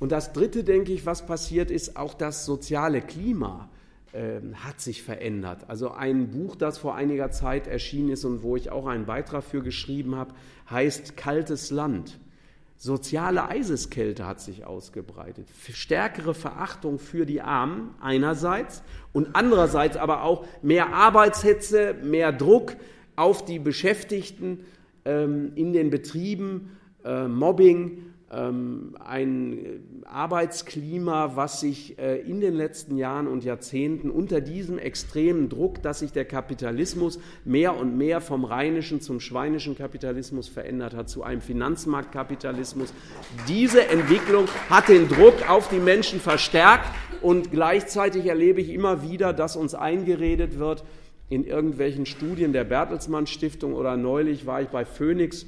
Und 0.00 0.10
das 0.10 0.32
Dritte, 0.32 0.64
denke 0.64 0.92
ich, 0.92 1.06
was 1.06 1.26
passiert 1.26 1.70
ist, 1.70 1.96
auch 1.96 2.14
das 2.14 2.46
soziale 2.46 3.02
Klima 3.02 3.68
äh, 4.12 4.40
hat 4.54 4.80
sich 4.80 5.02
verändert. 5.02 5.66
Also 5.68 5.92
ein 5.92 6.30
Buch, 6.30 6.56
das 6.56 6.78
vor 6.78 6.96
einiger 6.96 7.30
Zeit 7.30 7.68
erschienen 7.68 8.08
ist 8.08 8.24
und 8.24 8.42
wo 8.42 8.56
ich 8.56 8.70
auch 8.70 8.86
einen 8.86 9.04
Beitrag 9.04 9.44
für 9.44 9.62
geschrieben 9.62 10.16
habe, 10.16 10.34
heißt 10.70 11.16
Kaltes 11.16 11.70
Land. 11.70 12.18
Soziale 12.76 13.46
Eiseskälte 13.46 14.26
hat 14.26 14.40
sich 14.40 14.64
ausgebreitet. 14.64 15.46
Stärkere 15.70 16.32
Verachtung 16.32 16.98
für 16.98 17.26
die 17.26 17.42
Armen 17.42 17.94
einerseits 18.00 18.82
und 19.12 19.28
andererseits 19.34 19.98
aber 19.98 20.22
auch 20.22 20.46
mehr 20.62 20.94
Arbeitshetze, 20.94 21.94
mehr 22.02 22.32
Druck 22.32 22.74
auf 23.16 23.44
die 23.44 23.58
Beschäftigten 23.58 24.60
ähm, 25.04 25.52
in 25.56 25.74
den 25.74 25.90
Betrieben, 25.90 26.70
äh, 27.04 27.28
Mobbing 27.28 27.98
ähm, 27.98 28.09
ein 28.30 30.04
Arbeitsklima, 30.04 31.32
was 31.34 31.60
sich 31.60 31.98
äh, 31.98 32.20
in 32.20 32.40
den 32.40 32.54
letzten 32.54 32.96
Jahren 32.96 33.26
und 33.26 33.42
Jahrzehnten 33.42 34.08
unter 34.08 34.40
diesem 34.40 34.78
extremen 34.78 35.48
Druck, 35.48 35.82
dass 35.82 35.98
sich 35.98 36.12
der 36.12 36.24
Kapitalismus 36.24 37.18
mehr 37.44 37.76
und 37.76 37.98
mehr 37.98 38.20
vom 38.20 38.44
rheinischen 38.44 39.00
zum 39.00 39.18
schweinischen 39.18 39.76
Kapitalismus 39.76 40.46
verändert 40.46 40.94
hat, 40.94 41.08
zu 41.08 41.24
einem 41.24 41.40
Finanzmarktkapitalismus. 41.40 42.94
Diese 43.48 43.88
Entwicklung 43.88 44.46
hat 44.68 44.88
den 44.88 45.08
Druck 45.08 45.50
auf 45.50 45.68
die 45.68 45.80
Menschen 45.80 46.20
verstärkt 46.20 46.86
und 47.22 47.50
gleichzeitig 47.50 48.26
erlebe 48.26 48.60
ich 48.60 48.70
immer 48.70 49.02
wieder, 49.02 49.32
dass 49.32 49.56
uns 49.56 49.74
eingeredet 49.74 50.56
wird, 50.60 50.84
in 51.28 51.44
irgendwelchen 51.44 52.06
Studien 52.06 52.52
der 52.52 52.64
Bertelsmann 52.64 53.26
Stiftung 53.26 53.74
oder 53.74 53.96
neulich 53.96 54.46
war 54.46 54.62
ich 54.62 54.68
bei 54.68 54.84
Phoenix 54.84 55.46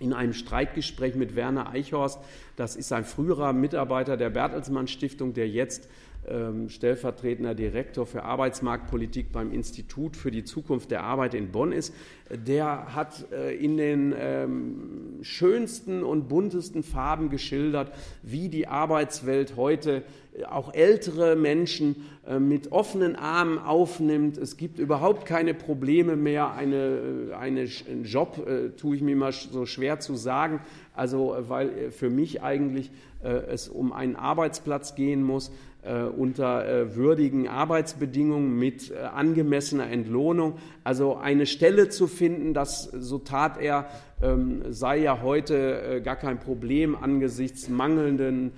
in 0.00 0.12
einem 0.12 0.32
Streitgespräch 0.32 1.14
mit 1.14 1.36
Werner 1.36 1.70
Eichhorst. 1.70 2.18
Das 2.56 2.76
ist 2.76 2.92
ein 2.92 3.04
früherer 3.04 3.52
Mitarbeiter 3.52 4.16
der 4.16 4.30
Bertelsmann 4.30 4.88
Stiftung, 4.88 5.34
der 5.34 5.48
jetzt 5.48 5.88
ähm, 6.26 6.68
stellvertretender 6.68 7.54
Direktor 7.54 8.06
für 8.06 8.24
Arbeitsmarktpolitik 8.24 9.30
beim 9.30 9.52
Institut 9.52 10.16
für 10.16 10.30
die 10.30 10.44
Zukunft 10.44 10.90
der 10.90 11.04
Arbeit 11.04 11.34
in 11.34 11.52
Bonn 11.52 11.70
ist. 11.70 11.94
Der 12.30 12.94
hat 12.94 13.30
äh, 13.30 13.54
in 13.54 13.76
den 13.76 14.14
ähm, 14.18 15.18
schönsten 15.22 16.02
und 16.02 16.28
buntesten 16.28 16.82
Farben 16.82 17.28
geschildert, 17.28 17.92
wie 18.22 18.48
die 18.48 18.66
Arbeitswelt 18.66 19.56
heute 19.56 19.98
äh, 19.98 20.02
auch 20.48 20.74
ältere 20.74 21.36
Menschen 21.36 22.06
äh, 22.26 22.38
mit 22.38 22.72
offenen 22.72 23.16
Armen 23.16 23.58
aufnimmt. 23.58 24.36
Es 24.36 24.56
gibt 24.56 24.78
überhaupt 24.78 25.26
keine 25.26 25.54
Probleme 25.54 26.16
mehr. 26.16 26.52
Eine, 26.52 27.32
eine, 27.38 27.68
einen 27.88 28.04
Job 28.04 28.44
tue 28.76 28.96
ich 28.96 29.02
mir 29.02 29.16
mal 29.16 29.32
so 29.32 29.66
schwer 29.66 30.00
zu 30.00 30.14
sagen, 30.14 30.60
also 30.94 31.36
weil 31.48 31.90
für 31.90 32.10
mich 32.10 32.42
eigentlich 32.42 32.90
es 33.22 33.68
um 33.68 33.92
einen 33.92 34.16
Arbeitsplatz 34.16 34.94
gehen 34.94 35.22
muss, 35.22 35.50
äh, 35.84 36.04
unter 36.04 36.66
äh, 36.66 36.96
würdigen 36.96 37.46
Arbeitsbedingungen 37.46 38.58
mit 38.58 38.90
äh, 38.90 39.00
angemessener 39.00 39.90
Entlohnung. 39.90 40.54
Also 40.82 41.16
eine 41.16 41.44
Stelle 41.44 41.90
zu 41.90 42.06
finden, 42.06 42.54
das, 42.54 42.84
so 42.84 43.18
tat 43.18 43.60
er, 43.60 43.90
ähm, 44.22 44.62
sei 44.70 44.96
ja 45.00 45.20
heute 45.20 46.00
gar 46.02 46.16
kein 46.16 46.40
Problem 46.40 46.96
angesichts 46.96 47.68
mangelnden 47.68 48.52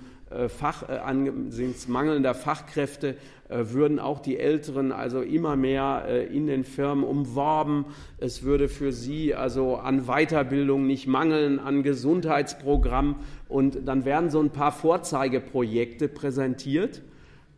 Fach, 0.49 0.87
angesichts 0.89 1.87
mangelnder 1.87 2.33
Fachkräfte 2.33 3.15
würden 3.49 3.97
auch 3.97 4.19
die 4.19 4.37
Älteren 4.37 4.91
also 4.91 5.21
immer 5.21 5.55
mehr 5.55 6.27
in 6.29 6.47
den 6.47 6.65
Firmen 6.65 7.05
umworben. 7.05 7.85
Es 8.17 8.43
würde 8.43 8.67
für 8.67 8.91
sie 8.91 9.35
also 9.35 9.77
an 9.77 10.05
Weiterbildung 10.07 10.85
nicht 10.85 11.07
mangeln, 11.07 11.59
an 11.59 11.81
Gesundheitsprogrammen. 11.81 13.15
Und 13.47 13.87
dann 13.87 14.03
werden 14.03 14.29
so 14.29 14.41
ein 14.41 14.49
paar 14.49 14.73
Vorzeigeprojekte 14.73 16.09
präsentiert 16.09 17.01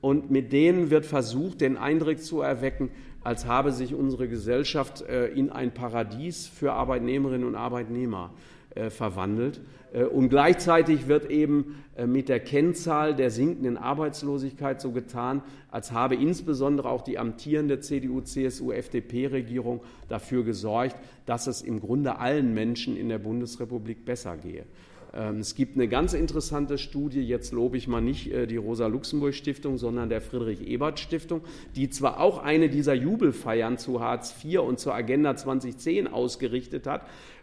und 0.01 0.32
mit 0.32 0.53
denen 0.53 0.89
wird 0.89 1.05
versucht, 1.05 1.61
den 1.61 1.78
Eindruck 1.78 2.20
zu 2.20 2.41
erwecken, 2.41 2.89
als 3.24 3.45
habe 3.45 3.72
sich 3.72 3.93
unsere 3.93 4.28
Gesellschaft 4.28 5.01
äh, 5.01 5.28
in 5.28 5.49
ein 5.49 5.74
Paradies 5.74 6.47
für 6.47 6.72
Arbeitnehmerinnen 6.72 7.45
und 7.45 7.55
Arbeitnehmer 7.55 8.32
äh, 8.76 8.89
verwandelt. 8.89 9.59
Äh, 9.91 10.05
und 10.05 10.30
gleichzeitig 10.30 11.07
wird 11.09 11.30
eben 11.30 11.84
mit 12.08 12.30
der 12.30 12.39
Kennzahl 12.39 13.16
der 13.16 13.32
sinkenden 13.32 13.78
Arbeitslosigkeit 13.78 14.82
so 14.82 14.91
getan, 14.91 15.41
als 15.72 15.91
habe 15.91 16.16
insbesondere 16.16 16.89
auch 16.89 17.02
die 17.02 17.18
amtierende 17.18 17.80
CDU, 17.80 18.22
CSU, 18.22 18.72
FDP-Regierung 18.72 19.82
dafür 20.08 20.43
gesorgt, 20.43 20.95
dass 21.26 21.47
es 21.47 21.62
im 21.62 21.80
Grunde 21.80 22.18
allen 22.18 22.54
Menschen 22.54 22.95
in 22.95 23.10
der 23.10 23.20
Bundesrepublik 23.20 24.06
besser 24.06 24.38
gehe. 24.38 24.66
Ähm, 25.14 25.39
es 25.39 25.56
gibt 25.56 25.76
eine 25.76 25.88
ganz 25.88 26.14
interessante 26.14 26.78
Studie, 26.78 27.22
jetzt 27.22 27.52
lobe 27.52 27.78
ich 27.78 27.88
mal 27.88 28.02
nicht 28.02 28.32
äh, 28.32 28.45
die 28.45 28.58
Rosa-Luxemburg-Stiftung, 28.58 29.78
sondern 29.78 30.10
der 30.10 30.22
Friedrich-Ebert-Stiftung, 30.22 31.41
die 31.76 31.89
zwar 31.89 32.20
auch 32.20 32.39
eine 32.39 32.70
dieser 32.70 32.93
Jubelfeiern 32.93 33.78
zu 33.78 34.02
Hartz 34.02 34.36
IV 34.43 34.60
und 34.60 34.80
zur 34.80 34.93
Agenda 34.93 35.36
2010 35.36 36.08
ausgerichtet 36.08 36.86
hat, 36.86 37.02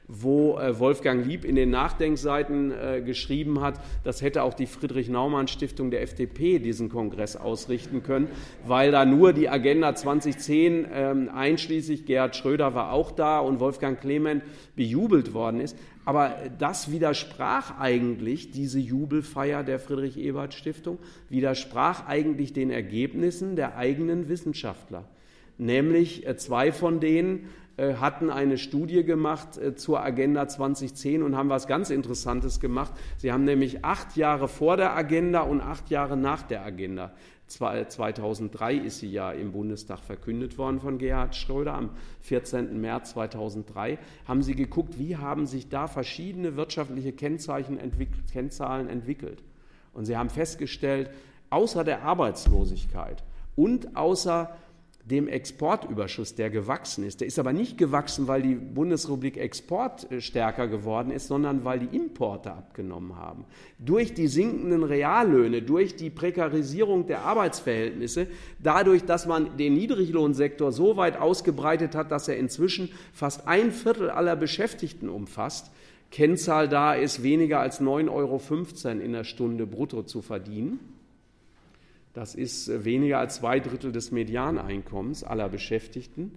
wo 0.08 0.58
äh, 0.58 0.78
Wolfgang 0.78 1.26
Lieb 1.26 1.44
in 1.44 1.56
den 1.56 1.70
Nachdenkseiten 1.70 2.72
äh, 2.72 3.02
geschrieben 3.02 3.60
hat, 3.60 3.80
das 4.04 4.22
hätte 4.22 4.42
auch 4.42 4.54
die 4.54 4.66
Friedrich-Naumann-Stiftung 4.66 5.90
der 5.90 6.02
FDP 6.02 6.58
diesen 6.58 6.88
Kongress 6.88 7.36
ausrichten 7.36 8.02
können, 8.02 8.28
weil 8.64 8.92
da 8.92 9.04
nur 9.04 9.32
die 9.32 9.48
Agenda 9.48 9.94
2010 9.94 10.86
ähm, 10.92 11.30
einschließlich 11.34 12.06
Gerhard 12.06 12.36
Schröder 12.36 12.74
war 12.74 12.92
auch 12.92 13.10
da 13.10 13.40
und 13.40 13.58
Wolfgang 13.58 14.00
Clement 14.00 14.42
bejubelt 14.76 15.34
worden 15.34 15.60
ist. 15.60 15.76
Aber 16.04 16.36
das 16.58 16.92
widersprach 16.92 17.80
eigentlich, 17.80 18.52
diese 18.52 18.78
Jubelfeier 18.78 19.64
der 19.64 19.80
Friedrich-Ebert-Stiftung, 19.80 20.98
widersprach 21.28 22.06
eigentlich 22.06 22.52
den 22.52 22.70
Ergebnissen 22.70 23.56
der 23.56 23.76
eigenen 23.76 24.28
Wissenschaftler. 24.28 25.04
Nämlich 25.58 26.24
äh, 26.24 26.36
zwei 26.36 26.70
von 26.70 27.00
denen 27.00 27.48
hatten 27.78 28.30
eine 28.30 28.58
Studie 28.58 29.04
gemacht 29.04 29.58
äh, 29.58 29.74
zur 29.74 30.02
Agenda 30.02 30.48
2010 30.48 31.22
und 31.22 31.36
haben 31.36 31.48
was 31.48 31.66
ganz 31.66 31.90
Interessantes 31.90 32.60
gemacht. 32.60 32.92
Sie 33.18 33.32
haben 33.32 33.44
nämlich 33.44 33.84
acht 33.84 34.16
Jahre 34.16 34.48
vor 34.48 34.76
der 34.76 34.96
Agenda 34.96 35.40
und 35.40 35.60
acht 35.60 35.90
Jahre 35.90 36.16
nach 36.16 36.42
der 36.42 36.64
Agenda 36.64 37.12
2003 37.48 38.74
ist 38.74 38.98
sie 38.98 39.10
ja 39.10 39.30
im 39.30 39.52
Bundestag 39.52 40.00
verkündet 40.00 40.58
worden 40.58 40.80
von 40.80 40.98
Gerhard 40.98 41.36
Schröder 41.36 41.74
am 41.74 41.90
14. 42.22 42.80
März 42.80 43.10
2003. 43.10 43.98
Haben 44.26 44.42
Sie 44.42 44.54
geguckt, 44.54 44.98
wie 44.98 45.16
haben 45.16 45.46
sich 45.46 45.68
da 45.68 45.86
verschiedene 45.86 46.56
wirtschaftliche 46.56 47.12
Kennzeichen 47.12 47.78
entwickelt, 47.78 48.32
Kennzahlen 48.32 48.88
entwickelt? 48.88 49.44
Und 49.92 50.06
Sie 50.06 50.16
haben 50.16 50.28
festgestellt, 50.28 51.10
außer 51.50 51.84
der 51.84 52.02
Arbeitslosigkeit 52.02 53.22
und 53.54 53.96
außer 53.96 54.50
dem 55.10 55.28
Exportüberschuss, 55.28 56.34
der 56.34 56.50
gewachsen 56.50 57.04
ist. 57.04 57.20
Der 57.20 57.28
ist 57.28 57.38
aber 57.38 57.52
nicht 57.52 57.78
gewachsen, 57.78 58.26
weil 58.26 58.42
die 58.42 58.56
Bundesrepublik 58.56 59.36
exportstärker 59.36 60.66
geworden 60.66 61.12
ist, 61.12 61.28
sondern 61.28 61.64
weil 61.64 61.78
die 61.78 61.96
Importe 61.96 62.50
abgenommen 62.52 63.14
haben. 63.14 63.44
Durch 63.78 64.14
die 64.14 64.26
sinkenden 64.26 64.82
Reallöhne, 64.82 65.62
durch 65.62 65.94
die 65.94 66.10
Prekarisierung 66.10 67.06
der 67.06 67.22
Arbeitsverhältnisse, 67.22 68.26
dadurch, 68.58 69.04
dass 69.04 69.26
man 69.26 69.56
den 69.56 69.74
Niedriglohnsektor 69.74 70.72
so 70.72 70.96
weit 70.96 71.16
ausgebreitet 71.16 71.94
hat, 71.94 72.10
dass 72.10 72.26
er 72.26 72.36
inzwischen 72.36 72.90
fast 73.12 73.46
ein 73.46 73.70
Viertel 73.70 74.10
aller 74.10 74.34
Beschäftigten 74.34 75.08
umfasst, 75.08 75.70
Kennzahl 76.10 76.68
da 76.68 76.94
ist, 76.94 77.22
weniger 77.22 77.60
als 77.60 77.80
9,15 77.80 78.10
Euro 78.10 79.04
in 79.04 79.12
der 79.12 79.24
Stunde 79.24 79.66
brutto 79.66 80.02
zu 80.02 80.20
verdienen 80.20 80.95
Das 82.16 82.34
ist 82.34 82.86
weniger 82.86 83.18
als 83.18 83.34
zwei 83.34 83.60
Drittel 83.60 83.92
des 83.92 84.10
Medianeinkommens 84.10 85.22
aller 85.22 85.50
Beschäftigten. 85.50 86.32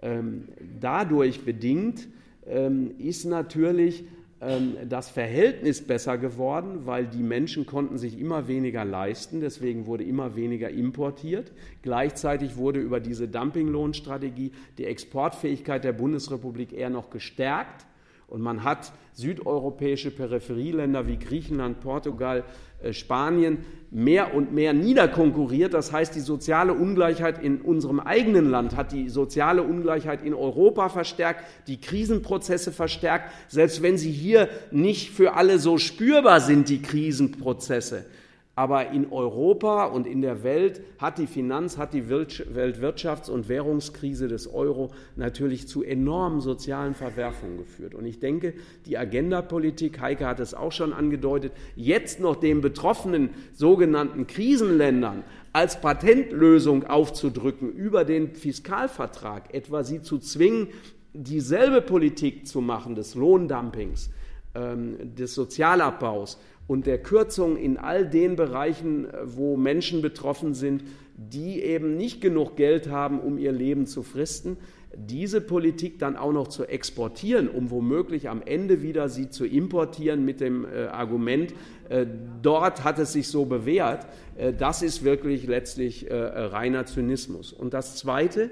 Ähm, 0.00 0.48
dadurch 0.80 1.44
bedingt 1.44 2.08
ähm, 2.46 2.92
ist 2.96 3.26
natürlich 3.26 4.06
ähm, 4.40 4.76
das 4.88 5.10
Verhältnis 5.10 5.86
besser 5.86 6.16
geworden, 6.16 6.86
weil 6.86 7.06
die 7.06 7.22
Menschen 7.22 7.66
konnten 7.66 7.98
sich 7.98 8.18
immer 8.18 8.48
weniger 8.48 8.86
leisten, 8.86 9.40
deswegen 9.40 9.84
wurde 9.84 10.02
immer 10.02 10.34
weniger 10.34 10.70
importiert. 10.70 11.52
Gleichzeitig 11.82 12.56
wurde 12.56 12.80
über 12.80 12.98
diese 12.98 13.28
Dumpinglohnstrategie 13.28 14.52
die 14.78 14.86
Exportfähigkeit 14.86 15.84
der 15.84 15.92
Bundesrepublik 15.92 16.72
eher 16.72 16.88
noch 16.88 17.10
gestärkt 17.10 17.84
und 18.28 18.42
man 18.42 18.62
hat 18.62 18.92
südeuropäische 19.14 20.10
Peripherieländer 20.10 21.06
wie 21.06 21.18
Griechenland, 21.18 21.80
Portugal, 21.80 22.40
äh, 22.40 22.42
Spanien 22.92 23.58
mehr 23.90 24.34
und 24.34 24.52
mehr 24.52 24.72
niederkonkurriert. 24.72 25.74
Das 25.74 25.92
heißt, 25.92 26.14
die 26.14 26.20
soziale 26.20 26.74
Ungleichheit 26.74 27.42
in 27.42 27.60
unserem 27.60 28.00
eigenen 28.00 28.50
Land 28.50 28.76
hat 28.76 28.92
die 28.92 29.08
soziale 29.08 29.62
Ungleichheit 29.62 30.22
in 30.22 30.34
Europa 30.34 30.88
verstärkt, 30.88 31.44
die 31.66 31.80
Krisenprozesse 31.80 32.70
verstärkt, 32.72 33.32
selbst 33.48 33.82
wenn 33.82 33.98
sie 33.98 34.12
hier 34.12 34.48
nicht 34.70 35.10
für 35.10 35.34
alle 35.34 35.58
so 35.58 35.78
spürbar 35.78 36.40
sind, 36.40 36.68
die 36.68 36.82
Krisenprozesse. 36.82 38.04
Aber 38.58 38.90
in 38.90 39.12
Europa 39.12 39.84
und 39.84 40.04
in 40.04 40.20
der 40.20 40.42
Welt 40.42 40.80
hat 40.98 41.18
die 41.18 41.28
Finanz-, 41.28 41.78
hat 41.78 41.94
die 41.94 42.06
Weltwirtschafts- 42.06 43.30
und 43.30 43.48
Währungskrise 43.48 44.26
des 44.26 44.52
Euro 44.52 44.90
natürlich 45.14 45.68
zu 45.68 45.84
enormen 45.84 46.40
sozialen 46.40 46.96
Verwerfungen 46.96 47.58
geführt. 47.58 47.94
Und 47.94 48.04
ich 48.04 48.18
denke, 48.18 48.54
die 48.86 48.98
Agendapolitik, 48.98 50.00
Heike 50.00 50.26
hat 50.26 50.40
es 50.40 50.54
auch 50.54 50.72
schon 50.72 50.92
angedeutet, 50.92 51.52
jetzt 51.76 52.18
noch 52.18 52.34
den 52.34 52.60
betroffenen 52.60 53.30
sogenannten 53.52 54.26
Krisenländern 54.26 55.22
als 55.52 55.80
Patentlösung 55.80 56.82
aufzudrücken 56.82 57.70
über 57.70 58.04
den 58.04 58.34
Fiskalvertrag, 58.34 59.54
etwa 59.54 59.84
sie 59.84 60.02
zu 60.02 60.18
zwingen, 60.18 60.66
dieselbe 61.12 61.80
Politik 61.80 62.48
zu 62.48 62.60
machen 62.60 62.96
des 62.96 63.14
Lohndumpings, 63.14 64.10
ähm, 64.54 65.14
des 65.14 65.34
Sozialabbaus 65.34 66.40
und 66.66 66.86
der 66.86 66.98
Kürzung 66.98 67.56
in 67.56 67.76
all 67.76 68.06
den 68.06 68.36
Bereichen, 68.36 69.06
äh, 69.06 69.12
wo 69.24 69.56
Menschen 69.56 70.02
betroffen 70.02 70.54
sind, 70.54 70.84
die 71.16 71.62
eben 71.62 71.96
nicht 71.96 72.20
genug 72.20 72.56
Geld 72.56 72.88
haben, 72.88 73.20
um 73.20 73.38
ihr 73.38 73.52
Leben 73.52 73.86
zu 73.86 74.02
fristen, 74.02 74.56
diese 74.94 75.40
Politik 75.40 75.98
dann 75.98 76.16
auch 76.16 76.32
noch 76.32 76.48
zu 76.48 76.64
exportieren, 76.64 77.48
um 77.48 77.70
womöglich 77.70 78.28
am 78.28 78.42
Ende 78.42 78.82
wieder 78.82 79.08
sie 79.08 79.30
zu 79.30 79.44
importieren 79.44 80.24
mit 80.24 80.40
dem 80.40 80.64
äh, 80.64 80.86
Argument, 80.86 81.54
äh, 81.88 82.06
dort 82.42 82.84
hat 82.84 82.98
es 82.98 83.12
sich 83.12 83.28
so 83.28 83.44
bewährt, 83.44 84.06
äh, 84.36 84.52
das 84.52 84.82
ist 84.82 85.04
wirklich 85.04 85.46
letztlich 85.46 86.06
reiner 86.10 86.86
Zynismus. 86.86 87.52
Und 87.52 87.74
das 87.74 87.96
Zweite, 87.96 88.50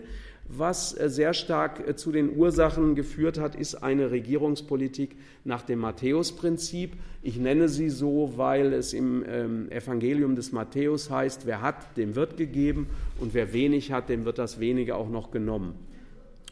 was 0.49 0.99
äh, 0.99 1.09
sehr 1.09 1.35
stark 1.35 1.87
äh, 1.87 1.97
zu 1.97 2.13
den 2.13 2.37
Ursachen 2.37 2.95
geführt 2.95 3.39
hat, 3.39 3.55
ist 3.55 3.77
eine 3.77 4.11
Regierungspolitik 4.11 5.17
nach 5.45 5.63
dem 5.63 5.81
Matthäus-Prinzip. 5.81 6.93
Ich 7.23 7.37
nenne 7.37 7.69
sie 7.69 7.91
so, 7.91 8.35
weil 8.37 8.73
es 8.73 8.93
im 8.93 9.25
ähm, 9.29 9.71
Evangelium 9.71 10.37
des 10.37 10.53
Matthäus 10.53 11.11
heißt, 11.11 11.47
wer 11.47 11.63
hat, 11.63 11.97
dem 11.97 12.15
wird 12.15 12.37
gegeben 12.37 12.87
und 13.21 13.35
wer 13.35 13.53
wenig 13.53 13.93
hat, 13.93 14.09
dem 14.09 14.25
wird 14.25 14.39
das 14.39 14.61
wenige 14.61 14.97
auch 14.97 15.09
noch 15.09 15.31
genommen. 15.31 15.75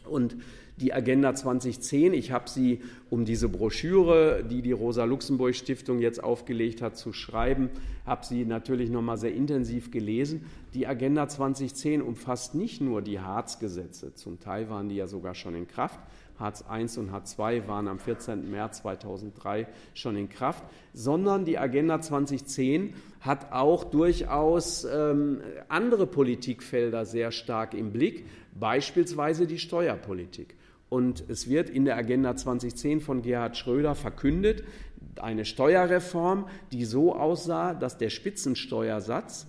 Und 0.05 0.37
die 0.77 0.93
Agenda 0.93 1.35
2010. 1.35 2.15
Ich 2.15 2.33
habe 2.33 2.49
sie, 2.49 2.81
um 3.11 3.25
diese 3.25 3.49
Broschüre, 3.49 4.45
die 4.45 4.63
die 4.63 4.73
Rosa-Luxemburg-Stiftung 4.73 6.01
jetzt 6.01 6.23
aufgelegt 6.23 6.83
hat, 6.83 6.97
zu 6.97 7.13
schreiben, 7.13 7.71
habe 8.07 8.27
sie 8.27 8.45
natürlich 8.45 8.91
noch 8.91 9.03
mal 9.03 9.17
sehr 9.17 9.35
intensiv 9.35 9.91
gelesen. 9.91 10.47
Die 10.75 10.87
Agenda 10.87 11.29
2010 11.29 12.03
umfasst 12.03 12.55
nicht 12.55 12.81
nur 12.81 13.03
die 13.03 13.21
Harz-Gesetze, 13.21 14.15
zum 14.15 14.41
Teil 14.41 14.69
waren 14.69 14.89
die 14.89 14.97
ja 14.97 15.07
sogar 15.07 15.35
schon 15.35 15.55
in 15.55 15.69
Kraft, 15.69 16.01
Hartz 16.39 16.65
I 16.69 16.99
und 16.99 17.13
Hartz 17.13 17.37
II 17.39 17.69
waren 17.69 17.87
am 17.87 17.99
14. 17.99 18.51
März 18.51 18.79
2003 18.79 19.69
schon 19.95 20.17
in 20.17 20.29
Kraft, 20.29 20.65
sondern 20.93 21.45
die 21.45 21.59
Agenda 21.59 22.01
2010 22.01 22.95
hat 23.21 23.53
auch 23.53 23.85
durchaus 23.85 24.85
ähm, 24.85 25.41
andere 25.69 26.07
Politikfelder 26.07 27.07
sehr 27.07 27.31
stark 27.31 27.75
im 27.75 27.93
Blick, 27.93 28.27
beispielsweise 28.59 29.47
die 29.47 29.59
Steuerpolitik. 29.59 30.57
Und 30.95 31.25
es 31.29 31.49
wird 31.49 31.71
in 31.71 31.87
der 31.87 31.97
Agenda 31.97 32.37
2010 32.37 33.01
von 33.01 33.21
Gerhard 33.21 33.57
Schröder 33.57 33.97
verkündet, 33.97 34.63
eine 35.17 35.45
Steuerreform, 35.45 36.47
die 36.71 36.85
so 36.85 37.17
aussah, 37.17 37.75
dass 37.75 37.99
der 37.99 38.11
Spitzensteuersatz 38.11 39.49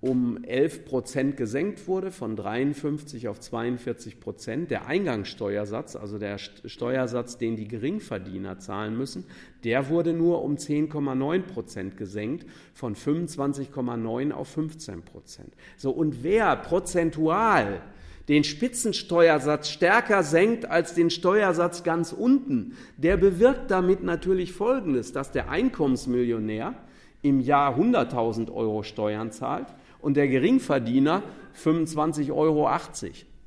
um 0.00 0.42
11 0.44 0.86
Prozent 0.86 1.36
gesenkt 1.36 1.86
wurde, 1.86 2.10
von 2.10 2.36
53 2.36 3.28
auf 3.28 3.38
42 3.38 4.18
Prozent. 4.18 4.70
Der 4.70 4.86
Eingangssteuersatz, 4.86 5.94
also 5.94 6.18
der 6.18 6.38
Steuersatz, 6.38 7.36
den 7.36 7.56
die 7.56 7.68
Geringverdiener 7.68 8.58
zahlen 8.58 8.96
müssen, 8.96 9.24
der 9.62 9.90
wurde 9.90 10.14
nur 10.14 10.42
um 10.42 10.56
10,9 10.56 11.42
Prozent 11.42 11.98
gesenkt, 11.98 12.46
von 12.72 12.96
25,9 12.96 14.32
auf 14.32 14.48
15 14.48 15.02
Prozent. 15.02 15.52
So, 15.76 15.90
und 15.90 16.22
wer 16.24 16.56
prozentual 16.56 17.82
den 18.28 18.42
Spitzensteuersatz 18.42 19.68
stärker 19.68 20.22
senkt 20.22 20.68
als 20.68 20.94
den 20.94 21.10
Steuersatz 21.10 21.84
ganz 21.84 22.12
unten, 22.12 22.76
der 22.96 23.16
bewirkt 23.16 23.70
damit 23.70 24.02
natürlich 24.02 24.52
Folgendes, 24.52 25.12
dass 25.12 25.30
der 25.30 25.48
Einkommensmillionär 25.48 26.74
im 27.22 27.40
Jahr 27.40 27.76
100.000 27.78 28.52
Euro 28.52 28.82
Steuern 28.82 29.30
zahlt 29.30 29.68
und 30.00 30.16
der 30.16 30.28
Geringverdiener 30.28 31.22
25,80 31.62 32.32
Euro. 32.32 32.70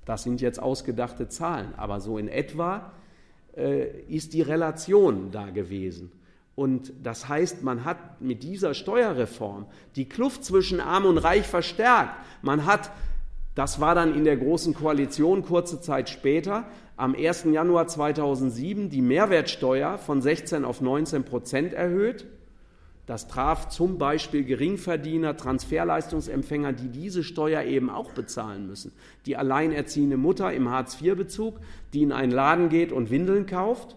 Das 0.06 0.24
sind 0.24 0.42
jetzt 0.42 0.62
ausgedachte 0.62 1.28
Zahlen, 1.28 1.74
aber 1.76 2.00
so 2.00 2.18
in 2.18 2.28
etwa 2.28 2.94
äh, 3.56 4.02
ist 4.08 4.34
die 4.34 4.42
Relation 4.42 5.32
da 5.32 5.50
gewesen. 5.50 6.12
Und 6.56 6.92
das 7.04 7.30
heißt, 7.30 7.64
man 7.64 7.86
hat 7.86 8.20
mit 8.22 8.44
dieser 8.44 8.74
Steuerreform 8.74 9.66
die 9.96 10.10
Kluft 10.10 10.44
zwischen 10.44 10.82
Arm 10.82 11.06
und 11.06 11.18
Reich 11.18 11.48
verstärkt. 11.48 12.16
Man 12.42 12.66
hat 12.66 12.92
das 13.56 13.80
war 13.82 13.96
dann 13.96 14.16
in 14.16 14.24
der 14.24 14.38
Großen 14.38 14.74
Koalition 14.74 15.44
kurze 15.44 15.82
Zeit 15.82 16.10
später, 16.10 16.66
am 16.96 17.16
1. 17.16 17.46
Januar 17.52 17.88
2007, 17.88 18.90
die 18.90 19.02
Mehrwertsteuer 19.02 19.98
von 19.98 20.22
16 20.22 20.66
auf 20.66 20.82
19 20.82 21.24
Prozent 21.24 21.74
erhöht. 21.74 22.26
Das 23.06 23.28
traf 23.28 23.70
zum 23.70 23.98
Beispiel 23.98 24.44
Geringverdiener, 24.44 25.36
Transferleistungsempfänger, 25.36 26.74
die 26.74 26.90
diese 26.90 27.24
Steuer 27.24 27.64
eben 27.64 27.90
auch 27.90 28.12
bezahlen 28.12 28.68
müssen. 28.68 28.92
Die 29.26 29.36
alleinerziehende 29.36 30.16
Mutter 30.16 30.54
im 30.54 30.70
Hartz-IV-Bezug, 30.70 31.60
die 31.94 32.04
in 32.04 32.12
einen 32.12 32.32
Laden 32.32 32.70
geht 32.70 32.92
und 32.92 33.10
Windeln 33.10 33.48
kauft, 33.48 33.96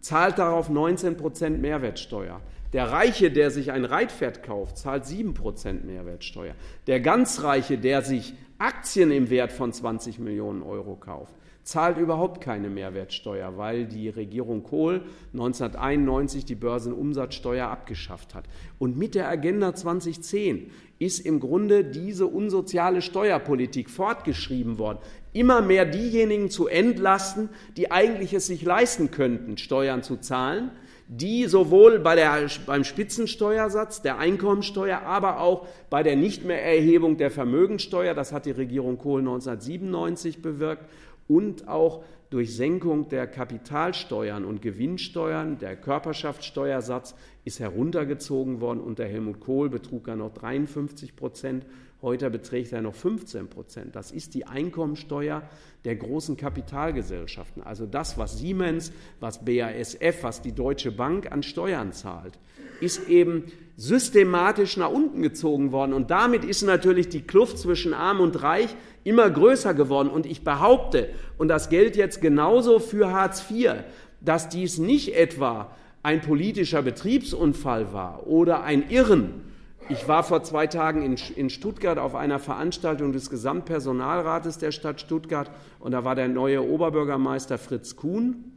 zahlt 0.00 0.38
darauf 0.38 0.70
19 0.70 1.18
Prozent 1.18 1.60
Mehrwertsteuer. 1.60 2.40
Der 2.72 2.90
Reiche, 2.90 3.30
der 3.30 3.50
sich 3.50 3.72
ein 3.72 3.84
Reitpferd 3.84 4.42
kauft, 4.42 4.78
zahlt 4.78 5.04
7 5.04 5.34
Prozent 5.34 5.84
Mehrwertsteuer. 5.84 6.54
Der 6.86 7.00
Ganzreiche, 7.00 7.76
der 7.76 8.02
sich 8.02 8.34
Aktien 8.58 9.10
im 9.10 9.28
Wert 9.28 9.52
von 9.52 9.72
20 9.72 10.18
Millionen 10.18 10.62
Euro 10.62 10.96
kauft, 10.96 11.34
zahlt 11.62 11.98
überhaupt 11.98 12.40
keine 12.40 12.70
Mehrwertsteuer, 12.70 13.58
weil 13.58 13.84
die 13.84 14.08
Regierung 14.08 14.62
Kohl 14.62 15.02
1991 15.34 16.46
die 16.46 16.54
Börsenumsatzsteuer 16.54 17.68
abgeschafft 17.68 18.34
hat. 18.34 18.44
Und 18.78 18.96
mit 18.96 19.14
der 19.14 19.28
Agenda 19.28 19.74
2010 19.74 20.70
ist 20.98 21.18
im 21.18 21.40
Grunde 21.40 21.84
diese 21.84 22.26
unsoziale 22.26 23.02
Steuerpolitik 23.02 23.90
fortgeschrieben 23.90 24.78
worden. 24.78 25.00
Immer 25.34 25.60
mehr 25.60 25.84
diejenigen 25.84 26.48
zu 26.48 26.66
entlasten, 26.66 27.50
die 27.76 27.90
eigentlich 27.90 28.32
es 28.32 28.46
sich 28.46 28.62
leisten 28.62 29.10
könnten, 29.10 29.58
Steuern 29.58 30.02
zu 30.02 30.16
zahlen, 30.16 30.70
die 31.08 31.46
sowohl 31.46 32.00
bei 32.00 32.16
der, 32.16 32.48
beim 32.66 32.84
Spitzensteuersatz, 32.84 34.02
der 34.02 34.18
Einkommensteuer, 34.18 35.02
aber 35.02 35.40
auch 35.40 35.66
bei 35.88 36.02
der 36.02 36.16
Nichtmehrerhebung 36.16 37.16
der 37.16 37.30
Vermögensteuer, 37.30 38.14
das 38.14 38.32
hat 38.32 38.46
die 38.46 38.50
Regierung 38.50 38.98
Kohl 38.98 39.20
1997 39.20 40.42
bewirkt, 40.42 40.84
und 41.28 41.68
auch 41.68 42.04
durch 42.30 42.56
Senkung 42.56 43.08
der 43.08 43.26
Kapitalsteuern 43.26 44.44
und 44.44 44.62
Gewinnsteuern, 44.62 45.58
der 45.58 45.76
Körperschaftssteuersatz 45.76 47.14
ist 47.44 47.60
heruntergezogen 47.60 48.60
worden. 48.60 48.80
Unter 48.80 49.04
Helmut 49.04 49.40
Kohl 49.40 49.70
betrug 49.70 50.08
er 50.08 50.16
noch 50.16 50.34
53 50.34 51.14
Prozent. 51.14 51.66
Heute 52.06 52.30
beträgt 52.30 52.72
er 52.72 52.82
noch 52.82 52.94
15 52.94 53.48
Prozent. 53.48 53.96
Das 53.96 54.12
ist 54.12 54.34
die 54.34 54.46
Einkommensteuer 54.46 55.42
der 55.84 55.96
großen 55.96 56.36
Kapitalgesellschaften. 56.36 57.64
Also 57.64 57.84
das, 57.84 58.16
was 58.16 58.38
Siemens, 58.38 58.92
was 59.18 59.44
BASF, 59.44 60.22
was 60.22 60.40
die 60.40 60.52
Deutsche 60.52 60.92
Bank 60.92 61.32
an 61.32 61.42
Steuern 61.42 61.92
zahlt, 61.92 62.38
ist 62.80 63.08
eben 63.08 63.46
systematisch 63.76 64.76
nach 64.76 64.92
unten 64.92 65.20
gezogen 65.20 65.72
worden. 65.72 65.94
Und 65.94 66.12
damit 66.12 66.44
ist 66.44 66.62
natürlich 66.62 67.08
die 67.08 67.22
Kluft 67.22 67.58
zwischen 67.58 67.92
Arm 67.92 68.20
und 68.20 68.40
Reich 68.40 68.76
immer 69.02 69.28
größer 69.28 69.74
geworden. 69.74 70.08
Und 70.08 70.26
ich 70.26 70.44
behaupte, 70.44 71.08
und 71.38 71.48
das 71.48 71.70
gilt 71.70 71.96
jetzt 71.96 72.20
genauso 72.20 72.78
für 72.78 73.10
Hartz 73.10 73.50
IV, 73.50 73.82
dass 74.20 74.48
dies 74.48 74.78
nicht 74.78 75.16
etwa 75.16 75.74
ein 76.04 76.20
politischer 76.20 76.82
Betriebsunfall 76.82 77.92
war 77.92 78.28
oder 78.28 78.62
ein 78.62 78.90
Irren, 78.90 79.42
Ich 79.88 80.08
war 80.08 80.24
vor 80.24 80.42
zwei 80.42 80.66
Tagen 80.66 81.02
in, 81.02 81.16
in, 81.36 81.48
Stuttgart 81.48 81.98
auf 81.98 82.16
einer 82.16 82.40
Veranstaltung 82.40 83.12
des 83.12 83.30
Gesamtpersonalrates 83.30 84.58
der 84.58 84.72
Stadt 84.72 85.00
Stuttgart 85.00 85.48
und 85.78 85.92
da 85.92 86.02
war 86.02 86.16
der 86.16 86.26
neue 86.26 86.68
Oberbürgermeister 86.68 87.56
Fritz 87.56 87.94
Kuhn, 87.94 88.50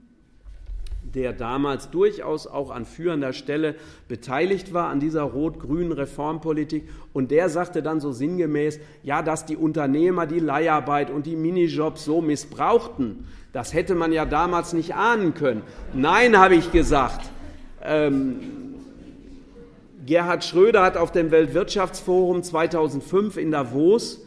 der 1.04 1.34
damals 1.34 1.92
durchaus 1.92 2.48
auch 2.48 2.72
an 2.72 2.86
führender 2.86 3.34
Stelle 3.34 3.76
beteiligt 4.08 4.74
war 4.74 4.90
an 4.90 5.00
dieser 5.00 5.22
rot-grünen 5.22 5.92
Reformpolitik. 5.92 6.90
Und 7.14 7.30
der 7.30 7.50
sagte 7.50 7.84
dann 7.84 8.00
so 8.00 8.12
sinngemäß, 8.12 8.80
ja, 9.04 9.22
dass 9.22 9.46
die 9.46 9.56
Unternehmer 9.56 10.26
die 10.26 10.40
Leiharbeit 10.40 11.12
und 11.12 11.28
die 11.28 11.36
Minijobs 11.36 12.06
so 12.06 12.22
missbrauchten, 12.22 13.28
das 13.54 13.74
hätte 13.76 13.94
man 13.94 14.12
ja 14.14 14.26
damals 14.26 14.74
nicht 14.74 14.96
ahnen 14.96 15.36
können. 15.36 15.62
Nein, 15.94 16.40
habe 16.40 16.56
ich 16.56 16.72
gesagt. 16.72 17.30
Ähm, 17.84 18.69
Gerhard 20.10 20.44
Schröder 20.44 20.82
hat 20.82 20.98
auf 20.98 21.12
dem 21.12 21.30
Weltwirtschaftsforum 21.30 22.42
2005 22.42 23.38
in 23.38 23.52
Davos 23.52 24.22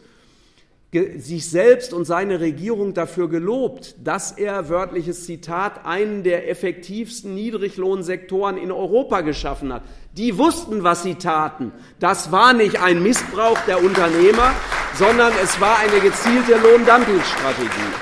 sich 1.17 1.49
selbst 1.49 1.93
und 1.93 2.05
seine 2.05 2.39
Regierung 2.39 2.93
dafür 2.93 3.27
gelobt, 3.27 3.95
dass 4.01 4.31
er, 4.31 4.69
wörtliches 4.69 5.25
Zitat, 5.25 5.85
einen 5.85 6.23
der 6.23 6.49
effektivsten 6.49 7.35
Niedriglohnsektoren 7.35 8.57
in 8.57 8.71
Europa 8.71 9.21
geschaffen 9.21 9.73
hat. 9.73 9.81
Die 10.13 10.37
wussten, 10.37 10.83
was 10.83 11.03
sie 11.03 11.15
taten. 11.15 11.73
Das 11.99 12.31
war 12.31 12.53
nicht 12.53 12.81
ein 12.81 13.03
Missbrauch 13.03 13.59
der 13.67 13.83
Unternehmer, 13.83 14.53
sondern 14.93 15.33
es 15.43 15.59
war 15.59 15.79
eine 15.79 15.99
gezielte 15.99 16.53
Lohndumpingstrategie. 16.53 17.93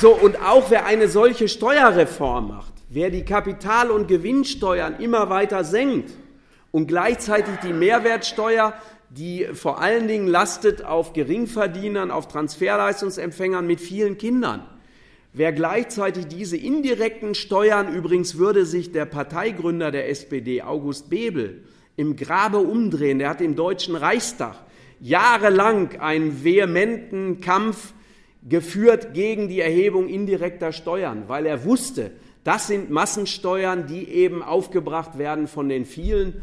So, 0.00 0.12
und 0.12 0.42
auch 0.42 0.70
wer 0.70 0.86
eine 0.86 1.06
solche 1.06 1.46
Steuerreform 1.46 2.48
macht, 2.48 2.75
wer 2.96 3.10
die 3.10 3.26
Kapital- 3.26 3.90
und 3.90 4.08
Gewinnsteuern 4.08 4.98
immer 5.00 5.28
weiter 5.28 5.64
senkt 5.64 6.12
und 6.70 6.86
gleichzeitig 6.86 7.56
die 7.62 7.74
Mehrwertsteuer 7.74 8.72
die 9.10 9.46
vor 9.52 9.80
allen 9.80 10.08
Dingen 10.08 10.26
lastet 10.26 10.84
auf 10.84 11.12
Geringverdienern, 11.12 12.10
auf 12.10 12.26
Transferleistungsempfängern 12.26 13.66
mit 13.66 13.80
vielen 13.80 14.18
Kindern. 14.18 14.66
Wer 15.32 15.52
gleichzeitig 15.52 16.26
diese 16.26 16.56
indirekten 16.56 17.34
Steuern, 17.34 17.94
übrigens 17.94 18.38
würde 18.38 18.64
sich 18.64 18.90
der 18.92 19.04
Parteigründer 19.04 19.90
der 19.90 20.08
SPD, 20.08 20.62
August 20.62 21.08
Bebel, 21.10 21.64
im 21.96 22.16
Grabe 22.16 22.58
umdrehen, 22.58 23.20
der 23.20 23.28
hat 23.28 23.40
im 23.40 23.54
Deutschen 23.54 23.94
Reichstag 23.94 24.56
jahrelang 24.98 26.00
einen 26.00 26.42
vehementen 26.42 27.40
Kampf 27.40 27.92
geführt 28.48 29.14
gegen 29.14 29.48
die 29.48 29.60
Erhebung 29.60 30.08
indirekter 30.08 30.72
Steuern, 30.72 31.24
weil 31.26 31.46
er 31.46 31.64
wusste, 31.64 32.12
das 32.46 32.68
sind 32.68 32.90
Massensteuern, 32.90 33.88
die 33.88 34.08
eben 34.08 34.40
aufgebracht 34.40 35.18
werden 35.18 35.48
von 35.48 35.68
den 35.68 35.84
vielen. 35.84 36.42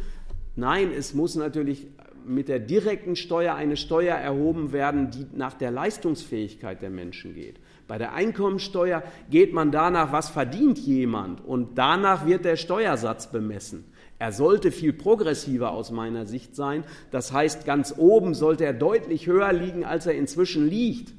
Nein, 0.58 0.92
es 0.92 1.14
muss 1.14 1.36
natürlich 1.36 1.88
mit 2.26 2.50
der 2.50 2.60
direkten 2.60 3.16
Steuer 3.16 3.56
eine 3.56 3.78
Steuer 3.78 4.16
erhoben 4.16 4.74
werden, 4.74 5.12
die 5.12 5.26
nach 5.34 5.54
der 5.54 5.72
Leistungsfähigkeit 5.72 6.82
der 6.82 6.90
Menschen 6.90 7.34
geht. 7.34 7.62
Bei 7.88 7.98
der 7.98 8.14
Einkommensteuer 8.14 9.02
geht 9.30 9.54
man 9.54 9.72
danach, 9.72 10.12
was 10.12 10.30
verdient 10.30 10.78
jemand, 10.78 11.44
und 11.46 11.78
danach 11.78 12.26
wird 12.26 12.44
der 12.44 12.58
Steuersatz 12.58 13.32
bemessen. 13.32 13.86
Er 14.20 14.34
sollte 14.34 14.72
viel 14.72 14.92
progressiver 14.92 15.72
aus 15.72 15.90
meiner 15.90 16.26
Sicht 16.26 16.54
sein. 16.54 16.84
Das 17.12 17.32
heißt, 17.32 17.66
ganz 17.66 17.96
oben 17.98 18.34
sollte 18.34 18.66
er 18.66 18.74
deutlich 18.74 19.28
höher 19.28 19.54
liegen, 19.54 19.86
als 19.86 20.06
er 20.06 20.16
inzwischen 20.16 20.68
liegt. 20.68 21.14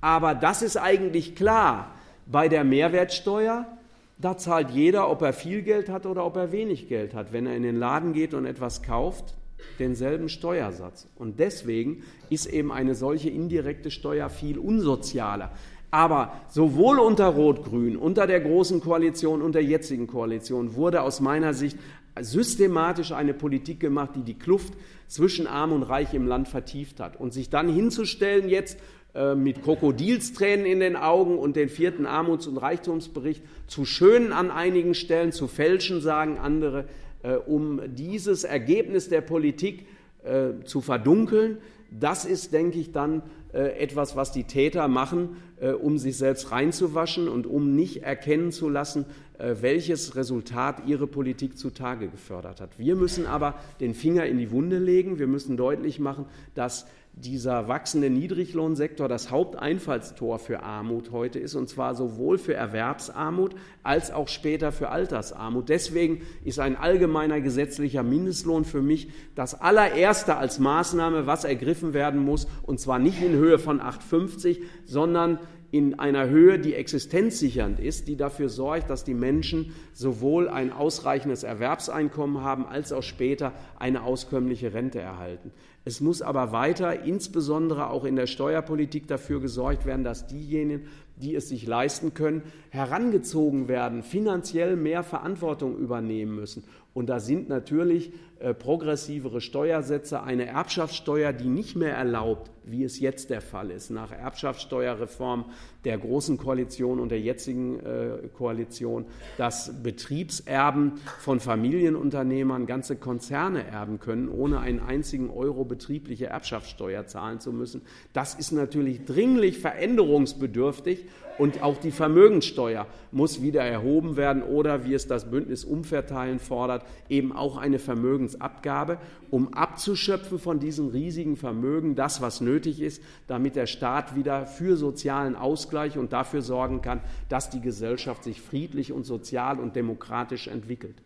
Aber 0.00 0.34
das 0.34 0.62
ist 0.62 0.76
eigentlich 0.76 1.36
klar. 1.36 1.94
Bei 2.26 2.48
der 2.48 2.64
Mehrwertsteuer, 2.64 3.77
da 4.18 4.36
zahlt 4.36 4.70
jeder, 4.70 5.10
ob 5.10 5.22
er 5.22 5.32
viel 5.32 5.62
Geld 5.62 5.88
hat 5.88 6.04
oder 6.04 6.24
ob 6.24 6.36
er 6.36 6.52
wenig 6.52 6.88
Geld 6.88 7.14
hat. 7.14 7.32
Wenn 7.32 7.46
er 7.46 7.56
in 7.56 7.62
den 7.62 7.76
Laden 7.76 8.12
geht 8.12 8.34
und 8.34 8.46
etwas 8.46 8.82
kauft, 8.82 9.34
denselben 9.78 10.28
Steuersatz. 10.28 11.08
Und 11.16 11.38
deswegen 11.38 12.02
ist 12.30 12.46
eben 12.46 12.72
eine 12.72 12.94
solche 12.94 13.30
indirekte 13.30 13.90
Steuer 13.90 14.28
viel 14.28 14.58
unsozialer. 14.58 15.52
Aber 15.90 16.32
sowohl 16.48 16.98
unter 16.98 17.28
Rot-Grün, 17.28 17.96
unter 17.96 18.26
der 18.26 18.40
Großen 18.40 18.80
Koalition 18.80 19.40
und 19.40 19.54
der 19.54 19.64
jetzigen 19.64 20.06
Koalition 20.06 20.74
wurde 20.74 21.02
aus 21.02 21.20
meiner 21.20 21.54
Sicht 21.54 21.78
systematisch 22.20 23.12
eine 23.12 23.32
Politik 23.32 23.80
gemacht, 23.80 24.10
die 24.16 24.22
die 24.22 24.38
Kluft 24.38 24.74
zwischen 25.06 25.46
Arm 25.46 25.72
und 25.72 25.84
Reich 25.84 26.12
im 26.12 26.26
Land 26.26 26.48
vertieft 26.48 27.00
hat. 27.00 27.18
Und 27.18 27.32
sich 27.32 27.48
dann 27.48 27.72
hinzustellen 27.72 28.48
jetzt 28.48 28.78
äh, 29.18 29.34
mit 29.34 29.64
Krokodilstränen 29.64 30.64
in 30.64 30.78
den 30.78 30.94
Augen 30.94 31.38
und 31.38 31.56
den 31.56 31.68
vierten 31.68 32.06
Armuts- 32.06 32.46
und 32.46 32.56
Reichtumsbericht 32.56 33.42
zu 33.66 33.84
schönen 33.84 34.32
an 34.32 34.52
einigen 34.52 34.94
Stellen, 34.94 35.32
zu 35.32 35.48
fälschen, 35.48 36.00
sagen 36.00 36.38
andere, 36.38 36.84
äh, 37.24 37.34
um 37.34 37.80
dieses 37.96 38.44
Ergebnis 38.44 39.08
der 39.08 39.22
Politik 39.22 39.86
äh, 40.22 40.64
zu 40.64 40.80
verdunkeln. 40.80 41.58
Das 41.90 42.24
ist, 42.24 42.52
denke 42.52 42.78
ich, 42.78 42.92
dann 42.92 43.22
äh, 43.52 43.76
etwas, 43.80 44.14
was 44.14 44.30
die 44.30 44.44
Täter 44.44 44.86
machen, 44.86 45.36
um 45.82 45.98
sich 45.98 46.16
selbst 46.16 46.52
reinzuwaschen 46.52 47.26
und 47.26 47.44
um 47.44 47.74
nicht 47.74 48.04
erkennen 48.04 48.52
zu 48.52 48.68
lassen, 48.68 49.06
welches 49.38 50.14
Resultat 50.14 50.86
ihre 50.86 51.08
Politik 51.08 51.58
zutage 51.58 52.06
gefördert 52.06 52.60
hat. 52.60 52.78
Wir 52.78 52.94
müssen 52.94 53.26
aber 53.26 53.56
den 53.80 53.92
Finger 53.94 54.24
in 54.26 54.38
die 54.38 54.52
Wunde 54.52 54.78
legen. 54.78 55.18
Wir 55.18 55.26
müssen 55.26 55.56
deutlich 55.56 55.98
machen, 55.98 56.26
dass 56.54 56.86
dieser 57.20 57.68
wachsende 57.68 58.10
Niedriglohnsektor 58.10 59.08
das 59.08 59.30
Haupteinfallstor 59.30 60.38
für 60.38 60.62
Armut 60.62 61.10
heute 61.10 61.38
ist, 61.38 61.54
und 61.54 61.68
zwar 61.68 61.94
sowohl 61.94 62.38
für 62.38 62.54
Erwerbsarmut 62.54 63.54
als 63.82 64.10
auch 64.10 64.28
später 64.28 64.72
für 64.72 64.90
Altersarmut. 64.90 65.68
Deswegen 65.68 66.22
ist 66.44 66.58
ein 66.58 66.76
allgemeiner 66.76 67.40
gesetzlicher 67.40 68.02
Mindestlohn 68.02 68.64
für 68.64 68.82
mich 68.82 69.08
das 69.34 69.60
allererste 69.60 70.36
als 70.36 70.58
Maßnahme, 70.58 71.26
was 71.26 71.44
ergriffen 71.44 71.92
werden 71.92 72.24
muss, 72.24 72.46
und 72.62 72.80
zwar 72.80 72.98
nicht 72.98 73.22
in 73.22 73.32
Höhe 73.32 73.58
von 73.58 73.80
8,50, 73.80 74.58
sondern 74.84 75.38
in 75.70 75.98
einer 75.98 76.28
Höhe, 76.28 76.58
die 76.58 76.74
existenzsichernd 76.74 77.78
ist, 77.78 78.08
die 78.08 78.16
dafür 78.16 78.48
sorgt, 78.48 78.88
dass 78.88 79.04
die 79.04 79.14
Menschen 79.14 79.74
sowohl 79.92 80.48
ein 80.48 80.72
ausreichendes 80.72 81.42
Erwerbseinkommen 81.42 82.42
haben, 82.42 82.64
als 82.64 82.92
auch 82.92 83.02
später 83.02 83.52
eine 83.78 84.02
auskömmliche 84.02 84.72
Rente 84.72 84.98
erhalten. 84.98 85.52
Es 85.88 86.02
muss 86.02 86.20
aber 86.20 86.52
weiter, 86.52 87.04
insbesondere 87.04 87.88
auch 87.88 88.04
in 88.04 88.14
der 88.14 88.26
Steuerpolitik, 88.26 89.06
dafür 89.06 89.40
gesorgt 89.40 89.86
werden, 89.86 90.04
dass 90.04 90.26
diejenigen, 90.26 90.86
die 91.16 91.34
es 91.34 91.48
sich 91.48 91.66
leisten 91.66 92.12
können, 92.12 92.42
herangezogen 92.68 93.68
werden, 93.68 94.02
finanziell 94.02 94.76
mehr 94.76 95.02
Verantwortung 95.02 95.78
übernehmen 95.78 96.36
müssen. 96.36 96.62
Und 96.98 97.06
da 97.06 97.20
sind 97.20 97.48
natürlich 97.48 98.10
äh, 98.40 98.52
progressivere 98.54 99.40
Steuersätze, 99.40 100.24
eine 100.24 100.46
Erbschaftssteuer, 100.46 101.32
die 101.32 101.46
nicht 101.46 101.76
mehr 101.76 101.94
erlaubt, 101.94 102.50
wie 102.64 102.82
es 102.82 102.98
jetzt 102.98 103.30
der 103.30 103.40
Fall 103.40 103.70
ist, 103.70 103.90
nach 103.90 104.10
Erbschaftssteuerreform 104.10 105.44
der 105.84 105.96
Großen 105.96 106.38
Koalition 106.38 106.98
und 106.98 107.10
der 107.10 107.20
jetzigen 107.20 107.78
äh, 107.78 108.28
Koalition, 108.36 109.04
dass 109.36 109.80
Betriebserben 109.80 110.94
von 111.20 111.38
Familienunternehmern 111.38 112.66
ganze 112.66 112.96
Konzerne 112.96 113.64
erben 113.64 114.00
können, 114.00 114.28
ohne 114.28 114.58
einen 114.58 114.80
einzigen 114.80 115.30
Euro 115.30 115.64
betriebliche 115.64 116.26
Erbschaftssteuer 116.26 117.06
zahlen 117.06 117.38
zu 117.38 117.52
müssen. 117.52 117.82
Das 118.12 118.34
ist 118.34 118.50
natürlich 118.50 119.04
dringlich 119.04 119.60
veränderungsbedürftig 119.60 121.06
und 121.38 121.62
auch 121.62 121.78
die 121.78 121.90
Vermögenssteuer 121.90 122.86
muss 123.12 123.40
wieder 123.40 123.62
erhoben 123.62 124.16
werden 124.16 124.42
oder, 124.42 124.84
wie 124.84 124.94
es 124.94 125.06
das 125.06 125.30
Bündnis 125.30 125.64
Umverteilen 125.64 126.40
fordert, 126.40 126.84
eben 127.08 127.32
auch 127.32 127.56
eine 127.56 127.78
Vermögensabgabe, 127.78 128.98
um 129.30 129.54
abzuschöpfen 129.54 130.38
von 130.38 130.58
diesem 130.58 130.88
riesigen 130.88 131.36
Vermögen 131.36 131.94
das, 131.94 132.20
was 132.20 132.40
nötig 132.40 132.80
ist, 132.80 133.02
damit 133.26 133.56
der 133.56 133.66
Staat 133.66 134.16
wieder 134.16 134.46
für 134.46 134.76
sozialen 134.76 135.36
Ausgleich 135.36 135.96
und 135.96 136.12
dafür 136.12 136.42
sorgen 136.42 136.82
kann, 136.82 137.00
dass 137.28 137.50
die 137.50 137.60
Gesellschaft 137.60 138.24
sich 138.24 138.40
friedlich 138.40 138.92
und 138.92 139.04
sozial 139.04 139.58
und 139.60 139.76
demokratisch 139.76 140.48
entwickelt. 140.48 140.96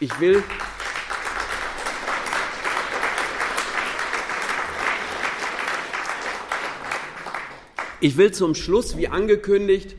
Ich 0.00 0.20
will 0.20 0.42
Ich 8.04 8.16
will 8.16 8.32
zum 8.32 8.56
Schluss, 8.56 8.96
wie 8.96 9.06
angekündigt, 9.06 9.94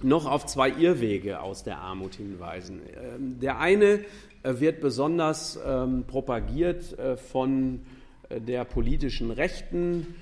noch 0.00 0.26
auf 0.26 0.46
zwei 0.46 0.70
Irrwege 0.70 1.40
aus 1.40 1.64
der 1.64 1.78
Armut 1.78 2.14
hinweisen. 2.14 2.82
Ähm, 2.94 3.40
der 3.40 3.58
eine 3.58 4.04
äh, 4.44 4.60
wird 4.60 4.80
besonders 4.80 5.58
ähm, 5.66 6.04
propagiert 6.06 6.96
äh, 6.96 7.16
von 7.16 7.80
äh, 8.28 8.40
der 8.40 8.64
politischen 8.64 9.32
Rechten 9.32 10.14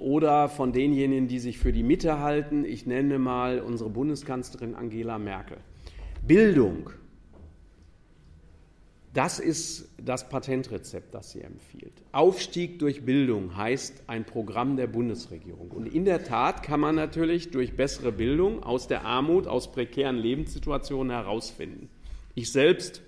oder 0.00 0.48
von 0.48 0.72
denjenigen, 0.72 1.28
die 1.28 1.38
sich 1.38 1.58
für 1.58 1.72
die 1.72 1.84
Mitte 1.84 2.18
halten. 2.18 2.64
Ich 2.64 2.86
nenne 2.86 3.20
mal 3.20 3.60
unsere 3.60 3.90
Bundeskanzlerin 3.90 4.74
Angela 4.74 5.20
Merkel. 5.20 5.58
Bildung 6.26 6.90
das 9.14 9.38
ist 9.38 9.90
das 9.98 10.28
Patentrezept, 10.28 11.14
das 11.14 11.32
sie 11.32 11.42
empfiehlt. 11.42 11.92
Aufstieg 12.12 12.78
durch 12.78 13.04
Bildung 13.04 13.56
heißt 13.56 14.04
ein 14.06 14.24
Programm 14.24 14.76
der 14.76 14.86
Bundesregierung. 14.86 15.70
Und 15.70 15.86
in 15.86 16.06
der 16.06 16.24
Tat 16.24 16.62
kann 16.62 16.80
man 16.80 16.94
natürlich 16.94 17.50
durch 17.50 17.76
bessere 17.76 18.10
Bildung 18.10 18.62
aus 18.62 18.88
der 18.88 19.04
Armut, 19.04 19.46
aus 19.46 19.70
prekären 19.70 20.16
Lebenssituationen 20.16 21.10
herausfinden. 21.10 21.90
Ich 22.34 22.52
selbst 22.52 23.02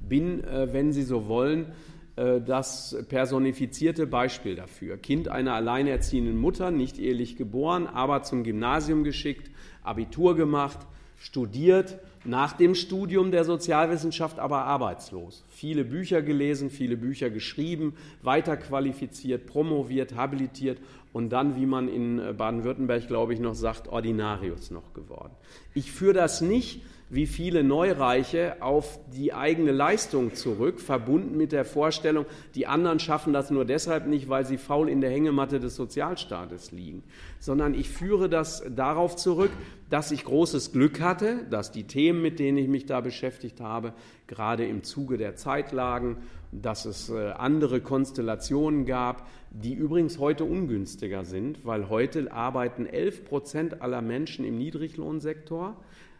bin, 0.00 0.44
äh, 0.44 0.72
wenn 0.72 0.92
Sie 0.92 1.02
so 1.02 1.26
wollen, 1.26 1.72
äh, 2.14 2.40
das 2.40 2.96
personifizierte 3.08 4.06
Beispiel 4.06 4.54
dafür. 4.54 4.98
Kind 4.98 5.28
einer 5.28 5.54
alleinerziehenden 5.54 6.36
Mutter, 6.36 6.70
nicht 6.70 6.98
ehelich 6.98 7.36
geboren, 7.36 7.88
aber 7.88 8.22
zum 8.22 8.44
Gymnasium 8.44 9.02
geschickt, 9.02 9.50
Abitur 9.82 10.36
gemacht, 10.36 10.78
studiert, 11.18 11.98
nach 12.26 12.52
dem 12.52 12.74
Studium 12.74 13.30
der 13.30 13.44
Sozialwissenschaft 13.44 14.38
aber 14.38 14.64
arbeitslos. 14.64 15.44
Viele 15.48 15.84
Bücher 15.84 16.22
gelesen, 16.22 16.70
viele 16.70 16.96
Bücher 16.96 17.30
geschrieben, 17.30 17.94
weiterqualifiziert, 18.22 19.46
promoviert, 19.46 20.14
habilitiert 20.14 20.78
und 21.12 21.30
dann, 21.30 21.56
wie 21.56 21.66
man 21.66 21.88
in 21.88 22.36
Baden-Württemberg, 22.36 23.06
glaube 23.06 23.34
ich, 23.34 23.40
noch 23.40 23.54
sagt, 23.54 23.88
Ordinarius 23.88 24.70
noch 24.70 24.92
geworden. 24.92 25.32
Ich 25.74 25.92
führe 25.92 26.14
das 26.14 26.40
nicht 26.40 26.82
wie 27.08 27.26
viele 27.26 27.62
Neureiche 27.62 28.56
auf 28.60 28.98
die 29.14 29.32
eigene 29.32 29.70
Leistung 29.70 30.34
zurück, 30.34 30.80
verbunden 30.80 31.36
mit 31.36 31.52
der 31.52 31.64
Vorstellung, 31.64 32.26
die 32.56 32.66
anderen 32.66 32.98
schaffen 32.98 33.32
das 33.32 33.50
nur 33.50 33.64
deshalb 33.64 34.06
nicht, 34.06 34.28
weil 34.28 34.44
sie 34.44 34.58
faul 34.58 34.88
in 34.88 35.00
der 35.00 35.10
Hängematte 35.10 35.60
des 35.60 35.76
Sozialstaates 35.76 36.72
liegen, 36.72 37.04
sondern 37.38 37.74
ich 37.74 37.88
führe 37.88 38.28
das 38.28 38.64
darauf 38.74 39.14
zurück, 39.14 39.52
dass 39.88 40.10
ich 40.10 40.24
großes 40.24 40.72
Glück 40.72 41.00
hatte, 41.00 41.44
dass 41.48 41.70
die 41.70 41.84
Themen, 41.84 42.22
mit 42.22 42.40
denen 42.40 42.58
ich 42.58 42.66
mich 42.66 42.86
da 42.86 43.00
beschäftigt 43.00 43.60
habe, 43.60 43.92
gerade 44.26 44.66
im 44.66 44.82
Zuge 44.82 45.16
der 45.16 45.36
Zeitlagen, 45.36 46.16
dass 46.50 46.86
es 46.86 47.08
äh, 47.08 47.30
andere 47.30 47.80
Konstellationen 47.80 48.84
gab, 48.84 49.28
die 49.50 49.74
übrigens 49.74 50.18
heute 50.18 50.44
ungünstiger 50.44 51.24
sind, 51.24 51.64
weil 51.64 51.88
heute 51.88 52.32
arbeiten 52.32 52.86
11 52.86 53.24
Prozent 53.24 53.82
aller 53.82 54.02
Menschen 54.02 54.44
im 54.44 54.58
Niedriglohnsektor 54.58 55.76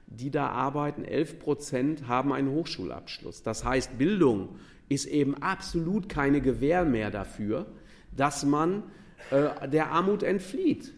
die 0.06 0.30
da 0.30 0.48
arbeiten, 0.48 1.04
11 1.04 1.38
Prozent 1.38 2.08
haben 2.08 2.32
einen 2.32 2.50
Hochschulabschluss. 2.50 3.42
Das 3.42 3.64
heißt, 3.64 3.98
Bildung 3.98 4.50
ist 4.88 5.06
eben 5.06 5.34
absolut 5.42 6.08
keine 6.08 6.40
Gewähr 6.40 6.84
mehr 6.84 7.10
dafür, 7.10 7.66
dass 8.16 8.44
man 8.44 8.84
äh, 9.30 9.68
der 9.68 9.90
Armut 9.90 10.22
entflieht, 10.22 10.94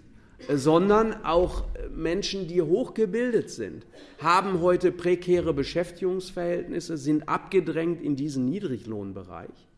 sondern 0.49 1.25
auch 1.25 1.65
Menschen, 1.95 2.47
die 2.47 2.63
hochgebildet 2.63 3.51
sind, 3.51 3.87
haben 4.19 4.61
heute 4.61 4.93
prekäre 4.93 5.53
Beschäftigungsverhältnisse, 5.53 6.97
sind 6.97 7.29
abgedrängt 7.29 8.01
in 8.01 8.15
diesen 8.15 8.45
Niedriglohnbereich. 8.45 9.69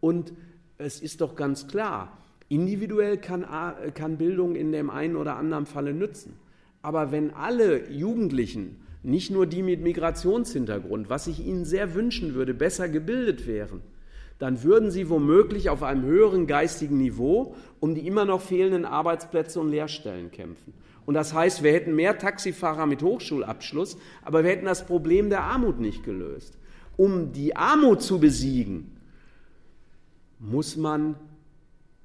Und 0.00 0.32
es 0.78 1.00
ist 1.00 1.20
doch 1.20 1.34
ganz 1.34 1.66
klar, 1.66 2.18
individuell 2.48 3.18
kann, 3.18 3.44
kann 3.94 4.16
Bildung 4.16 4.54
in 4.54 4.70
dem 4.70 4.90
einen 4.90 5.16
oder 5.16 5.36
anderen 5.36 5.66
Falle 5.66 5.92
nützen. 5.92 6.36
Aber 6.82 7.12
wenn 7.12 7.32
alle 7.32 7.90
Jugendlichen, 7.90 8.80
nicht 9.02 9.30
nur 9.30 9.46
die 9.46 9.62
mit 9.62 9.82
Migrationshintergrund, 9.82 11.08
was 11.08 11.26
ich 11.26 11.44
ihnen 11.46 11.64
sehr 11.64 11.94
wünschen 11.94 12.34
würde, 12.34 12.54
besser 12.54 12.88
gebildet 12.88 13.46
wären, 13.46 13.80
dann 14.38 14.62
würden 14.62 14.90
sie 14.90 15.10
womöglich 15.10 15.68
auf 15.68 15.82
einem 15.82 16.04
höheren 16.04 16.46
geistigen 16.46 16.96
Niveau 16.96 17.54
um 17.78 17.94
die 17.94 18.06
immer 18.06 18.24
noch 18.24 18.40
fehlenden 18.40 18.86
Arbeitsplätze 18.86 19.60
und 19.60 19.68
Lehrstellen 19.68 20.30
kämpfen. 20.30 20.72
Und 21.04 21.14
das 21.14 21.34
heißt, 21.34 21.62
wir 21.62 21.72
hätten 21.72 21.94
mehr 21.94 22.18
Taxifahrer 22.18 22.86
mit 22.86 23.02
Hochschulabschluss, 23.02 23.98
aber 24.22 24.42
wir 24.42 24.50
hätten 24.50 24.66
das 24.66 24.86
Problem 24.86 25.28
der 25.28 25.42
Armut 25.42 25.78
nicht 25.78 26.04
gelöst. 26.04 26.56
Um 26.96 27.32
die 27.32 27.56
Armut 27.56 28.02
zu 28.02 28.18
besiegen, 28.18 28.96
muss 30.38 30.76
man 30.76 31.16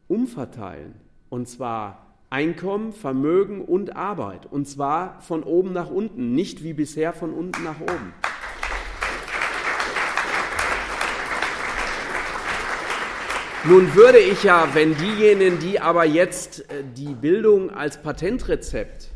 umverteilen. 0.07 0.95
Und 1.29 1.47
zwar 1.47 2.04
Einkommen, 2.35 2.91
Vermögen 2.91 3.61
und 3.61 3.95
Arbeit. 3.95 4.45
Und 4.45 4.67
zwar 4.67 5.21
von 5.21 5.41
oben 5.41 5.71
nach 5.71 5.89
unten, 5.89 6.33
nicht 6.33 6.65
wie 6.65 6.73
bisher 6.73 7.13
von 7.13 7.33
unten 7.33 7.63
nach 7.63 7.79
oben. 7.79 8.13
Nun 13.63 13.95
würde 13.95 14.17
ich 14.19 14.43
ja, 14.43 14.67
wenn 14.73 14.97
diejenigen, 14.97 15.59
die 15.59 15.79
aber 15.79 16.03
jetzt 16.03 16.69
äh, 16.69 16.83
die 16.97 17.13
Bildung 17.13 17.69
als 17.69 18.01
Patentrezept, 18.01 19.11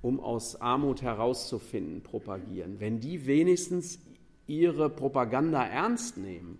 um 0.00 0.18
aus 0.18 0.58
Armut 0.58 1.02
herauszufinden, 1.02 2.02
propagieren, 2.02 2.80
wenn 2.80 2.98
die 2.98 3.26
wenigstens 3.26 3.98
ihre 4.46 4.88
Propaganda 4.88 5.62
ernst 5.66 6.16
nehmen 6.16 6.58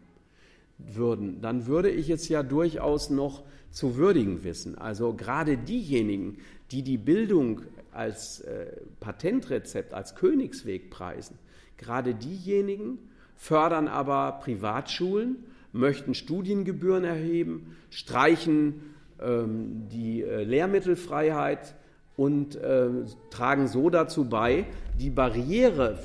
würden, 0.76 1.40
dann 1.40 1.66
würde 1.66 1.88
ich 1.88 2.10
es 2.10 2.28
ja 2.28 2.42
durchaus 2.42 3.08
noch 3.08 3.42
zu 3.76 3.96
würdigen 3.96 4.42
wissen. 4.42 4.78
Also 4.78 5.12
gerade 5.12 5.58
diejenigen, 5.58 6.38
die 6.70 6.82
die 6.82 6.96
Bildung 6.96 7.60
als 7.92 8.40
äh, 8.40 8.68
Patentrezept, 9.00 9.92
als 9.92 10.14
Königsweg 10.14 10.88
preisen, 10.88 11.38
gerade 11.76 12.14
diejenigen 12.14 12.98
fördern 13.36 13.86
aber 13.86 14.40
Privatschulen, 14.42 15.36
möchten 15.72 16.14
Studiengebühren 16.14 17.04
erheben, 17.04 17.76
streichen 17.90 18.94
ähm, 19.20 19.88
die 19.92 20.22
äh, 20.22 20.44
Lehrmittelfreiheit 20.44 21.74
und 22.16 22.56
äh, 22.56 22.88
tragen 23.28 23.68
so 23.68 23.90
dazu 23.90 24.26
bei, 24.26 24.64
die 24.98 25.10
Barriere 25.10 25.98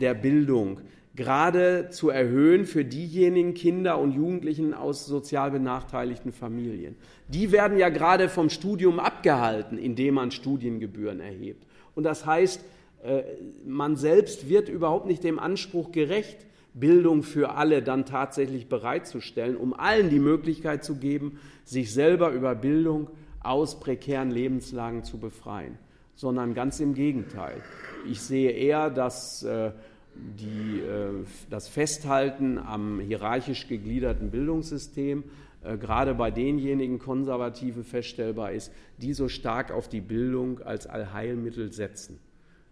der 0.00 0.14
Bildung 0.14 0.80
gerade 1.14 1.88
zu 1.90 2.08
erhöhen 2.08 2.64
für 2.64 2.84
diejenigen 2.84 3.54
Kinder 3.54 3.98
und 3.98 4.12
Jugendlichen 4.12 4.72
aus 4.72 5.06
sozial 5.06 5.50
benachteiligten 5.50 6.32
Familien. 6.32 6.96
Die 7.28 7.52
werden 7.52 7.78
ja 7.78 7.90
gerade 7.90 8.28
vom 8.28 8.48
Studium 8.48 8.98
abgehalten, 8.98 9.78
indem 9.78 10.14
man 10.14 10.30
Studiengebühren 10.30 11.20
erhebt. 11.20 11.66
Und 11.94 12.04
das 12.04 12.24
heißt, 12.24 12.64
äh, 13.02 13.22
man 13.66 13.96
selbst 13.96 14.48
wird 14.48 14.68
überhaupt 14.68 15.06
nicht 15.06 15.24
dem 15.24 15.38
Anspruch 15.38 15.92
gerecht, 15.92 16.46
Bildung 16.74 17.22
für 17.22 17.54
alle 17.54 17.82
dann 17.82 18.06
tatsächlich 18.06 18.68
bereitzustellen, 18.68 19.56
um 19.56 19.74
allen 19.74 20.08
die 20.08 20.18
Möglichkeit 20.18 20.84
zu 20.84 20.96
geben, 20.96 21.38
sich 21.64 21.92
selber 21.92 22.30
über 22.30 22.54
Bildung 22.54 23.08
aus 23.42 23.78
prekären 23.78 24.30
Lebenslagen 24.30 25.04
zu 25.04 25.18
befreien, 25.18 25.78
sondern 26.14 26.54
ganz 26.54 26.80
im 26.80 26.94
Gegenteil. 26.94 27.60
Ich 28.08 28.22
sehe 28.22 28.52
eher, 28.52 28.88
dass 28.88 29.42
äh, 29.42 29.72
die, 30.14 30.80
äh, 30.80 31.24
das 31.50 31.68
Festhalten 31.68 32.58
am 32.58 33.00
hierarchisch 33.00 33.68
gegliederten 33.68 34.30
Bildungssystem 34.30 35.24
äh, 35.62 35.76
gerade 35.76 36.14
bei 36.14 36.30
denjenigen 36.30 36.98
Konservativen 36.98 37.84
feststellbar 37.84 38.52
ist, 38.52 38.72
die 38.98 39.14
so 39.14 39.28
stark 39.28 39.70
auf 39.70 39.88
die 39.88 40.00
Bildung 40.00 40.60
als 40.60 40.86
Allheilmittel 40.86 41.72
setzen. 41.72 42.18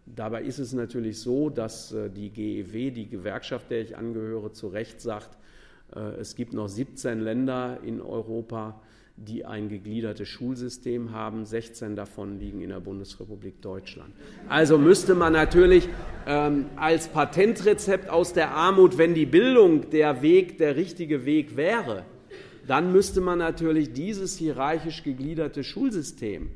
Dabei 0.06 0.42
ist 0.42 0.58
es 0.58 0.72
natürlich 0.72 1.20
so, 1.20 1.50
dass 1.50 1.92
äh, 1.92 2.10
die 2.10 2.30
GEW, 2.30 2.90
die 2.90 3.08
Gewerkschaft, 3.08 3.70
der 3.70 3.80
ich 3.80 3.96
angehöre, 3.96 4.52
zu 4.52 4.68
Recht 4.68 5.00
sagt, 5.00 5.38
es 6.20 6.36
gibt 6.36 6.52
noch 6.52 6.68
17 6.68 7.18
Länder 7.18 7.80
in 7.82 8.00
Europa, 8.00 8.80
die 9.26 9.44
ein 9.44 9.68
gegliedertes 9.68 10.28
Schulsystem 10.28 11.12
haben. 11.12 11.44
16 11.44 11.94
davon 11.94 12.38
liegen 12.38 12.62
in 12.62 12.70
der 12.70 12.80
Bundesrepublik 12.80 13.60
Deutschland. 13.60 14.14
Also 14.48 14.78
müsste 14.78 15.14
man 15.14 15.34
natürlich 15.34 15.88
ähm, 16.26 16.66
als 16.76 17.08
Patentrezept 17.08 18.08
aus 18.08 18.32
der 18.32 18.52
Armut, 18.52 18.96
wenn 18.96 19.14
die 19.14 19.26
Bildung 19.26 19.90
der 19.90 20.22
Weg, 20.22 20.58
der 20.58 20.76
richtige 20.76 21.26
Weg 21.26 21.56
wäre, 21.56 22.04
dann 22.66 22.92
müsste 22.92 23.20
man 23.20 23.38
natürlich 23.38 23.92
dieses 23.92 24.36
hierarchisch 24.36 25.02
gegliederte 25.02 25.64
Schulsystem 25.64 26.50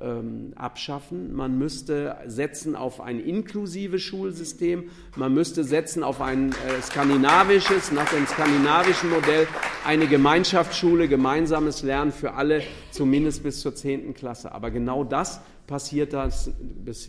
ähm, 0.00 0.52
abschaffen. 0.56 1.34
Man 1.34 1.58
müsste 1.58 2.16
setzen 2.26 2.76
auf 2.76 3.00
ein 3.00 3.20
inklusives 3.20 4.02
Schulsystem. 4.02 4.84
Man 5.16 5.34
müsste 5.34 5.64
setzen 5.64 6.02
auf 6.02 6.20
ein 6.20 6.50
äh, 6.50 6.82
skandinavisches, 6.82 7.92
nach 7.92 8.08
dem 8.10 8.26
skandinavischen 8.26 9.10
Modell, 9.10 9.46
eine 9.84 10.06
Gemeinschaftsschule, 10.06 11.08
gemeinsames 11.08 11.82
Lernen 11.82 12.12
für 12.12 12.34
alle, 12.34 12.62
zumindest 12.90 13.42
bis 13.42 13.60
zur 13.60 13.74
10. 13.74 14.14
Klasse. 14.14 14.52
Aber 14.52 14.70
genau 14.70 15.04
das 15.04 15.40
passiert, 15.66 16.12
das, 16.12 16.50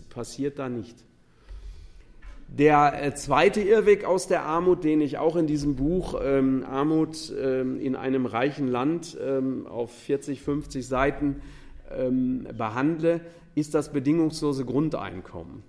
passiert 0.10 0.60
da 0.60 0.70
nicht. 0.70 0.96
Der 2.48 3.02
äh, 3.02 3.16
zweite 3.16 3.62
Irrweg 3.62 4.04
aus 4.04 4.28
der 4.28 4.44
Armut, 4.44 4.84
den 4.84 5.00
ich 5.00 5.18
auch 5.18 5.38
in 5.38 5.48
diesem 5.48 5.78
Buch 5.78 6.20
ähm, 6.22 6.66
Armut 6.70 7.32
ähm, 7.42 7.80
in 7.80 7.96
einem 7.96 8.26
reichen 8.26 8.68
Land 8.68 9.18
ähm, 9.26 9.66
auf 9.68 9.92
40, 9.92 10.42
50 10.42 10.86
Seiten 10.86 11.42
ähm, 11.98 12.48
behandle, 12.58 13.22
ist 13.56 13.74
das 13.74 13.92
bedingungslose 13.92 14.66
Grundeinkommen. 14.66 15.64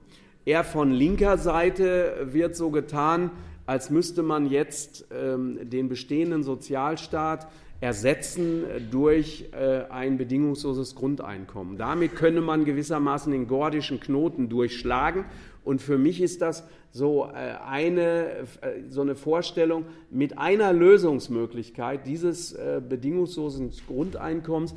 Eher 0.44 0.64
von 0.64 0.90
linker 0.90 1.38
Seite 1.38 2.28
wird 2.32 2.56
so 2.56 2.70
getan, 2.70 3.30
als 3.66 3.90
müsste 3.90 4.22
man 4.22 4.46
jetzt 4.46 5.06
ähm, 5.12 5.58
den 5.70 5.88
bestehenden 5.88 6.42
Sozialstaat 6.42 7.46
ersetzen 7.80 8.64
durch 8.92 9.46
äh, 9.52 9.82
ein 9.90 10.16
bedingungsloses 10.16 10.94
Grundeinkommen. 10.94 11.78
Damit 11.78 12.14
könne 12.14 12.40
man 12.40 12.64
gewissermaßen 12.64 13.32
den 13.32 13.48
gordischen 13.48 13.98
Knoten 13.98 14.48
durchschlagen. 14.48 15.24
Und 15.64 15.80
für 15.80 15.98
mich 15.98 16.20
ist 16.20 16.42
das 16.42 16.64
so 16.90 17.24
äh, 17.24 17.54
eine, 17.66 18.26
äh, 18.60 18.82
so 18.88 19.00
eine 19.00 19.14
Vorstellung 19.14 19.86
mit 20.10 20.38
einer 20.38 20.72
Lösungsmöglichkeit 20.72 22.06
dieses 22.06 22.56
bedingungslosen 22.88 23.70
Grundeinkommens 23.86 24.74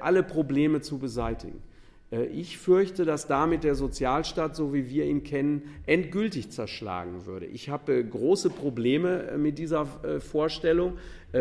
alle 0.00 0.22
Probleme 0.22 0.80
zu 0.80 0.98
beseitigen. 0.98 1.62
Äh, 2.10 2.26
ich 2.26 2.58
fürchte, 2.58 3.04
dass 3.04 3.26
damit 3.26 3.64
der 3.64 3.74
Sozialstaat, 3.74 4.56
so 4.56 4.72
wie 4.72 4.88
wir 4.88 5.04
ihn 5.04 5.22
kennen, 5.22 5.62
endgültig 5.86 6.50
zerschlagen 6.50 7.26
würde. 7.26 7.46
Ich 7.46 7.68
habe 7.68 8.04
große 8.04 8.50
Probleme 8.50 9.36
mit 9.36 9.58
dieser 9.58 9.86
Vorstellung, 10.20 10.94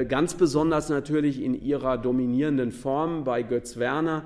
ganz 0.10 0.34
besonders 0.34 0.90
natürlich 0.90 1.42
in 1.42 1.54
ihrer 1.54 1.98
dominierenden 1.98 2.74
Form 2.74 3.24
bei 3.24 3.42
Götz 3.42 3.78
Werner, 3.78 4.26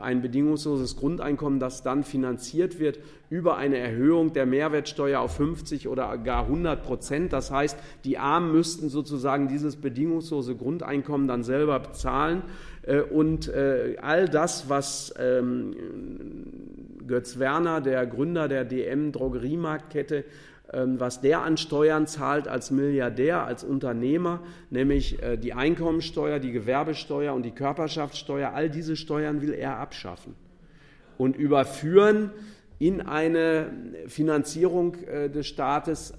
ein 0.00 0.20
bedingungsloses 0.20 0.96
Grundeinkommen, 0.96 1.60
das 1.60 1.84
dann 1.84 2.02
finanziert 2.02 2.80
wird 2.80 2.98
über 3.28 3.56
eine 3.56 3.78
Erhöhung 3.78 4.32
der 4.32 4.46
Mehrwertsteuer 4.46 5.20
auf 5.20 5.36
50 5.36 5.88
oder 5.88 6.16
gar 6.18 6.44
100 6.44 6.82
Prozent. 6.82 7.32
Das 7.32 7.50
heißt, 7.50 7.76
die 8.04 8.18
Armen 8.18 8.52
müssten 8.52 8.88
sozusagen 8.88 9.48
dieses 9.48 9.76
bedingungslose 9.76 10.54
Grundeinkommen 10.54 11.26
dann 11.26 11.42
selber 11.42 11.80
bezahlen. 11.80 12.42
Äh, 12.82 13.00
und 13.00 13.48
äh, 13.48 13.96
all 14.00 14.28
das, 14.28 14.68
was 14.68 15.12
ähm, 15.18 15.74
Götz 17.06 17.38
Werner, 17.38 17.80
der 17.80 18.06
Gründer 18.06 18.48
der 18.48 18.64
DM 18.64 19.12
Drogeriemarktkette, 19.12 20.24
ähm, 20.72 20.98
was 20.98 21.20
der 21.20 21.42
an 21.42 21.56
Steuern 21.56 22.06
zahlt 22.06 22.48
als 22.48 22.70
Milliardär, 22.70 23.44
als 23.44 23.62
Unternehmer, 23.62 24.40
nämlich 24.70 25.22
äh, 25.22 25.36
die 25.36 25.52
Einkommensteuer, 25.52 26.38
die 26.38 26.52
Gewerbesteuer 26.52 27.34
und 27.34 27.44
die 27.44 27.52
Körperschaftssteuer, 27.52 28.52
all 28.52 28.70
diese 28.70 28.96
Steuern 28.96 29.42
will 29.42 29.52
er 29.52 29.78
abschaffen 29.78 30.34
und 31.18 31.36
überführen 31.36 32.30
in 32.78 33.00
eine 33.00 33.70
Finanzierung 34.06 34.96
des 35.32 35.46
Staates 35.46 36.12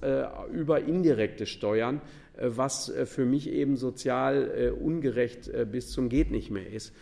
über 0.51 0.81
indirekte 0.81 1.45
Steuern, 1.45 2.01
äh, 2.37 2.49
was 2.55 2.89
äh, 2.89 3.05
für 3.05 3.25
mich 3.25 3.49
eben 3.49 3.77
sozial 3.77 4.51
äh, 4.55 4.69
ungerecht 4.69 5.51
bis 5.71 5.91
zum 5.91 6.09
geht 6.09 6.31
nicht 6.31 6.51
mehr 6.51 6.71
ist. 6.71 6.93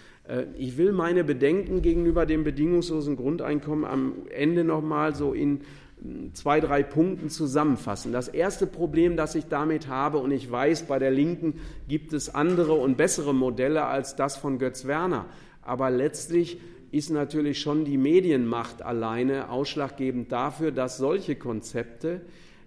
Ich 0.58 0.78
will 0.78 0.92
meine 0.92 1.24
Bedenken 1.24 1.84
gegenüber 1.84 2.26
dem 2.26 2.44
bedingungslosen 2.44 3.16
Grundeinkommen 3.16 3.86
am 3.86 4.14
Ende 4.36 4.64
noch 4.64 4.82
mal 4.82 5.14
so 5.14 5.34
in 5.34 5.62
hm, 6.02 6.34
zwei, 6.34 6.60
drei 6.60 6.82
Punkten 6.82 7.30
zusammenfassen. 7.30 8.12
Das 8.12 8.28
erste 8.28 8.66
Problem, 8.66 9.18
das 9.18 9.36
ich 9.36 9.46
damit 9.46 9.88
habe, 9.88 10.18
und 10.18 10.32
ich 10.32 10.50
weiß, 10.50 10.88
bei 10.88 10.98
der 10.98 11.12
Linken 11.12 11.60
gibt 11.88 12.12
es 12.14 12.34
andere 12.34 12.74
und 12.74 12.98
bessere 12.98 13.36
Modelle 13.36 13.86
als 13.86 14.16
das 14.16 14.36
von 14.36 14.58
Götz 14.58 14.88
Werner, 14.88 15.28
aber 15.62 15.92
letztlich 15.92 16.60
ist 16.96 17.10
natürlich 17.10 17.60
schon 17.60 17.84
die 17.84 17.98
Medienmacht 17.98 18.82
alleine 18.82 19.50
ausschlaggebend 19.50 20.32
dafür, 20.32 20.72
dass 20.72 20.98
solche 20.98 21.36
Konzepte 21.36 22.22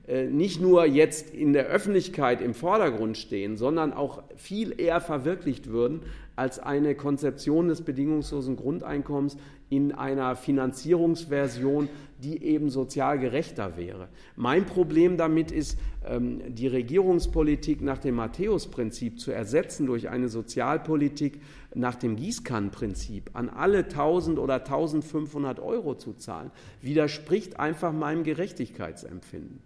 äh, 0.07 0.27
nicht 0.27 0.61
nur 0.61 0.85
jetzt 0.85 1.35
in 1.35 1.55
der 1.55 1.67
Öffentlichkeit 1.67 2.43
im 2.43 2.53
Vordergrund 2.53 3.17
stehen, 3.17 3.57
sondern 3.57 3.95
auch 3.95 4.23
viel 4.37 4.79
eher 4.79 5.01
verwirklicht 5.01 5.69
würden 5.69 6.03
als 6.37 6.59
eine 6.59 6.95
Konzeption 6.95 7.69
des 7.69 7.81
bedingungslosen 7.81 8.57
Grundeinkommens 8.57 9.39
in 9.71 9.93
einer 9.93 10.37
Finanzierungsversion, 10.37 11.89
die 12.23 12.43
eben 12.43 12.69
sozial 12.69 13.19
gerechter 13.19 13.77
wäre. 13.77 14.09
Mein 14.37 14.67
Problem 14.67 15.17
damit 15.17 15.51
ist, 15.51 15.79
ähm, 16.07 16.55
die 16.55 16.69
Regierungspolitik 16.69 17.81
nach 17.81 17.99
dem 17.99 18.17
Matthäus-Prinzip 18.17 19.19
zu 19.19 19.33
ersetzen 19.33 19.87
durch 19.87 20.09
eine 20.11 20.29
Sozialpolitik 20.29 21.41
nach 21.79 21.95
dem 21.95 22.17
Gießkannenprinzip 22.17 23.31
an 23.35 23.49
alle 23.49 23.79
1000 23.79 24.39
oder 24.39 24.57
1500 24.57 25.61
Euro 25.61 25.95
zu 25.95 26.15
zahlen, 26.15 26.51
widerspricht 26.83 27.59
einfach 27.59 27.93
meinem 27.93 28.25
Gerechtigkeitsempfinden. 28.25 29.61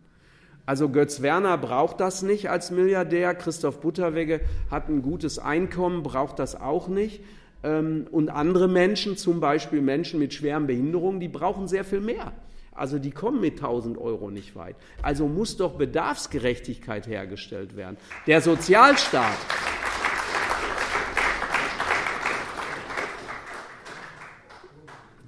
Also 0.64 0.88
Götz 0.88 1.22
Werner 1.22 1.58
braucht 1.58 1.98
das 2.00 2.22
nicht 2.22 2.48
als 2.48 2.70
Milliardär, 2.70 3.34
Christoph 3.34 3.80
Butterwegge 3.80 4.40
hat 4.70 4.88
ein 4.88 5.02
gutes 5.02 5.38
Einkommen, 5.38 6.02
braucht 6.02 6.38
das 6.38 6.54
auch 6.54 6.86
nicht. 6.86 7.22
Ähm, 7.64 8.06
und 8.10 8.28
andere 8.28 8.68
Menschen, 8.68 9.16
zum 9.16 9.40
Beispiel 9.40 9.82
Menschen 9.82 10.20
mit 10.20 10.34
schweren 10.34 10.66
Behinderungen, 10.66 11.18
die 11.18 11.28
brauchen 11.28 11.66
sehr 11.66 11.84
viel 11.84 12.00
mehr. 12.00 12.32
Also 12.74 12.98
die 12.98 13.10
kommen 13.10 13.40
mit 13.40 13.54
1000 13.54 13.98
Euro 13.98 14.30
nicht 14.30 14.56
weit. 14.56 14.76
Also 15.02 15.26
muss 15.26 15.56
doch 15.56 15.74
Bedarfsgerechtigkeit 15.74 17.06
hergestellt 17.06 17.76
werden. 17.76 17.96
Der 18.26 18.40
Sozialstaat. 18.40 19.36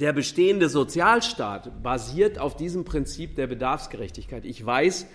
Der 0.00 0.12
bestehende 0.12 0.68
Sozialstaat 0.68 1.82
basiert 1.82 2.38
auf 2.38 2.56
diesem 2.56 2.84
Prinzip 2.84 3.36
der 3.36 3.46
Bedarfsgerechtigkeit. 3.46 4.44
Ich 4.44 4.64
weiß, 4.64 5.06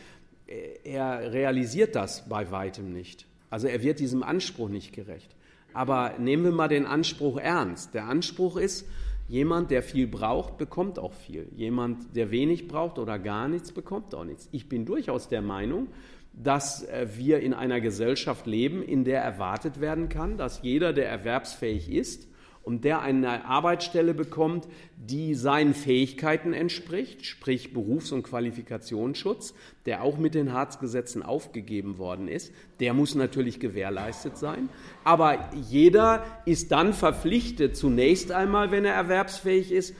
er 0.83 1.33
realisiert 1.33 1.95
das 1.95 2.27
bei 2.29 2.49
weitem 2.49 2.93
nicht. 2.93 3.25
Also 3.49 3.67
er 3.67 3.81
wird 3.83 3.99
diesem 3.99 4.23
Anspruch 4.23 4.69
nicht 4.69 4.93
gerecht. 4.93 5.35
Aber 5.73 6.15
nehmen 6.17 6.45
wir 6.45 6.51
mal 6.51 6.69
den 6.69 6.85
Anspruch 6.85 7.37
ernst. 7.37 7.93
Der 7.93 8.05
Anspruch 8.05 8.57
ist, 8.57 8.87
jemand, 9.27 9.69
der 9.69 9.83
viel 9.83 10.07
braucht, 10.07 10.57
bekommt 10.57 10.97
auch 10.97 11.13
viel. 11.13 11.47
Jemand, 11.55 12.15
der 12.15 12.31
wenig 12.31 12.67
braucht 12.67 12.97
oder 12.99 13.19
gar 13.19 13.47
nichts, 13.47 13.71
bekommt 13.71 14.15
auch 14.15 14.23
nichts. 14.23 14.47
Ich 14.51 14.69
bin 14.69 14.85
durchaus 14.85 15.27
der 15.27 15.41
Meinung, 15.41 15.87
dass 16.33 16.83
äh, 16.83 17.07
wir 17.15 17.41
in 17.41 17.53
einer 17.53 17.81
Gesellschaft 17.81 18.47
leben, 18.47 18.81
in 18.81 19.03
der 19.03 19.21
erwartet 19.21 19.81
werden 19.81 20.09
kann, 20.09 20.37
dass 20.37 20.61
jeder, 20.61 20.93
der 20.93 21.09
erwerbsfähig 21.09 21.91
ist, 21.91 22.27
und 22.63 22.83
der 22.83 23.01
eine 23.01 23.45
Arbeitsstelle 23.45 24.13
bekommt, 24.13 24.67
die 24.97 25.33
seinen 25.33 25.73
Fähigkeiten 25.73 26.53
entspricht, 26.53 27.25
sprich 27.25 27.73
Berufs- 27.73 28.11
und 28.11 28.23
Qualifikationsschutz, 28.23 29.53
der 29.85 30.03
auch 30.03 30.17
mit 30.17 30.35
den 30.35 30.53
Harzgesetzen 30.53 31.23
aufgegeben 31.23 31.97
worden 31.97 32.27
ist, 32.27 32.51
der 32.79 32.93
muss 32.93 33.15
natürlich 33.15 33.59
gewährleistet 33.59 34.37
sein. 34.37 34.69
Aber 35.03 35.49
jeder 35.69 36.23
ist 36.45 36.71
dann 36.71 36.93
verpflichtet, 36.93 37.75
zunächst 37.75 38.31
einmal, 38.31 38.71
wenn 38.71 38.85
er 38.85 38.93
erwerbsfähig 38.93 39.71
ist, 39.71 39.95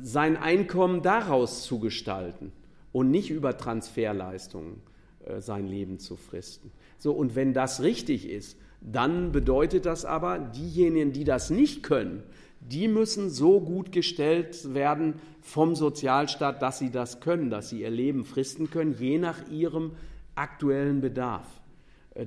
sein 0.00 0.36
Einkommen 0.36 1.02
daraus 1.02 1.62
zu 1.64 1.78
gestalten 1.78 2.52
und 2.92 3.10
nicht 3.10 3.30
über 3.30 3.58
Transferleistungen 3.58 4.80
äh, 5.26 5.40
sein 5.40 5.66
Leben 5.66 5.98
zu 5.98 6.16
fristen. 6.16 6.70
So, 6.98 7.12
und 7.12 7.34
wenn 7.34 7.52
das 7.52 7.82
richtig 7.82 8.28
ist, 8.28 8.56
dann 8.84 9.32
bedeutet 9.32 9.86
das 9.86 10.04
aber, 10.04 10.38
diejenigen, 10.38 11.12
die 11.12 11.24
das 11.24 11.50
nicht 11.50 11.82
können, 11.82 12.22
die 12.60 12.88
müssen 12.88 13.30
so 13.30 13.60
gut 13.60 13.92
gestellt 13.92 14.74
werden 14.74 15.14
vom 15.40 15.74
Sozialstaat, 15.74 16.62
dass 16.62 16.78
sie 16.78 16.90
das 16.90 17.20
können, 17.20 17.50
dass 17.50 17.70
sie 17.70 17.82
ihr 17.82 17.90
Leben 17.90 18.24
fristen 18.24 18.70
können, 18.70 18.94
je 18.98 19.18
nach 19.18 19.48
ihrem 19.50 19.92
aktuellen 20.34 21.00
Bedarf. 21.00 21.46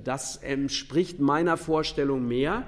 Das 0.04 0.36
entspricht 0.38 1.20
meiner 1.20 1.58
Vorstellung 1.58 2.28
mehr, 2.28 2.66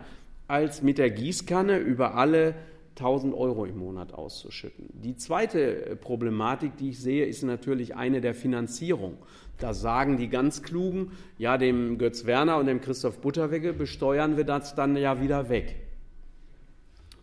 als 0.47 0.81
mit 0.81 0.97
der 0.97 1.09
Gießkanne 1.09 1.77
über 1.77 2.15
alle 2.15 2.55
1000 2.91 3.33
Euro 3.33 3.65
im 3.65 3.77
Monat 3.77 4.13
auszuschütten. 4.13 4.89
Die 4.93 5.15
zweite 5.15 5.97
Problematik, 5.99 6.77
die 6.77 6.89
ich 6.89 6.99
sehe, 6.99 7.25
ist 7.25 7.43
natürlich 7.43 7.95
eine 7.95 8.21
der 8.21 8.33
Finanzierung. 8.33 9.17
Da 9.59 9.73
sagen 9.73 10.17
die 10.17 10.29
ganz 10.29 10.61
Klugen, 10.61 11.11
ja, 11.37 11.57
dem 11.57 11.97
Götz 11.97 12.25
Werner 12.25 12.57
und 12.57 12.67
dem 12.67 12.81
Christoph 12.81 13.19
Butterwegge 13.19 13.73
besteuern 13.73 14.37
wir 14.37 14.43
das 14.43 14.75
dann 14.75 14.95
ja 14.95 15.21
wieder 15.21 15.49
weg. 15.49 15.75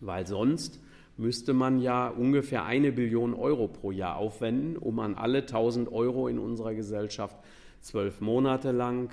Weil 0.01 0.27
sonst 0.27 0.79
müsste 1.17 1.53
man 1.53 1.79
ja 1.79 2.09
ungefähr 2.09 2.65
eine 2.65 2.91
Billion 2.91 3.33
Euro 3.33 3.67
pro 3.69 3.91
Jahr 3.91 4.17
aufwenden, 4.17 4.75
um 4.77 4.99
an 4.99 5.15
alle 5.15 5.39
1000 5.39 5.91
Euro 5.91 6.27
in 6.27 6.39
unserer 6.39 6.73
Gesellschaft 6.73 7.37
zwölf 7.79 8.19
Monate 8.19 8.71
lang, 8.71 9.11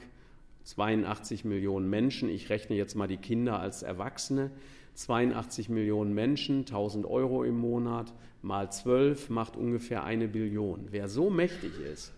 82 0.64 1.44
Millionen 1.44 1.88
Menschen, 1.88 2.28
ich 2.28 2.50
rechne 2.50 2.76
jetzt 2.76 2.94
mal 2.94 3.08
die 3.08 3.16
Kinder 3.16 3.60
als 3.60 3.82
Erwachsene, 3.82 4.50
82 4.94 5.68
Millionen 5.68 6.14
Menschen, 6.14 6.60
1000 6.60 7.06
Euro 7.06 7.44
im 7.44 7.56
Monat 7.56 8.12
mal 8.42 8.70
12 8.70 9.30
macht 9.30 9.56
ungefähr 9.56 10.04
eine 10.04 10.28
Billion. 10.28 10.88
Wer 10.90 11.08
so 11.08 11.30
mächtig 11.30 11.72
ist, 11.80 12.12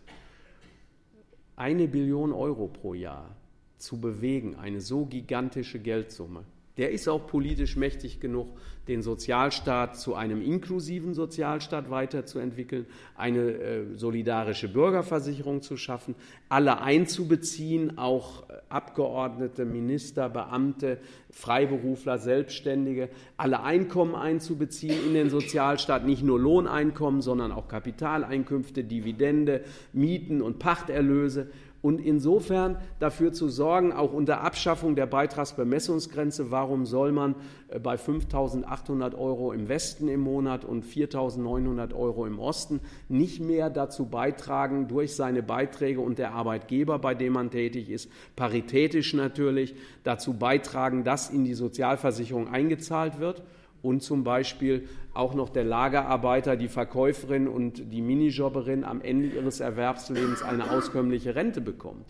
eine 1.57 1.89
Billion 1.89 2.33
Euro 2.33 2.69
pro 2.69 2.95
Jahr 2.95 3.37
zu 3.79 4.01
bewegen, 4.01 4.57
eine 4.57 4.81
so 4.81 5.05
gigantische 5.05 5.79
Geldsumme, 5.79 6.45
der 6.77 6.91
ist 6.91 7.09
auch 7.09 7.27
politisch 7.27 7.77
mächtig 7.77 8.20
genug, 8.20 8.49
den 8.89 9.03
Sozialstaat 9.03 9.99
zu 9.99 10.14
einem 10.14 10.43
inklusiven 10.43 11.14
Sozialstaat 11.14 11.89
weiterzuentwickeln, 11.89 12.87
eine 13.16 13.41
äh, 13.41 13.85
solidarische 13.97 14.68
Bürgerversicherung 14.68 15.62
zu 15.62 15.77
schaffen, 15.77 16.14
alle 16.49 16.81
einzubeziehen, 16.83 17.97
auch 17.97 18.49
äh, 18.51 18.55
Abgeordnete, 18.68 19.64
Minister, 19.64 20.29
Beamte, 20.29 20.99
Freiberufler, 21.31 22.18
Selbstständige, 22.18 23.09
alle 23.37 23.62
Einkommen 23.62 24.14
einzubeziehen 24.14 25.07
in 25.07 25.14
den 25.14 25.31
Sozialstaat, 25.31 26.05
nicht 26.05 26.22
nur 26.22 26.39
Lohneinkommen, 26.39 27.22
sondern 27.22 27.53
auch 27.53 27.68
Kapitaleinkünfte, 27.68 28.85
Dividende, 28.85 29.64
Mieten 29.93 30.43
und 30.43 30.59
Pachterlöse 30.59 31.49
und 31.85 32.01
insofern 32.01 32.78
dafür 32.99 33.35
zu 33.35 33.51
sorgen, 33.51 33.93
auch 33.93 34.14
unter 34.14 34.41
Abschaffung 34.41 34.97
der 34.97 35.05
Beitragsbemessungsgrenze, 35.05 36.51
warum 36.51 36.87
soll 36.87 37.12
man 37.12 37.35
äh, 37.68 37.78
bei 37.78 37.97
5.800 37.97 39.14
Euro 39.14 39.53
im 39.53 39.68
Westen 39.68 40.09
im 40.09 40.20
Monat 40.20 40.64
und 40.64 40.87
4.900 40.87 41.95
Euro 41.95 42.24
im 42.24 42.39
Osten 42.39 42.80
nicht 43.11 43.43
mehr 43.43 43.68
dazu 43.68 44.07
beitragen, 44.07 44.89
durch 44.89 45.14
seine 45.14 45.43
Beiträge 45.43 46.01
und 46.01 46.18
der 46.18 46.32
Arbeitgeber, 46.32 46.99
bei 46.99 47.14
dem 47.14 47.35
man 47.35 47.51
tätig 47.51 47.91
ist, 47.91 48.11
paritätisch 48.35 49.12
natürlich, 49.12 49.74
dazu 50.05 50.32
beitragen, 50.32 51.05
dass 51.05 51.28
in 51.28 51.45
die 51.45 51.53
Sozialversicherung 51.53 52.49
eingezahlt 52.49 53.20
wird 53.20 53.43
und 53.85 54.03
zum 54.03 54.24
Beispiel 54.24 54.89
auch 55.12 55.35
noch 55.35 55.51
der 55.51 55.64
Lagerarbeiter, 55.64 56.57
die 56.57 56.68
Verkäuferin 56.68 57.47
und 57.47 57.93
die 57.93 58.01
Minijobberin 58.01 58.82
am 58.82 59.01
Ende 59.01 59.28
ihres 59.28 59.61
Erwerbslebens 59.61 60.43
eine 60.43 60.70
auskömmliche 60.70 61.35
Rente 61.35 61.61
bekommt. 61.61 62.07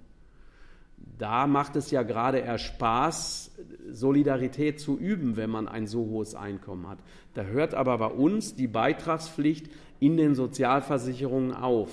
Da 1.18 1.47
macht 1.47 1.77
es 1.77 1.91
ja 1.91 2.03
gerade 2.03 2.39
eher 2.39 2.59
Spaß, 2.59 3.53
Solidarität 3.91 4.81
zu 4.81 4.97
üben, 4.97 5.37
wenn 5.37 5.51
man 5.51 5.68
ein 5.68 5.87
so 5.87 6.07
hohes 6.07 6.35
Einkommen 6.35 6.89
hat. 6.89 6.99
Da 7.35 7.43
hört 7.43 7.75
aber 7.75 7.99
bei 7.99 8.07
uns 8.07 8.55
die 8.55 8.68
Beitragspflicht 8.68 9.68
in 10.01 10.16
den 10.16 10.35
Sozialversicherungen 10.35 11.53
auf. 11.53 11.91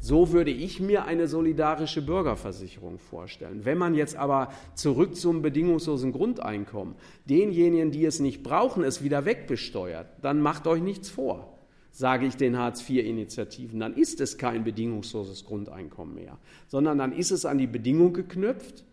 So 0.00 0.32
würde 0.32 0.50
ich 0.50 0.80
mir 0.80 1.04
eine 1.04 1.28
solidarische 1.28 2.00
Bürgerversicherung 2.00 2.98
vorstellen. 2.98 3.66
Wenn 3.66 3.76
man 3.76 3.94
jetzt 3.94 4.16
aber 4.16 4.50
zurück 4.74 5.14
zum 5.14 5.42
bedingungslosen 5.42 6.12
Grundeinkommen 6.12 6.94
denjenigen, 7.26 7.90
die 7.90 8.06
es 8.06 8.18
nicht 8.18 8.42
brauchen, 8.42 8.82
es 8.82 9.04
wieder 9.04 9.26
wegbesteuert, 9.26 10.06
dann 10.22 10.40
macht 10.40 10.66
euch 10.66 10.80
nichts 10.80 11.10
vor, 11.10 11.58
sage 11.90 12.24
ich 12.26 12.36
den 12.36 12.56
Hartz-IV-Initiativen. 12.56 13.78
Dann 13.78 13.94
ist 13.94 14.22
es 14.22 14.38
kein 14.38 14.64
bedingungsloses 14.64 15.44
Grundeinkommen 15.44 16.14
mehr, 16.14 16.38
sondern 16.66 16.96
dann 16.96 17.12
ist 17.12 17.30
es 17.30 17.44
an 17.44 17.58
die 17.58 17.66
Bedingung 17.66 18.14
geknüpft, 18.14 18.84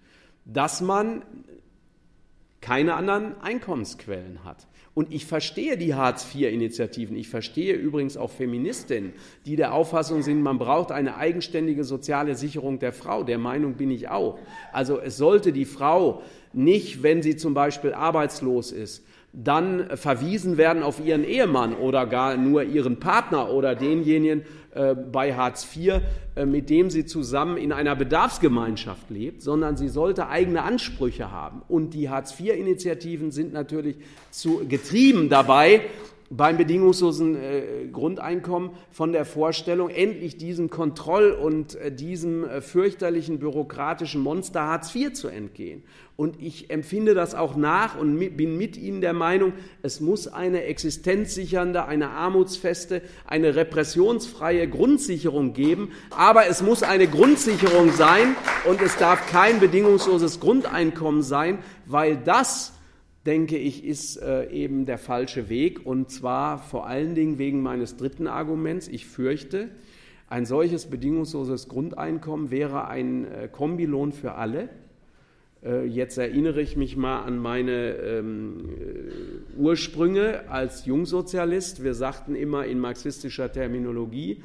dass 0.43 0.81
man 0.81 1.23
keine 2.61 2.95
anderen 2.95 3.39
Einkommensquellen 3.41 4.43
hat. 4.43 4.67
Und 4.93 5.13
ich 5.13 5.27
verstehe 5.27 5.77
die 5.77 5.93
Hartz-IV-Initiativen. 5.93 7.15
Ich 7.15 7.29
verstehe 7.29 7.75
übrigens 7.75 8.17
auch 8.17 8.31
Feministinnen, 8.31 9.13
die 9.45 9.55
der 9.55 9.73
Auffassung 9.73 10.23
sind, 10.23 10.41
man 10.41 10.57
braucht 10.57 10.91
eine 10.91 11.17
eigenständige 11.17 11.83
soziale 11.83 12.33
Sicherung 12.33 12.79
der 12.79 12.93
Frau. 12.93 13.23
Der 13.23 13.37
Meinung 13.37 13.75
bin 13.75 13.91
ich 13.91 14.09
auch. 14.09 14.39
Also 14.73 14.99
es 14.99 15.17
sollte 15.17 15.53
die 15.53 15.65
Frau 15.65 16.23
nicht, 16.51 17.03
wenn 17.03 17.21
sie 17.21 17.35
zum 17.35 17.53
Beispiel 17.53 17.93
arbeitslos 17.93 18.71
ist, 18.71 19.05
dann 19.33 19.95
verwiesen 19.97 20.57
werden 20.57 20.83
auf 20.83 21.03
ihren 21.03 21.23
Ehemann 21.23 21.75
oder 21.75 22.05
gar 22.05 22.37
nur 22.37 22.63
ihren 22.63 22.99
Partner 22.99 23.51
oder 23.51 23.75
denjenigen 23.75 24.43
äh, 24.73 24.95
bei 24.95 25.33
Hartz 25.33 25.67
IV, 25.75 26.01
äh, 26.35 26.45
mit 26.45 26.69
dem 26.69 26.89
sie 26.89 27.05
zusammen 27.05 27.57
in 27.57 27.71
einer 27.71 27.95
Bedarfsgemeinschaft 27.95 29.09
lebt, 29.09 29.41
sondern 29.41 29.75
sie 29.77 29.89
sollte 29.89 30.29
eigene 30.29 30.63
Ansprüche 30.63 31.31
haben. 31.31 31.61
Und 31.67 31.93
die 31.93 32.09
Hartz 32.09 32.39
IV-Initiativen 32.39 33.31
sind 33.31 33.53
natürlich 33.53 33.97
zu, 34.31 34.65
getrieben 34.67 35.29
dabei, 35.29 35.81
beim 36.29 36.57
bedingungslosen 36.57 37.35
äh, 37.35 37.87
Grundeinkommen 37.91 38.71
von 38.91 39.13
der 39.13 39.25
Vorstellung, 39.25 39.89
endlich 39.89 40.37
diesem 40.37 40.69
Kontroll- 40.69 41.31
und 41.31 41.75
äh, 41.75 41.91
diesem 41.91 42.43
äh, 42.43 42.61
fürchterlichen 42.61 43.39
bürokratischen 43.39 44.21
Monster 44.21 44.61
Hartz 44.61 44.93
IV 44.93 45.13
zu 45.13 45.29
entgehen. 45.29 45.83
Und 46.17 46.41
ich 46.41 46.71
empfinde 46.71 47.13
das 47.13 47.35
auch 47.35 47.55
nach 47.55 47.97
und 47.97 48.15
mit, 48.15 48.37
bin 48.37 48.57
mit 48.57 48.75
Ihnen 48.75 49.01
der 49.01 49.13
Meinung, 49.13 49.53
es 49.83 50.01
muss 50.01 50.27
eine 50.27 50.63
existenzsichernde, 50.63 51.85
eine 51.85 52.09
armutsfeste, 52.09 53.03
eine 53.27 53.55
repressionsfreie 53.55 54.67
Grundsicherung 54.67 55.53
geben. 55.53 55.91
Aber 56.09 56.47
es 56.47 56.63
muss 56.63 56.81
eine 56.81 57.07
Grundsicherung 57.07 57.91
sein 57.91 58.35
und 58.67 58.81
es 58.81 58.97
darf 58.97 59.29
kein 59.29 59.59
bedingungsloses 59.59 60.39
Grundeinkommen 60.39 61.21
sein, 61.21 61.59
weil 61.85 62.17
das 62.17 62.73
denke 63.27 63.57
ich, 63.57 63.83
ist 63.83 64.17
äh, 64.17 64.49
eben 64.49 64.85
der 64.85 64.97
falsche 64.97 65.49
Weg. 65.49 65.85
Und 65.85 66.09
zwar 66.09 66.57
vor 66.57 66.87
allen 66.87 67.13
Dingen 67.13 67.37
wegen 67.37 67.61
meines 67.61 67.97
dritten 67.97 68.25
Arguments. 68.25 68.87
Ich 68.87 69.05
fürchte, 69.05 69.69
ein 70.29 70.45
solches 70.45 70.87
bedingungsloses 70.87 71.67
Grundeinkommen 71.67 72.49
wäre 72.49 72.87
ein 72.87 73.25
äh, 73.25 73.49
Kombilohn 73.51 74.13
für 74.13 74.33
alle. 74.33 74.69
Äh, 75.63 75.85
jetzt 75.85 76.17
erinnere 76.17 76.61
ich 76.61 76.77
mich 76.77 76.95
mal 76.95 77.21
an 77.21 77.37
meine 77.37 77.95
ähm, 77.95 78.69
Ursprünge 79.57 80.49
als 80.49 80.85
Jungsozialist. 80.85 81.83
Wir 81.83 81.93
sagten 81.93 82.35
immer 82.35 82.65
in 82.65 82.79
marxistischer 82.79 83.51
Terminologie, 83.51 84.41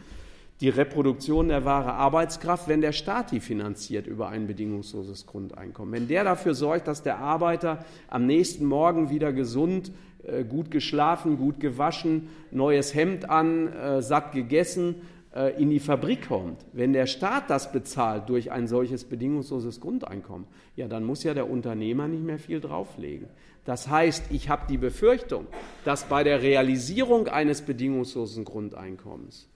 die 0.63 0.69
Reproduktion 0.69 1.49
der 1.49 1.65
wahre 1.65 1.95
Arbeitskraft, 1.95 2.69
wenn 2.69 2.81
der 2.81 2.93
Staat 2.93 3.33
die 3.33 3.41
finanziert 3.41 4.07
über 4.07 4.29
ein 4.29 4.47
bedingungsloses 4.47 5.27
Grundeinkommen. 5.27 5.93
Wenn 5.93 6.07
der 6.07 6.23
dafür 6.23 6.55
sorgt, 6.55 6.87
dass 6.87 7.03
der 7.03 7.19
Arbeiter 7.19 7.85
am 8.07 8.27
nächsten 8.27 8.65
Morgen 8.65 9.11
wieder 9.11 9.33
gesund, 9.33 9.91
äh, 10.23 10.45
gut 10.45 10.71
geschlafen, 10.71 11.37
gut 11.37 11.59
gewaschen, 11.59 12.29
neues 12.53 12.95
Hemd 12.95 13.29
an, 13.29 13.73
äh, 13.73 14.03
satt 14.03 14.31
gegessen, 14.31 15.03
äh, 15.35 15.61
in 15.61 15.69
die 15.69 15.81
Fabrik 15.81 16.29
kommt, 16.29 16.65
wenn 16.73 16.93
der 16.93 17.07
Staat 17.07 17.51
das 17.51 17.73
bezahlt 17.73 18.29
durch 18.29 18.53
ein 18.53 18.69
solches 18.69 19.03
bedingungsloses 19.03 19.81
Grundeinkommen, 19.81 20.47
ja, 20.77 20.87
dann 20.87 21.03
muss 21.03 21.25
ja 21.25 21.35
der 21.35 21.51
Unternehmer 21.51 22.07
nicht 22.07 22.23
mehr 22.23 22.39
viel 22.39 22.61
drauflegen. 22.61 23.27
Das 23.65 23.89
heißt, 23.89 24.27
ich 24.31 24.49
habe 24.49 24.63
die 24.69 24.79
Befürchtung, 24.79 25.49
dass 25.85 26.05
bei 26.05 26.23
der 26.23 26.41
Realisierung 26.41 27.27
eines 27.27 27.63
bedingungslosen 27.63 28.45
Grundeinkommens 28.45 29.49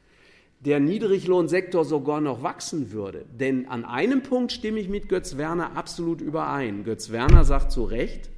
der 0.60 0.80
Niedriglohnsektor 0.80 1.84
sogar 1.84 2.20
noch 2.20 2.42
wachsen 2.42 2.90
würde. 2.92 3.24
Denn 3.38 3.68
an 3.68 3.84
einem 3.84 4.22
Punkt 4.22 4.52
stimme 4.52 4.80
ich 4.80 4.88
mit 4.88 5.08
Götz 5.08 5.36
Werner 5.36 5.76
absolut 5.76 6.20
überein. 6.20 6.84
Götz 6.84 7.10
Werner 7.10 7.44
sagt 7.44 7.72
zu 7.72 7.84
Recht, 7.84 8.30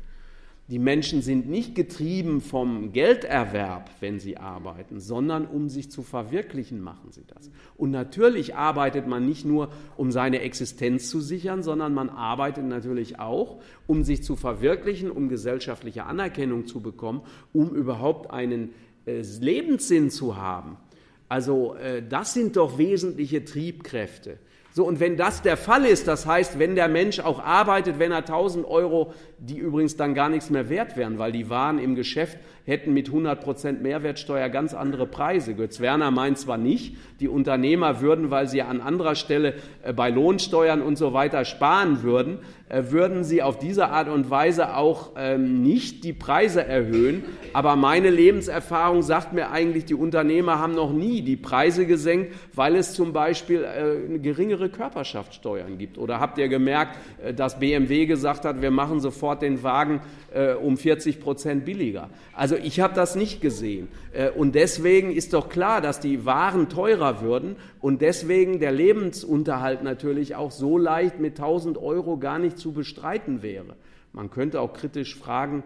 die 0.71 0.79
Menschen 0.79 1.23
sind 1.23 1.49
nicht 1.49 1.75
getrieben 1.75 2.43
vom 2.43 2.93
Gelderwerb, 2.93 3.89
wenn 4.01 4.21
sie 4.21 4.37
arbeiten, 4.37 5.01
sondern 5.01 5.47
um 5.47 5.71
sich 5.71 5.91
zu 5.91 6.03
verwirklichen, 6.03 6.83
machen 6.83 7.11
sie 7.11 7.25
das. 7.27 7.51
Und 7.79 7.91
natürlich 7.91 8.55
arbeitet 8.55 9.07
man 9.07 9.25
nicht 9.25 9.47
nur, 9.47 9.71
um 9.97 10.13
seine 10.13 10.43
Existenz 10.43 11.09
zu 11.09 11.23
sichern, 11.23 11.63
sondern 11.63 11.95
man 11.95 12.11
arbeitet 12.11 12.67
natürlich 12.67 13.19
auch, 13.19 13.63
um 13.87 14.05
sich 14.05 14.23
zu 14.23 14.37
verwirklichen, 14.37 15.11
um 15.11 15.31
gesellschaftliche 15.31 16.05
Anerkennung 16.05 16.67
zu 16.67 16.81
bekommen, 16.81 17.23
um 17.55 17.75
überhaupt 17.75 18.31
einen 18.31 18.75
äh, 19.07 19.23
Lebenssinn 19.41 20.11
zu 20.11 20.37
haben. 20.37 20.77
Also 21.29 21.75
äh, 21.75 22.03
das 22.09 22.35
sind 22.35 22.57
doch 22.57 22.79
wesentliche 22.79 23.45
Triebkräfte. 23.45 24.39
So, 24.73 24.87
und 24.87 25.01
wenn 25.01 25.17
das 25.17 25.43
der 25.43 25.57
Fall 25.57 25.85
ist, 25.85 26.07
das 26.07 26.25
heißt, 26.25 26.59
wenn 26.59 26.75
der 26.75 26.89
Mensch 26.89 27.21
auch 27.21 27.41
arbeitet, 27.41 27.99
wenn 27.99 28.13
er 28.13 28.19
1000 28.19 28.67
Euro, 28.67 29.13
die 29.39 29.59
übrigens 29.59 29.97
dann 29.97 30.15
gar 30.15 30.29
nichts 30.29 30.51
mehr 30.51 30.69
wert 30.69 30.97
wären, 30.97 31.19
weil 31.19 31.33
die 31.33 31.51
Waren 31.51 31.79
im 31.79 31.95
Geschäft 31.95 32.39
hätten 32.69 32.93
mit 32.93 33.09
100 33.09 33.41
Prozent 33.41 33.83
Mehrwertsteuer 33.83 34.51
ganz 34.51 34.75
andere 34.75 35.07
Preise. 35.07 35.55
Götz 35.55 35.81
Werner 35.81 36.11
meint 36.11 36.39
zwar 36.39 36.59
nicht, 36.59 36.97
die 37.19 37.29
Unternehmer 37.29 38.03
würden, 38.03 38.31
weil 38.31 38.47
sie 38.47 38.61
an 38.61 38.83
anderer 38.83 39.15
Stelle 39.15 39.55
äh, 39.83 39.95
bei 39.95 40.11
Lohnsteuern 40.11 40.83
und 40.83 40.99
so 40.99 41.15
weiter 41.15 41.47
sparen 41.47 42.03
würden, 42.03 42.39
äh, 42.69 42.83
würden 42.91 43.25
sie 43.25 43.43
auf 43.43 43.59
diese 43.59 43.89
Art 43.89 44.09
und 44.09 44.29
Weise 44.29 44.77
auch 44.77 45.13
ähm, 45.17 45.63
nicht 45.63 46.05
die 46.05 46.13
Preise 46.13 46.63
erhöhen. 46.63 47.25
Aber 47.55 47.75
meine 47.75 48.11
Lebenserfahrung 48.11 49.01
sagt 49.01 49.33
mir 49.33 49.51
eigentlich, 49.51 49.87
die 49.87 49.95
Unternehmer 49.95 50.59
haben 50.59 50.75
noch 50.75 50.93
nie 50.93 51.23
die 51.23 51.37
Preise 51.37 51.87
gesenkt, 51.87 52.35
weil 52.55 52.77
es 52.77 52.93
zum 52.93 53.15
Beispiel 53.15 53.65
äh, 53.65 54.19
geringere 54.19 54.69
Körperschaftssteuern 54.69 55.79
gibt. 55.79 55.97
Oder 55.97 56.21
habt 56.21 56.37
ihr 56.37 56.49
gemerkt, 56.49 56.99
dass 57.35 57.59
BMW 57.59 58.05
gesagt 58.05 58.45
hat, 58.45 58.61
wir 58.61 58.71
machen 58.71 59.01
sofort 59.01 59.43
den 59.43 59.63
Wagen 59.63 60.01
um 60.63 60.77
40 60.77 61.21
Prozent 61.21 61.65
billiger? 61.65 62.11
Also 62.35 62.58
ich 62.63 62.81
habe 62.81 62.95
das 62.95 63.15
nicht 63.15 63.41
gesehen. 63.41 63.89
Und 64.37 64.55
deswegen 64.55 65.11
ist 65.11 65.33
doch 65.33 65.49
klar, 65.49 65.81
dass 65.81 66.01
die 66.01 66.25
Waren 66.25 66.69
teurer 66.69 67.21
würden 67.21 67.57
und 67.81 68.03
deswegen 68.03 68.61
der 68.61 68.73
Lebensunterhalt 68.73 69.83
natürlich 69.83 70.37
auch 70.37 70.51
so 70.51 70.79
leicht 70.79 71.21
mit 71.21 71.39
1000 71.39 71.79
Euro 71.79 72.19
gar 72.19 72.39
nicht 72.39 72.59
zu 72.59 72.73
bestreiten 72.73 73.43
wäre. 73.43 73.77
Man 74.13 74.31
könnte 74.31 74.61
auch 74.61 74.73
kritisch 74.73 75.17
fragen, 75.17 75.63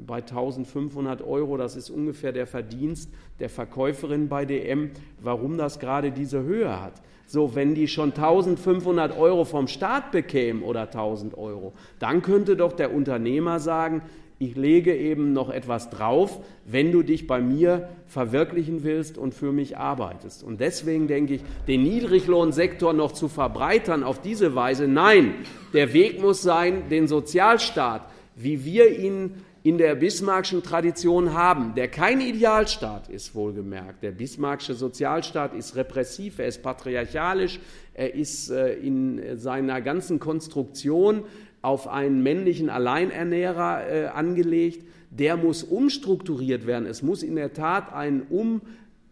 bei 0.00 0.18
1500 0.18 1.22
Euro, 1.22 1.56
das 1.56 1.74
ist 1.74 1.90
ungefähr 1.90 2.30
der 2.30 2.46
Verdienst 2.46 3.10
der 3.40 3.48
Verkäuferin 3.48 4.28
bei 4.28 4.44
DM, 4.44 4.92
warum 5.20 5.58
das 5.58 5.80
gerade 5.80 6.12
diese 6.12 6.44
Höhe 6.44 6.80
hat. 6.80 6.92
So, 7.26 7.56
wenn 7.56 7.74
die 7.74 7.88
schon 7.88 8.10
1500 8.10 9.18
Euro 9.18 9.44
vom 9.44 9.66
Staat 9.66 10.12
bekämen 10.12 10.62
oder 10.62 10.82
1000 10.82 11.36
Euro, 11.36 11.72
dann 11.98 12.22
könnte 12.22 12.56
doch 12.56 12.72
der 12.72 12.94
Unternehmer 12.94 13.58
sagen, 13.58 14.02
ich 14.38 14.54
lege 14.54 14.96
eben 14.96 15.32
noch 15.32 15.50
etwas 15.50 15.90
drauf, 15.90 16.40
wenn 16.64 16.92
du 16.92 17.02
dich 17.02 17.26
bei 17.26 17.40
mir 17.40 17.88
verwirklichen 18.06 18.84
willst 18.84 19.18
und 19.18 19.34
für 19.34 19.52
mich 19.52 19.76
arbeitest. 19.76 20.44
Und 20.44 20.60
deswegen 20.60 21.08
denke 21.08 21.34
ich, 21.34 21.42
den 21.66 21.82
Niedriglohnsektor 21.82 22.92
noch 22.92 23.12
zu 23.12 23.28
verbreitern 23.28 24.04
auf 24.04 24.20
diese 24.20 24.54
Weise, 24.54 24.86
nein, 24.86 25.34
der 25.72 25.92
Weg 25.92 26.20
muss 26.20 26.42
sein, 26.42 26.88
den 26.88 27.08
Sozialstaat, 27.08 28.02
wie 28.36 28.64
wir 28.64 28.96
ihn 28.96 29.32
in 29.64 29.76
der 29.76 29.96
bismarckschen 29.96 30.62
Tradition 30.62 31.34
haben, 31.34 31.74
der 31.74 31.88
kein 31.88 32.20
Idealstaat 32.20 33.08
ist, 33.08 33.34
wohlgemerkt. 33.34 34.02
Der 34.04 34.12
bismarckische 34.12 34.74
Sozialstaat 34.74 35.52
ist 35.54 35.74
repressiv, 35.74 36.38
er 36.38 36.46
ist 36.46 36.62
patriarchalisch, 36.62 37.58
er 37.92 38.14
ist 38.14 38.50
äh, 38.50 38.74
in 38.74 39.36
seiner 39.36 39.80
ganzen 39.82 40.20
Konstruktion 40.20 41.24
auf 41.62 41.88
einen 41.88 42.22
männlichen 42.22 42.70
Alleinernährer 42.70 43.88
äh, 43.88 44.06
angelegt, 44.06 44.86
der 45.10 45.36
muss 45.36 45.62
umstrukturiert 45.62 46.66
werden. 46.66 46.86
Es 46.86 47.02
muss 47.02 47.22
in 47.22 47.36
der 47.36 47.52
Tat 47.52 47.92
einen 47.92 48.22
Um- 48.28 48.60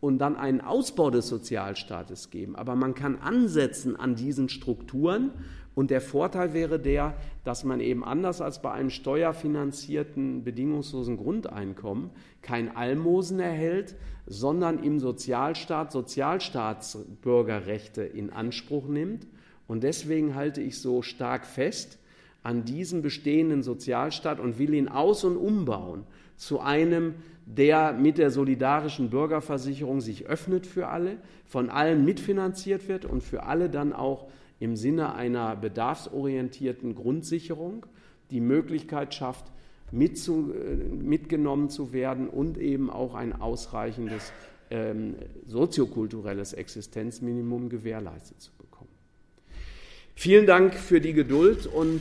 und 0.00 0.18
dann 0.18 0.36
einen 0.36 0.60
Ausbau 0.60 1.10
des 1.10 1.28
Sozialstaates 1.28 2.30
geben. 2.30 2.54
Aber 2.54 2.76
man 2.76 2.94
kann 2.94 3.16
ansetzen 3.16 3.96
an 3.96 4.14
diesen 4.14 4.48
Strukturen 4.48 5.30
Und 5.76 5.90
der 5.90 6.00
Vorteil 6.00 6.52
wäre 6.54 6.80
der, 6.80 7.14
dass 7.44 7.62
man 7.62 7.80
eben 7.80 8.02
anders 8.02 8.40
als 8.40 8.62
bei 8.62 8.72
einem 8.72 8.88
steuerfinanzierten 8.88 10.42
bedingungslosen 10.42 11.18
Grundeinkommen 11.18 12.08
kein 12.40 12.74
Almosen 12.74 13.40
erhält, 13.40 13.94
sondern 14.26 14.82
im 14.82 15.00
Sozialstaat 15.00 15.92
Sozialstaatsbürgerrechte 15.92 18.00
in 18.02 18.30
Anspruch 18.30 18.88
nimmt. 18.88 19.26
Und 19.66 19.82
deswegen 19.82 20.34
halte 20.34 20.62
ich 20.62 20.80
so 20.80 21.02
stark 21.02 21.44
fest 21.44 21.98
an 22.46 22.64
diesem 22.64 23.02
bestehenden 23.02 23.64
Sozialstaat 23.64 24.38
und 24.38 24.60
will 24.60 24.72
ihn 24.72 24.86
aus- 24.86 25.24
und 25.24 25.36
umbauen 25.36 26.04
zu 26.36 26.60
einem, 26.60 27.14
der 27.44 27.92
mit 27.92 28.18
der 28.18 28.30
solidarischen 28.30 29.10
Bürgerversicherung 29.10 30.00
sich 30.00 30.26
öffnet 30.26 30.64
für 30.64 30.86
alle, 30.86 31.16
von 31.44 31.70
allen 31.70 32.04
mitfinanziert 32.04 32.86
wird 32.86 33.04
und 33.04 33.24
für 33.24 33.42
alle 33.42 33.68
dann 33.68 33.92
auch 33.92 34.28
im 34.60 34.76
Sinne 34.76 35.16
einer 35.16 35.56
bedarfsorientierten 35.56 36.94
Grundsicherung 36.94 37.84
die 38.30 38.40
Möglichkeit 38.40 39.12
schafft, 39.12 39.46
mitzu, 39.90 40.52
äh, 40.52 40.76
mitgenommen 40.76 41.68
zu 41.68 41.92
werden 41.92 42.28
und 42.28 42.58
eben 42.58 42.90
auch 42.90 43.14
ein 43.14 43.32
ausreichendes 43.32 44.32
ähm, 44.70 45.16
soziokulturelles 45.46 46.52
Existenzminimum 46.52 47.70
gewährleistet 47.70 48.40
zu 48.40 48.52
bekommen. 48.52 48.66
Vielen 50.18 50.46
Dank 50.46 50.72
für 50.72 50.98
die 50.98 51.12
Geduld 51.12 51.66
und 51.66 51.94